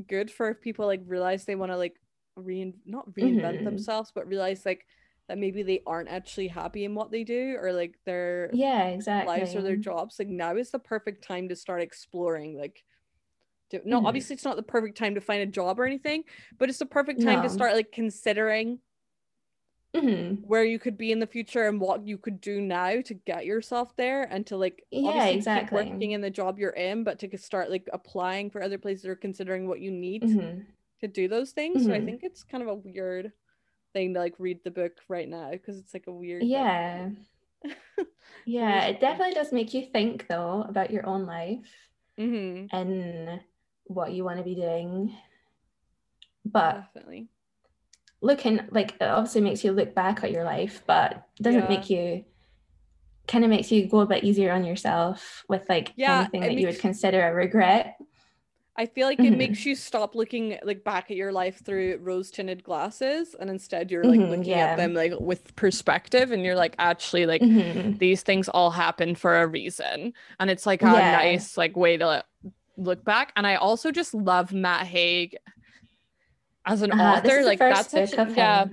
good 0.07 0.31
for 0.31 0.49
if 0.49 0.61
people 0.61 0.87
like 0.87 1.01
realize 1.05 1.45
they 1.45 1.55
want 1.55 1.71
to 1.71 1.77
like 1.77 1.95
rein 2.35 2.73
not 2.85 3.09
reinvent 3.11 3.57
mm-hmm. 3.57 3.65
themselves, 3.65 4.11
but 4.13 4.27
realize 4.27 4.65
like 4.65 4.85
that 5.27 5.37
maybe 5.37 5.61
they 5.61 5.81
aren't 5.85 6.09
actually 6.09 6.47
happy 6.47 6.83
in 6.83 6.95
what 6.95 7.11
they 7.11 7.23
do 7.23 7.55
or 7.61 7.71
like 7.71 7.93
their 8.05 8.49
yeah 8.51 8.87
exactly 8.87 9.37
lives 9.37 9.55
or 9.55 9.61
their 9.61 9.77
jobs. 9.77 10.15
Like 10.17 10.29
now 10.29 10.55
is 10.55 10.71
the 10.71 10.79
perfect 10.79 11.23
time 11.23 11.49
to 11.49 11.55
start 11.55 11.83
exploring 11.83 12.57
like 12.57 12.83
no 13.85 13.97
mm-hmm. 13.97 14.07
obviously 14.07 14.33
it's 14.33 14.45
not 14.45 14.55
the 14.55 14.63
perfect 14.63 14.97
time 14.97 15.13
to 15.13 15.21
find 15.21 15.43
a 15.43 15.45
job 15.45 15.79
or 15.79 15.85
anything 15.85 16.23
but 16.57 16.69
it's 16.69 16.79
the 16.79 16.87
perfect 16.87 17.21
time 17.21 17.37
no. 17.37 17.43
to 17.43 17.49
start 17.49 17.75
like 17.75 17.91
considering 17.91 18.79
mm-hmm. 19.95 20.35
where 20.47 20.63
you 20.63 20.79
could 20.79 20.97
be 20.97 21.11
in 21.11 21.19
the 21.19 21.27
future 21.27 21.67
and 21.67 21.79
what 21.79 22.05
you 22.05 22.17
could 22.17 22.39
do 22.41 22.61
now 22.61 23.01
to 23.01 23.13
get 23.13 23.45
yourself 23.45 23.95
there 23.95 24.23
and 24.23 24.45
to 24.45 24.57
like 24.57 24.85
yeah 24.91 25.25
exactly 25.25 25.83
keep 25.83 25.93
working 25.93 26.11
in 26.11 26.21
the 26.21 26.29
job 26.29 26.59
you're 26.59 26.69
in 26.71 27.03
but 27.03 27.19
to 27.19 27.37
start 27.37 27.71
like 27.71 27.89
applying 27.93 28.49
for 28.49 28.61
other 28.61 28.77
places 28.77 29.05
or 29.05 29.15
considering 29.15 29.67
what 29.67 29.79
you 29.79 29.91
need 29.91 30.23
mm-hmm. 30.23 30.59
to 30.99 31.07
do 31.07 31.27
those 31.27 31.51
things 31.51 31.85
so 31.85 31.91
i 31.91 31.97
mm-hmm. 31.97 32.05
think 32.05 32.23
it's 32.23 32.43
kind 32.43 32.61
of 32.61 32.69
a 32.69 32.75
weird 32.75 33.31
thing 33.93 34.13
to 34.13 34.19
like 34.19 34.35
read 34.37 34.63
the 34.63 34.71
book 34.71 34.93
right 35.07 35.27
now 35.27 35.49
because 35.51 35.79
it's 35.79 35.93
like 35.93 36.07
a 36.07 36.11
weird 36.11 36.43
yeah 36.43 37.09
yeah 38.45 38.85
it 38.85 39.01
definitely 39.01 39.33
does 39.33 39.51
make 39.51 39.73
you 39.73 39.85
think 39.91 40.27
though 40.27 40.63
about 40.67 40.91
your 40.91 41.05
own 41.07 41.25
life 41.25 41.67
mm-hmm. 42.17 42.73
and 42.75 43.41
what 43.85 44.13
you 44.13 44.23
want 44.23 44.37
to 44.37 44.43
be 44.43 44.55
doing 44.55 45.13
but 46.45 46.85
definitely 46.93 47.27
looking 48.21 48.59
like 48.71 48.95
it 48.99 49.03
obviously 49.03 49.41
makes 49.41 49.63
you 49.63 49.71
look 49.71 49.95
back 49.95 50.23
at 50.23 50.31
your 50.31 50.43
life, 50.43 50.83
but 50.85 51.27
doesn't 51.41 51.63
yeah. 51.63 51.69
make 51.69 51.89
you 51.89 52.25
kind 53.27 53.43
of 53.43 53.49
makes 53.49 53.71
you 53.71 53.87
go 53.87 53.99
a 53.99 54.05
bit 54.05 54.23
easier 54.23 54.51
on 54.51 54.65
yourself 54.65 55.45
with 55.47 55.63
like 55.69 55.93
yeah, 55.95 56.21
anything 56.21 56.41
that 56.41 56.55
you 56.55 56.67
would 56.67 56.79
consider 56.79 57.27
a 57.27 57.33
regret. 57.33 57.97
I 58.75 58.85
feel 58.85 59.07
like 59.07 59.17
mm-hmm. 59.17 59.33
it 59.33 59.37
makes 59.37 59.65
you 59.65 59.75
stop 59.75 60.15
looking 60.15 60.57
like 60.63 60.85
back 60.85 61.11
at 61.11 61.17
your 61.17 61.33
life 61.33 61.63
through 61.65 61.99
rose 62.01 62.31
tinted 62.31 62.63
glasses 62.63 63.35
and 63.37 63.49
instead 63.49 63.91
you're 63.91 64.05
like 64.05 64.21
mm-hmm, 64.21 64.29
looking 64.29 64.45
yeah. 64.45 64.67
at 64.67 64.77
them 64.77 64.93
like 64.93 65.11
with 65.19 65.53
perspective 65.57 66.31
and 66.31 66.45
you're 66.45 66.55
like 66.55 66.75
actually 66.79 67.25
like 67.25 67.41
mm-hmm. 67.41 67.97
these 67.97 68.23
things 68.23 68.47
all 68.47 68.71
happen 68.71 69.15
for 69.15 69.41
a 69.41 69.47
reason 69.47 70.13
and 70.39 70.49
it's 70.49 70.65
like 70.65 70.81
a 70.81 70.85
yeah. 70.85 71.11
nice 71.11 71.57
like 71.57 71.75
way 71.75 71.97
to 71.97 72.23
look 72.77 73.03
back 73.03 73.33
and 73.35 73.45
I 73.45 73.55
also 73.55 73.91
just 73.91 74.13
love 74.13 74.53
Matt 74.53 74.87
Haig 74.87 75.35
as 76.65 76.81
an 76.81 76.91
uh, 76.91 76.95
author 76.95 77.43
like 77.43 77.59
that's 77.59 77.91
such, 77.91 78.13
yeah 78.35 78.65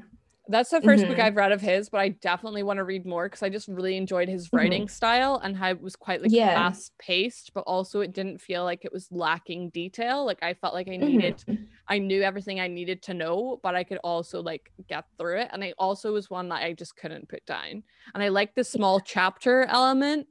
that's 0.49 0.71
the 0.71 0.81
1st 0.81 1.01
mm-hmm. 1.01 1.09
book 1.09 1.19
I've 1.19 1.37
read 1.37 1.53
of 1.53 1.61
his, 1.61 1.89
but 1.89 2.01
I 2.01 2.11
definitely 2.11 2.63
want 2.63 2.77
to 2.77 2.85
read 2.85 3.05
more 3.05 3.25
because 3.25 3.43
I 3.43 3.49
just 3.49 3.67
really 3.67 3.97
enjoyed 3.97 4.29
his 4.29 4.53
writing 4.53 4.83
mm-hmm. 4.83 4.95
style 4.95 5.41
and 5.43 5.57
how 5.57 5.71
it 5.71 5.81
was 5.81 5.97
quite 5.97 6.23
like 6.23 6.31
yeah. 6.31 6.55
fast 6.55 6.93
paced, 6.99 7.53
but 7.53 7.63
also 7.63 8.01
it 8.01 8.13
didn't 8.13 8.41
feel 8.41 8.63
like 8.63 8.85
it 8.85 8.93
was 8.93 9.09
lacking 9.11 9.71
detail. 9.71 10.25
Like 10.25 10.43
I 10.43 10.55
felt 10.55 10.75
like 10.75 10.89
I 10.89 10.97
needed, 10.97 11.39
mm-hmm. 11.49 11.65
I 11.89 11.99
knew 11.99 12.23
everything 12.23 12.61
I 12.61 12.69
needed 12.69 13.03
to 13.05 13.15
know, 13.15 13.59
but 13.63 13.75
I 13.75 13.83
could 13.83 13.99
also 13.99 14.41
like 14.41 14.71
get 14.89 15.05
through 15.19 15.41
it. 15.41 15.49
And 15.53 15.65
I 15.65 15.75
also 15.79 16.13
was 16.13 16.31
one 16.31 16.49
that 16.51 16.63
I 16.63 16.75
just 16.75 16.97
couldn't 16.97 17.29
put 17.29 17.45
down. 17.47 17.83
And 18.15 18.23
I 18.23 18.29
like 18.29 18.55
the 18.55 18.65
small 18.65 19.01
chapter 19.01 19.65
element 19.65 20.29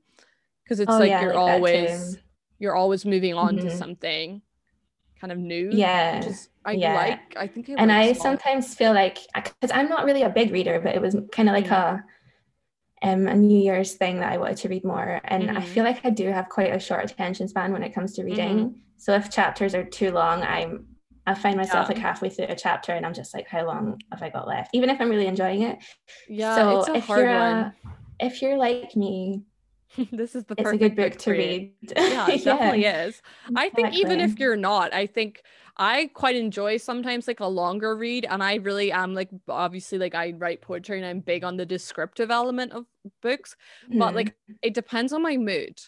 because 0.63 0.79
it's 0.79 0.91
oh, 0.91 0.99
like 0.99 1.09
yeah, 1.09 1.21
you're 1.21 1.35
like 1.35 1.55
always, 1.55 2.17
you're 2.59 2.75
always 2.75 3.05
moving 3.05 3.33
on 3.33 3.57
to 3.57 3.63
mm-hmm. 3.63 3.77
something 3.77 4.41
kind 5.25 5.31
of 5.31 5.43
new. 5.43 5.69
Yeah. 5.71 6.21
Just 6.21 6.49
I 6.63 6.73
yeah. 6.73 6.93
like. 6.93 7.35
I 7.35 7.47
think. 7.47 7.69
I 7.69 7.73
and 7.77 7.91
I 7.91 8.13
sometimes 8.13 8.75
feel 8.75 8.93
like 8.93 9.19
because 9.33 9.71
I'm 9.73 9.89
not 9.89 10.05
really 10.05 10.21
a 10.21 10.29
big 10.29 10.51
reader, 10.51 10.79
but 10.79 10.95
it 10.95 11.01
was 11.01 11.17
kind 11.31 11.49
of 11.49 11.55
like 11.55 11.69
a 11.71 12.03
um 13.01 13.27
a 13.27 13.35
New 13.35 13.59
Year's 13.59 13.93
thing 13.93 14.19
that 14.19 14.31
I 14.31 14.37
wanted 14.37 14.57
to 14.57 14.69
read 14.69 14.83
more, 14.83 15.21
and 15.23 15.43
mm-hmm. 15.45 15.57
I 15.57 15.61
feel 15.61 15.83
like 15.83 16.05
I 16.05 16.11
do 16.11 16.29
have 16.29 16.49
quite 16.49 16.73
a 16.73 16.79
short 16.79 17.09
attention 17.09 17.47
span 17.47 17.73
when 17.73 17.83
it 17.83 17.93
comes 17.93 18.13
to 18.13 18.23
reading. 18.23 18.57
Mm-hmm. 18.57 18.77
So 18.97 19.13
if 19.13 19.29
chapters 19.29 19.73
are 19.73 19.83
too 19.83 20.11
long, 20.11 20.43
I'm 20.43 20.85
I 21.27 21.33
find 21.33 21.57
myself 21.57 21.87
yeah. 21.89 21.95
like 21.95 22.03
halfway 22.03 22.29
through 22.29 22.45
a 22.49 22.55
chapter, 22.55 22.93
and 22.93 23.05
I'm 23.05 23.13
just 23.13 23.33
like, 23.33 23.47
how 23.47 23.65
long 23.65 23.99
have 24.11 24.21
I 24.21 24.29
got 24.29 24.47
left? 24.47 24.69
Even 24.73 24.89
if 24.89 25.01
I'm 25.01 25.09
really 25.09 25.27
enjoying 25.27 25.63
it. 25.63 25.79
Yeah. 26.29 26.55
So 26.55 26.93
if 26.93 27.09
you're 27.09 27.27
a, 27.27 27.73
if 28.19 28.41
you're 28.43 28.57
like 28.57 28.95
me, 28.95 29.41
this 30.11 30.35
is 30.35 30.45
the 30.45 30.55
it's 30.57 30.69
a 30.69 30.77
good 30.77 30.95
book, 30.95 31.11
book 31.11 31.19
to 31.19 31.31
read. 31.31 31.73
yeah, 31.97 32.27
it 32.29 32.43
definitely 32.43 32.85
is. 32.85 33.21
I 33.55 33.69
think 33.69 33.93
even 33.93 34.19
if 34.19 34.39
you're 34.39 34.55
not, 34.55 34.93
I 34.93 35.05
think 35.07 35.41
I 35.77 36.09
quite 36.13 36.35
enjoy 36.35 36.77
sometimes 36.77 37.27
like 37.27 37.39
a 37.39 37.47
longer 37.47 37.95
read, 37.95 38.25
and 38.29 38.43
I 38.43 38.55
really 38.55 38.91
am 38.91 39.13
like 39.13 39.29
obviously 39.47 39.97
like 39.97 40.15
I 40.15 40.31
write 40.31 40.61
poetry 40.61 40.97
and 40.97 41.05
I'm 41.05 41.19
big 41.19 41.43
on 41.43 41.57
the 41.57 41.65
descriptive 41.65 42.31
element 42.31 42.73
of 42.73 42.85
books, 43.21 43.55
mm. 43.91 43.99
but 43.99 44.15
like 44.15 44.35
hmm. 44.47 44.53
it 44.61 44.73
depends 44.73 45.13
on 45.13 45.21
my 45.21 45.37
mood. 45.37 45.79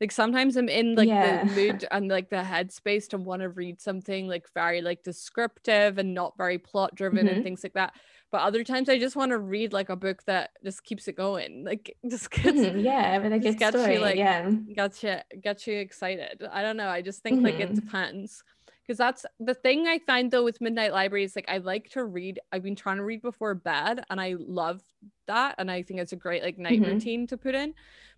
Like 0.00 0.10
sometimes 0.12 0.56
I'm 0.56 0.68
in 0.68 0.96
like 0.96 1.08
yeah. 1.08 1.44
the 1.44 1.52
mood 1.52 1.86
and 1.90 2.08
like 2.08 2.28
the 2.28 2.36
headspace 2.36 3.08
to 3.08 3.18
want 3.18 3.42
to 3.42 3.48
read 3.48 3.80
something 3.80 4.26
like 4.26 4.46
very 4.52 4.82
like 4.82 5.02
descriptive 5.02 5.98
and 5.98 6.12
not 6.12 6.36
very 6.36 6.58
plot 6.58 6.94
driven 6.94 7.26
mm-hmm. 7.26 7.36
and 7.36 7.44
things 7.44 7.62
like 7.62 7.74
that 7.74 7.94
but 8.34 8.42
other 8.42 8.64
times 8.64 8.88
I 8.88 8.98
just 8.98 9.14
want 9.14 9.30
to 9.30 9.38
read 9.38 9.72
like 9.72 9.90
a 9.90 9.94
book 9.94 10.24
that 10.24 10.50
just 10.64 10.82
keeps 10.82 11.06
it 11.06 11.16
going, 11.16 11.62
like 11.64 11.96
just 12.10 12.32
gets 12.32 12.58
mm-hmm, 12.58 12.80
yeah, 12.80 13.16
but 13.20 13.30
a 13.30 13.38
good 13.38 13.56
gets 13.56 13.76
story, 13.76 13.94
you 13.94 14.00
like 14.00 14.16
yeah, 14.16 14.50
gets 14.74 15.04
you 15.04 15.18
gets 15.40 15.68
you 15.68 15.78
excited. 15.78 16.42
I 16.50 16.62
don't 16.62 16.76
know. 16.76 16.88
I 16.88 17.00
just 17.00 17.22
think 17.22 17.36
mm-hmm. 17.36 17.44
like 17.44 17.60
it 17.60 17.68
mm-hmm. 17.68 17.86
depends 17.86 18.42
because 18.84 18.98
that's 18.98 19.24
the 19.38 19.54
thing 19.54 19.86
I 19.86 20.00
find 20.00 20.32
though 20.32 20.42
with 20.42 20.60
Midnight 20.60 20.92
Library 20.92 21.22
is 21.22 21.36
like 21.36 21.44
I 21.46 21.58
like 21.58 21.90
to 21.90 22.04
read. 22.04 22.40
I've 22.50 22.64
been 22.64 22.74
trying 22.74 22.96
to 22.96 23.04
read 23.04 23.22
before 23.22 23.54
bed, 23.54 24.02
and 24.10 24.20
I 24.20 24.34
love 24.36 24.82
that, 25.28 25.54
and 25.58 25.70
I 25.70 25.84
think 25.84 26.00
it's 26.00 26.12
a 26.12 26.16
great 26.16 26.42
like 26.42 26.58
night 26.58 26.80
mm-hmm. 26.80 26.90
routine 26.90 27.28
to 27.28 27.36
put 27.36 27.54
in. 27.54 27.72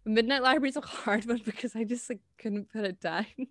But 0.05 0.15
Midnight 0.15 0.41
Library 0.41 0.71
is 0.71 0.77
a 0.77 0.81
hard 0.87 1.27
one 1.27 1.43
because 1.45 1.77
I 1.77 1.85
just 1.85 2.09
like 2.09 2.21
couldn't 2.39 2.73
put 2.73 2.87
it 2.87 3.03
down. 3.03 3.27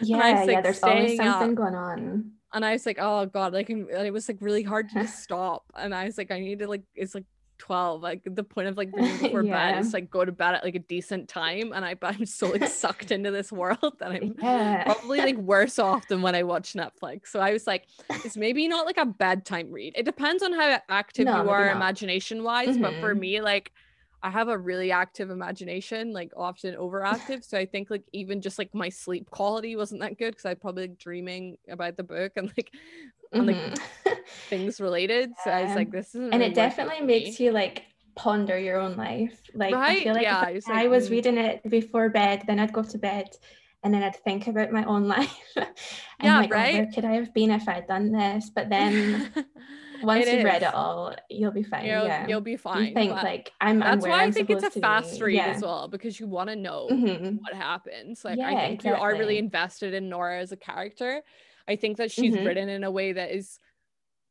Yeah, 0.00 0.38
was, 0.38 0.46
like, 0.46 0.54
yeah. 0.54 0.60
There's 0.60 0.80
always 0.84 1.16
something 1.16 1.50
up. 1.50 1.56
going 1.56 1.74
on 1.74 2.37
and 2.52 2.64
I 2.64 2.72
was 2.72 2.86
like, 2.86 2.98
oh 3.00 3.26
god, 3.26 3.52
like 3.52 3.70
it 3.70 4.12
was 4.12 4.28
like 4.28 4.38
really 4.40 4.62
hard 4.62 4.88
to 4.90 5.06
stop. 5.08 5.64
And 5.76 5.94
I 5.94 6.04
was 6.04 6.18
like, 6.18 6.30
I 6.30 6.40
need 6.40 6.60
to 6.60 6.68
like 6.68 6.82
it's 6.94 7.14
like 7.14 7.24
12. 7.58 8.02
Like 8.02 8.22
the 8.24 8.44
point 8.44 8.68
of 8.68 8.76
like 8.76 8.92
before 8.96 9.42
yeah. 9.42 9.72
bed 9.72 9.80
is 9.80 9.92
like 9.92 10.10
go 10.10 10.24
to 10.24 10.32
bed 10.32 10.54
at 10.54 10.64
like 10.64 10.74
a 10.74 10.80
decent 10.80 11.28
time. 11.28 11.72
And 11.72 11.84
I 11.84 11.96
I'm 12.02 12.26
so 12.26 12.48
like 12.48 12.66
sucked 12.68 13.10
into 13.10 13.30
this 13.30 13.52
world 13.52 13.96
that 13.98 14.12
I'm 14.12 14.34
yeah. 14.40 14.84
probably 14.84 15.18
like 15.18 15.36
worse 15.36 15.78
off 15.78 16.08
than 16.08 16.22
when 16.22 16.34
I 16.34 16.42
watch 16.42 16.72
Netflix. 16.72 17.28
So 17.28 17.40
I 17.40 17.52
was 17.52 17.66
like, 17.66 17.86
it's 18.24 18.36
maybe 18.36 18.66
not 18.68 18.86
like 18.86 18.98
a 18.98 19.06
bedtime 19.06 19.70
read. 19.70 19.94
It 19.96 20.04
depends 20.04 20.42
on 20.42 20.52
how 20.52 20.80
active 20.88 21.26
no, 21.26 21.42
you 21.42 21.50
are 21.50 21.70
imagination 21.70 22.42
wise. 22.42 22.70
Mm-hmm. 22.70 22.82
But 22.82 22.94
for 23.00 23.10
mm-hmm. 23.10 23.20
me, 23.20 23.40
like 23.40 23.72
I 24.22 24.30
have 24.30 24.48
a 24.48 24.58
really 24.58 24.90
active 24.90 25.30
imagination, 25.30 26.12
like 26.12 26.32
often 26.36 26.74
overactive. 26.74 27.44
So 27.44 27.56
I 27.56 27.66
think 27.66 27.90
like 27.90 28.02
even 28.12 28.40
just 28.40 28.58
like 28.58 28.74
my 28.74 28.88
sleep 28.88 29.30
quality 29.30 29.76
wasn't 29.76 30.00
that 30.00 30.18
good 30.18 30.32
because 30.32 30.44
I 30.44 30.54
probably 30.54 30.88
like 30.88 30.98
dreaming 30.98 31.58
about 31.68 31.96
the 31.96 32.02
book 32.02 32.32
and 32.36 32.52
like 32.56 32.70
mm-hmm. 33.32 33.38
and, 33.38 33.46
like 33.46 33.56
mm-hmm. 33.56 34.14
things 34.48 34.80
related. 34.80 35.30
So 35.44 35.50
I 35.50 35.64
was 35.64 35.74
like, 35.74 35.90
this 35.90 36.14
is 36.14 36.22
and 36.22 36.34
really 36.34 36.46
it 36.46 36.54
definitely 36.54 37.00
makes 37.00 37.38
you 37.38 37.52
like 37.52 37.84
ponder 38.16 38.58
your 38.58 38.80
own 38.80 38.96
life. 38.96 39.40
Like 39.54 39.74
right? 39.74 40.00
I 40.00 40.04
feel 40.04 40.14
like 40.14 40.22
yeah, 40.22 40.44
I 40.44 40.52
was, 40.52 40.66
like, 40.66 40.76
I 40.76 40.88
was 40.88 41.08
mm. 41.08 41.12
reading 41.12 41.38
it 41.38 41.68
before 41.68 42.08
bed, 42.08 42.42
then 42.46 42.58
I'd 42.58 42.72
go 42.72 42.82
to 42.82 42.98
bed 42.98 43.28
and 43.84 43.94
then 43.94 44.02
I'd 44.02 44.16
think 44.16 44.48
about 44.48 44.72
my 44.72 44.84
own 44.84 45.06
life. 45.16 45.38
and 45.56 45.66
yeah, 46.22 46.40
like, 46.40 46.52
right. 46.52 46.74
Oh, 46.74 46.78
where 46.78 46.92
could 46.92 47.04
I 47.04 47.12
have 47.12 47.32
been 47.32 47.52
if 47.52 47.68
I'd 47.68 47.86
done 47.86 48.10
this? 48.10 48.50
But 48.50 48.68
then 48.68 49.32
once 50.02 50.26
you've 50.26 50.44
read 50.44 50.62
it 50.62 50.74
all, 50.74 51.14
you'll 51.28 51.52
be 51.52 51.62
fine. 51.62 51.86
You'll, 51.86 52.04
yeah. 52.04 52.26
you'll 52.26 52.40
be 52.40 52.56
fine. 52.56 52.86
You 52.86 52.94
think 52.94 53.12
like 53.12 53.52
I'm. 53.60 53.80
That's 53.80 54.06
why 54.06 54.24
I 54.24 54.30
think 54.30 54.50
it's 54.50 54.64
a 54.64 54.80
fast 54.80 55.20
read 55.20 55.36
yeah. 55.36 55.46
as 55.46 55.62
well 55.62 55.88
because 55.88 56.18
you 56.18 56.26
want 56.26 56.50
to 56.50 56.56
know 56.56 56.88
mm-hmm. 56.90 57.36
what 57.36 57.54
happens. 57.54 58.24
Like 58.24 58.38
yeah, 58.38 58.48
I 58.48 58.54
think 58.54 58.74
exactly. 58.80 58.90
you 58.90 58.96
are 58.96 59.12
really 59.12 59.38
invested 59.38 59.94
in 59.94 60.08
Nora 60.08 60.40
as 60.40 60.52
a 60.52 60.56
character. 60.56 61.22
I 61.66 61.76
think 61.76 61.98
that 61.98 62.10
she's 62.10 62.34
mm-hmm. 62.34 62.46
written 62.46 62.68
in 62.68 62.84
a 62.84 62.90
way 62.90 63.12
that 63.12 63.30
is 63.30 63.58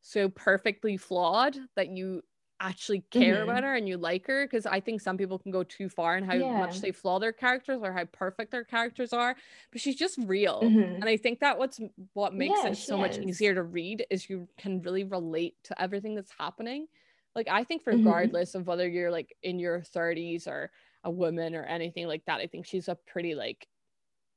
so 0.01 0.30
perfectly 0.30 0.97
flawed 0.97 1.57
that 1.76 1.89
you 1.89 2.24
actually 2.60 3.01
care 3.12 3.36
mm-hmm. 3.36 3.49
about 3.49 3.64
her 3.64 3.76
and 3.76 3.88
you 3.88 3.97
like 3.97 4.26
her 4.26 4.45
because 4.45 4.66
I 4.66 4.80
think 4.80 5.01
some 5.01 5.18
people 5.18 5.38
can 5.38 5.51
go 5.51 5.64
too 5.64 5.89
far 5.89 6.18
in 6.18 6.24
how 6.24 6.34
yeah. 6.34 6.58
much 6.58 6.82
they 6.82 6.91
flaw 6.91 7.20
their 7.20 7.32
characters 7.32 7.82
or 7.84 7.93
how 7.93 8.05
perfect 8.05 8.51
their 8.51 8.64
characters 8.64 9.14
are 9.14 9.36
but 9.72 9.80
she's 9.80 9.95
just 9.95 10.18
real 10.26 10.62
mm-hmm. 10.62 10.95
and 10.95 11.05
I 11.05 11.18
think 11.18 11.39
that 11.41 11.58
what's 11.58 11.80
what 12.14 12.34
makes 12.34 12.60
yeah, 12.64 12.72
it 12.72 12.78
so 12.78 13.03
is. 13.03 13.18
much 13.18 13.26
easier 13.26 13.53
to 13.53 13.64
read 13.64 14.05
is 14.10 14.30
you 14.30 14.47
can 14.58 14.82
really 14.82 15.03
relate 15.03 15.55
to 15.66 15.80
everything 15.82 16.16
that's 16.16 16.34
happening 16.38 16.88
like 17.36 17.47
I 17.47 17.64
think 17.64 17.84
mm-hmm. 17.84 17.97
regardless 17.97 18.49
mm-hmm. 18.49 18.62
of 18.62 18.68
whether 18.68 18.88
you're 18.88 19.12
like 19.12 19.36
in 19.43 19.60
your 19.60 19.82
30s 19.82 20.47
or 20.47 20.72
a 21.03 21.12
woman 21.12 21.55
or 21.55 21.64
anything 21.64 22.08
like 22.08 22.26
that 22.26 22.41
I 22.41 22.47
think 22.47 22.66
she's 22.66 22.88
a 22.88 22.95
pretty 22.95 23.36
like 23.36 23.68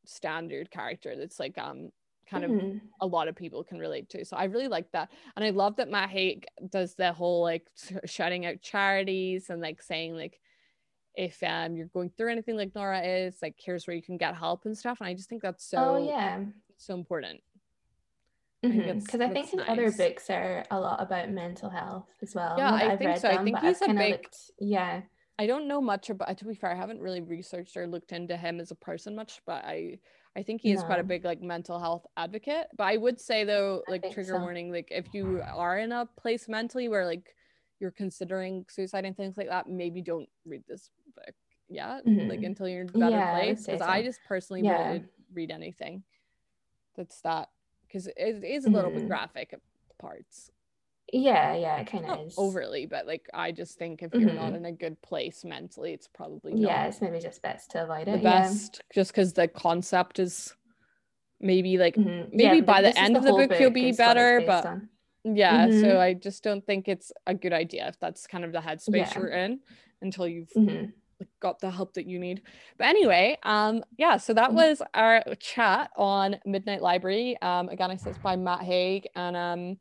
standard 0.05 0.71
character 0.71 1.17
that's 1.17 1.41
like 1.41 1.57
um 1.57 1.91
kind 2.31 2.45
of 2.45 2.51
mm-hmm. 2.51 2.79
a 3.01 3.07
lot 3.07 3.29
of 3.29 3.35
people 3.35 3.65
can 3.65 3.79
relate 3.79 4.09
to. 4.11 4.25
So 4.25 4.37
I 4.37 4.45
really 4.45 4.69
like 4.69 4.91
that. 4.93 5.11
And 5.37 5.45
I 5.45 5.51
love 5.51 5.77
that 5.77 5.91
Matt 5.91 6.11
Haig 6.11 6.47
does 6.71 6.95
the 6.95 7.13
whole 7.13 7.43
like 7.43 7.67
shouting 8.05 8.47
out 8.47 8.63
charities 8.63 9.51
and 9.51 9.61
like 9.61 9.83
saying 9.83 10.15
like 10.15 10.41
if 11.15 11.43
um 11.43 11.77
you're 11.77 11.89
going 11.89 12.11
through 12.17 12.31
anything 12.31 12.57
like 12.57 12.75
Nora 12.75 13.03
is, 13.03 13.39
like 13.43 13.57
here's 13.59 13.87
where 13.87 13.97
you 13.97 14.03
can 14.03 14.17
get 14.17 14.37
help 14.37 14.65
and 14.65 14.79
stuff. 14.79 14.99
And 15.01 15.09
I 15.09 15.15
just 15.15 15.29
think 15.29 15.43
that's 15.43 15.65
so 15.65 15.97
oh, 15.97 16.07
yeah. 16.07 16.45
so 16.77 16.95
important. 16.95 17.41
Because 18.63 18.77
mm-hmm. 18.77 19.23
I 19.23 19.29
think 19.31 19.47
his 19.47 19.55
nice. 19.55 19.69
other 19.69 19.91
books 19.91 20.29
are 20.29 20.65
a 20.71 20.79
lot 20.79 21.03
about 21.03 21.31
mental 21.31 21.71
health 21.71 22.09
as 22.21 22.35
well. 22.35 22.57
Yeah, 22.59 22.71
I 22.73 22.93
I've 22.93 22.99
think 22.99 23.17
so. 23.17 23.29
Them, 23.29 23.39
I 23.39 23.45
think 23.45 23.59
he's 23.59 23.81
I've 23.81 23.91
a 23.91 23.95
big 23.95 24.13
looked, 24.13 24.37
yeah. 24.59 25.01
I 25.39 25.47
don't 25.47 25.67
know 25.67 25.81
much 25.81 26.11
about 26.11 26.37
to 26.37 26.45
be 26.45 26.55
fair, 26.55 26.71
I 26.71 26.77
haven't 26.77 27.01
really 27.01 27.23
researched 27.23 27.75
or 27.79 27.87
looked 27.87 28.13
into 28.13 28.37
him 28.37 28.61
as 28.61 28.71
a 28.71 28.75
person 28.75 29.17
much, 29.17 29.41
but 29.47 29.65
I 29.65 29.99
I 30.37 30.43
think 30.43 30.61
he 30.61 30.73
is 30.73 30.81
no. 30.81 30.87
quite 30.87 31.01
a 31.01 31.05
big 31.05 31.25
like 31.25 31.43
mental 31.43 31.79
health 31.79 32.07
advocate. 32.17 32.67
But 32.77 32.85
I 32.85 32.97
would 32.97 33.21
say 33.21 33.45
though, 33.45 33.83
like 33.89 34.03
trigger 34.13 34.35
so. 34.35 34.39
warning, 34.39 34.71
like 34.73 34.89
if 34.91 35.13
you 35.13 35.43
are 35.45 35.79
in 35.79 35.93
a 35.93 36.07
place 36.17 36.49
mentally 36.49 36.89
where 36.89 37.05
like 37.05 37.35
you're 37.81 37.91
considering 37.91 38.65
suicide 38.69 39.05
and 39.05 39.17
things 39.17 39.37
like 39.37 39.49
that, 39.49 39.69
maybe 39.69 40.03
don't 40.03 40.29
read 40.47 40.63
this 40.69 40.91
book 41.17 41.35
yet, 41.69 42.07
mm-hmm. 42.07 42.29
like 42.29 42.43
until 42.43 42.69
you're 42.69 42.83
in 42.83 42.89
a 42.91 42.93
better 42.93 43.11
yeah, 43.11 43.39
place. 43.39 43.67
Because 43.67 43.81
I, 43.81 43.87
so. 43.87 43.93
I, 43.93 44.03
just 44.03 44.21
personally 44.29 44.63
yeah. 44.63 44.93
wouldn't 44.93 45.11
read 45.33 45.51
anything 45.51 46.03
that's 46.97 47.21
that 47.23 47.49
because 47.87 48.07
it 48.07 48.45
is 48.45 48.67
a 48.67 48.71
little 48.71 48.91
mm-hmm. 48.91 49.01
bit 49.01 49.09
graphic 49.09 49.55
parts. 49.99 50.51
Yeah, 51.13 51.55
yeah, 51.57 51.79
it 51.79 51.87
kind 51.87 52.07
of 52.07 52.27
is. 52.27 52.35
Overly, 52.37 52.87
but 52.87 53.07
like 53.07 53.29
I 53.35 53.53
just 53.53 53.79
think 53.79 54.03
if 54.03 54.13
you're 54.15 54.29
mm-hmm. 54.29 54.37
not 54.37 54.55
in 54.55 54.65
a 54.65 54.73
good 54.73 55.01
place 55.03 55.45
mentally, 55.45 55.93
it's 55.93 56.09
probably 56.09 56.55
yeah, 56.55 56.87
it's 56.87 57.01
maybe 57.01 57.19
just 57.19 57.43
best 57.43 57.71
to 57.73 57.85
avoid 57.85 58.09
it. 58.09 58.19
The 58.19 58.19
best, 58.19 58.81
yeah. 58.81 58.95
just 58.95 59.13
because 59.13 59.33
the 59.33 59.49
concept 59.49 60.19
is 60.19 60.55
maybe 61.41 61.79
like 61.79 61.97
mm-hmm. 61.97 62.37
maybe 62.37 62.57
yeah, 62.57 62.63
by 62.63 62.83
the 62.83 62.97
end 62.99 63.17
of 63.17 63.25
the 63.25 63.33
book, 63.33 63.51
book 63.51 63.61
you'll 63.61 63.71
be 63.71 63.93
better, 63.93 64.43
but 64.47 64.67
on. 64.67 64.89
yeah. 65.25 65.67
Mm-hmm. 65.67 65.81
So 65.81 66.01
I 66.01 66.15
just 66.15 66.45
don't 66.45 66.65
think 66.65 66.87
it's 66.87 67.13
a 67.27 67.35
good 67.35 67.53
idea 67.53 67.89
if 67.89 67.99
that's 67.99 68.27
kind 68.27 68.45
of 68.45 68.53
the 68.53 68.61
headspace 68.61 68.95
yeah. 68.95 69.19
you're 69.19 69.29
in 69.29 69.61
until 70.03 70.29
you've 70.29 70.53
mm-hmm. 70.57 70.87
got 71.41 71.59
the 71.59 71.71
help 71.71 71.95
that 71.95 72.07
you 72.07 72.21
need. 72.21 72.43
But 72.79 72.87
anyway, 72.87 73.37
um, 73.43 73.83
yeah. 73.99 74.17
So 74.17 74.33
that 74.35 74.49
mm-hmm. 74.49 74.57
was 74.57 74.83
our 74.95 75.25
chat 75.41 75.91
on 75.97 76.37
Midnight 76.47 76.83
Library. 76.83 77.37
Um, 77.43 77.69
again, 77.69 77.91
I 77.91 77.97
said 77.97 78.11
it's 78.11 78.19
by 78.19 78.37
Matt 78.37 78.63
Haig 78.63 79.09
and 79.17 79.37
um 79.37 79.79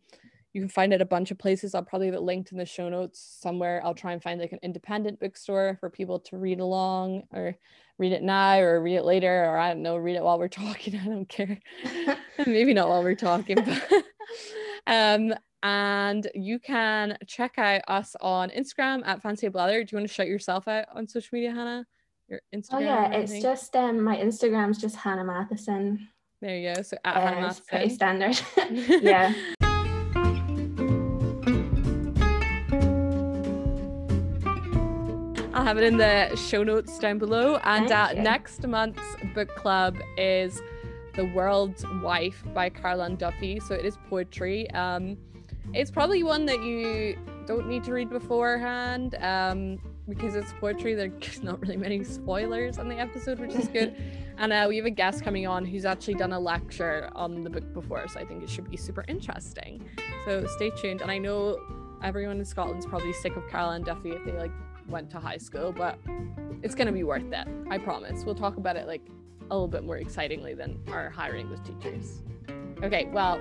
you 0.54 0.62
can 0.62 0.70
find 0.70 0.94
it 0.94 1.02
a 1.02 1.06
bunch 1.06 1.32
of 1.32 1.38
places. 1.38 1.76
I'll 1.76 1.84
probably 1.84 2.08
have 2.08 2.16
it 2.16 2.22
linked 2.22 2.52
in 2.52 2.58
the 2.58 2.66
show 2.66 2.90
notes 2.90 3.38
somewhere. 3.40 3.82
I'll 3.84 3.94
try 3.94 4.14
and 4.14 4.22
find 4.22 4.40
like 4.42 4.52
an 4.52 4.60
independent 4.64 5.20
bookstore 5.20 5.78
for 5.80 5.90
people 5.90 6.20
to 6.22 6.38
read 6.38 6.60
along 6.60 7.24
or 7.32 7.56
read 8.00 8.14
it 8.14 8.24
now 8.24 8.60
or 8.60 8.82
read 8.82 8.96
it 8.96 9.06
later 9.06 9.46
or 9.46 9.58
I 9.58 9.70
don't 9.70 9.84
know, 9.84 9.98
read 9.98 10.16
it 10.16 10.24
while 10.24 10.40
we're 10.40 10.48
talking. 10.48 10.96
I 10.96 11.06
don't 11.06 11.30
care. 11.30 11.60
Maybe 12.48 12.74
not 12.74 12.90
while 12.90 13.04
we're 13.04 13.16
talking, 13.16 13.58
but 13.64 14.04
um 14.88 15.34
and 15.62 16.30
you 16.34 16.58
can 16.58 17.18
check 17.28 17.58
out 17.58 17.82
us 17.88 18.16
on 18.22 18.50
Instagram 18.50 19.06
at 19.06 19.22
Fancy 19.22 19.50
Blather. 19.50 19.84
Do 19.84 19.90
you 19.92 19.98
want 19.98 20.08
to 20.08 20.14
shout 20.14 20.28
yourself 20.28 20.68
out 20.70 20.86
on 20.96 21.06
social 21.06 21.30
media, 21.34 21.52
Hannah? 21.52 21.86
Your 22.30 22.40
Instagram? 22.56 22.74
Oh 22.74 22.80
yeah, 22.80 23.12
it's 23.12 23.40
just 23.40 23.76
um 23.76 24.04
my 24.04 24.16
Instagram's 24.16 24.80
just 24.80 24.96
Hannah 24.96 25.26
Matheson. 25.26 26.08
There 26.42 26.58
you 26.58 26.74
go. 26.74 26.82
So 26.82 26.98
at 27.04 27.18
uh, 27.18 27.22
Hannah 27.22 27.42
Matheson. 27.42 27.66
Pretty 27.68 27.90
standard. 27.90 28.40
yeah. 29.04 29.34
Have 35.70 35.78
it 35.78 35.84
in 35.84 35.98
the 35.98 36.36
show 36.36 36.64
notes 36.64 36.98
down 36.98 37.20
below. 37.20 37.58
And 37.58 37.92
uh, 37.92 38.14
next 38.14 38.66
month's 38.66 39.04
book 39.36 39.50
club 39.56 39.98
is 40.18 40.64
The 41.14 41.26
World's 41.26 41.86
Wife 42.02 42.44
by 42.56 42.70
Carol 42.70 43.04
Ann 43.04 43.18
Duffy. 43.18 43.60
So 43.60 43.76
it 43.76 43.86
is 43.86 43.96
poetry. 44.10 44.68
Um, 44.72 45.16
it's 45.76 45.92
probably 45.92 46.24
one 46.24 46.48
that 46.48 46.64
you 46.64 47.20
don't 47.46 47.68
need 47.68 47.84
to 47.84 47.94
read 47.94 48.10
beforehand 48.10 49.14
um, 49.22 49.78
because 50.08 50.34
it's 50.34 50.52
poetry. 50.54 50.96
There's 50.96 51.44
not 51.44 51.62
really 51.62 51.78
many 51.78 52.04
spoilers 52.04 52.80
on 52.80 52.90
the 52.90 52.98
episode, 52.98 53.38
which 53.38 53.54
is 53.54 53.68
good. 53.72 53.96
and 54.40 54.52
uh, 54.52 54.66
we 54.68 54.76
have 54.78 54.88
a 54.88 54.90
guest 54.90 55.24
coming 55.24 55.46
on 55.46 55.66
who's 55.66 55.86
actually 55.86 56.16
done 56.16 56.34
a 56.34 56.40
lecture 56.40 57.12
on 57.14 57.44
the 57.44 57.50
book 57.52 57.72
before. 57.76 58.08
So 58.08 58.20
I 58.20 58.26
think 58.26 58.42
it 58.42 58.50
should 58.50 58.72
be 58.72 58.76
super 58.76 59.06
interesting. 59.08 59.88
So 60.26 60.48
stay 60.48 60.72
tuned. 60.82 61.02
And 61.02 61.12
I 61.12 61.20
know 61.20 61.60
everyone 62.02 62.40
in 62.40 62.46
Scotland's 62.46 62.88
probably 62.88 63.14
sick 63.14 63.36
of 63.36 63.48
Carol 63.50 63.70
Ann 63.70 63.84
Duffy 63.84 64.14
if 64.14 64.26
they 64.26 64.32
like 64.32 64.52
went 64.90 65.10
to 65.12 65.20
high 65.20 65.38
school, 65.38 65.72
but 65.72 66.00
it's 66.62 66.76
going 66.76 66.88
to 66.88 66.94
be 66.94 67.04
worth 67.04 67.32
it. 67.32 67.48
I 67.70 67.78
promise. 67.78 68.24
We'll 68.26 68.36
talk 68.36 68.58
about 68.58 68.76
it 68.76 68.88
like 68.88 69.02
a 69.50 69.56
little 69.56 69.68
bit 69.68 69.84
more 69.84 69.98
excitingly 69.98 70.54
than 70.54 70.80
our 70.92 71.10
hiring 71.10 71.42
English 71.42 71.62
teachers. 71.66 72.22
Okay, 72.84 73.10
well, 73.12 73.40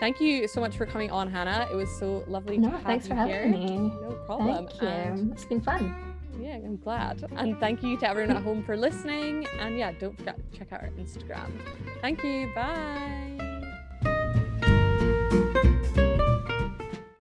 thank 0.00 0.20
you 0.20 0.48
so 0.48 0.60
much 0.60 0.76
for 0.76 0.86
coming 0.86 1.10
on, 1.10 1.30
Hannah. 1.30 1.68
It 1.70 1.74
was 1.74 1.90
so 1.98 2.24
lovely 2.26 2.58
no, 2.58 2.70
to 2.70 2.76
have 2.76 2.84
thanks 2.84 3.08
you 3.08 3.14
for 3.14 3.26
here. 3.26 3.44
having 3.46 3.52
me. 3.52 3.76
No 3.76 4.18
problem. 4.26 4.66
Thank 4.66 4.82
you. 4.82 4.88
And 4.88 5.32
it's 5.32 5.44
been 5.44 5.60
fun. 5.60 5.94
Yeah, 6.40 6.54
I'm 6.54 6.76
glad. 6.76 7.24
And 7.36 7.58
thank 7.60 7.82
you 7.82 7.96
to 7.98 8.08
everyone 8.08 8.36
at 8.36 8.42
home 8.42 8.64
for 8.64 8.76
listening. 8.76 9.46
And 9.60 9.78
yeah, 9.78 9.92
don't 9.92 10.16
forget 10.16 10.36
to 10.36 10.58
check 10.58 10.72
out 10.72 10.82
our 10.82 10.90
Instagram. 10.98 11.52
Thank 12.00 12.24
you. 12.24 12.50
Bye. 12.54 13.51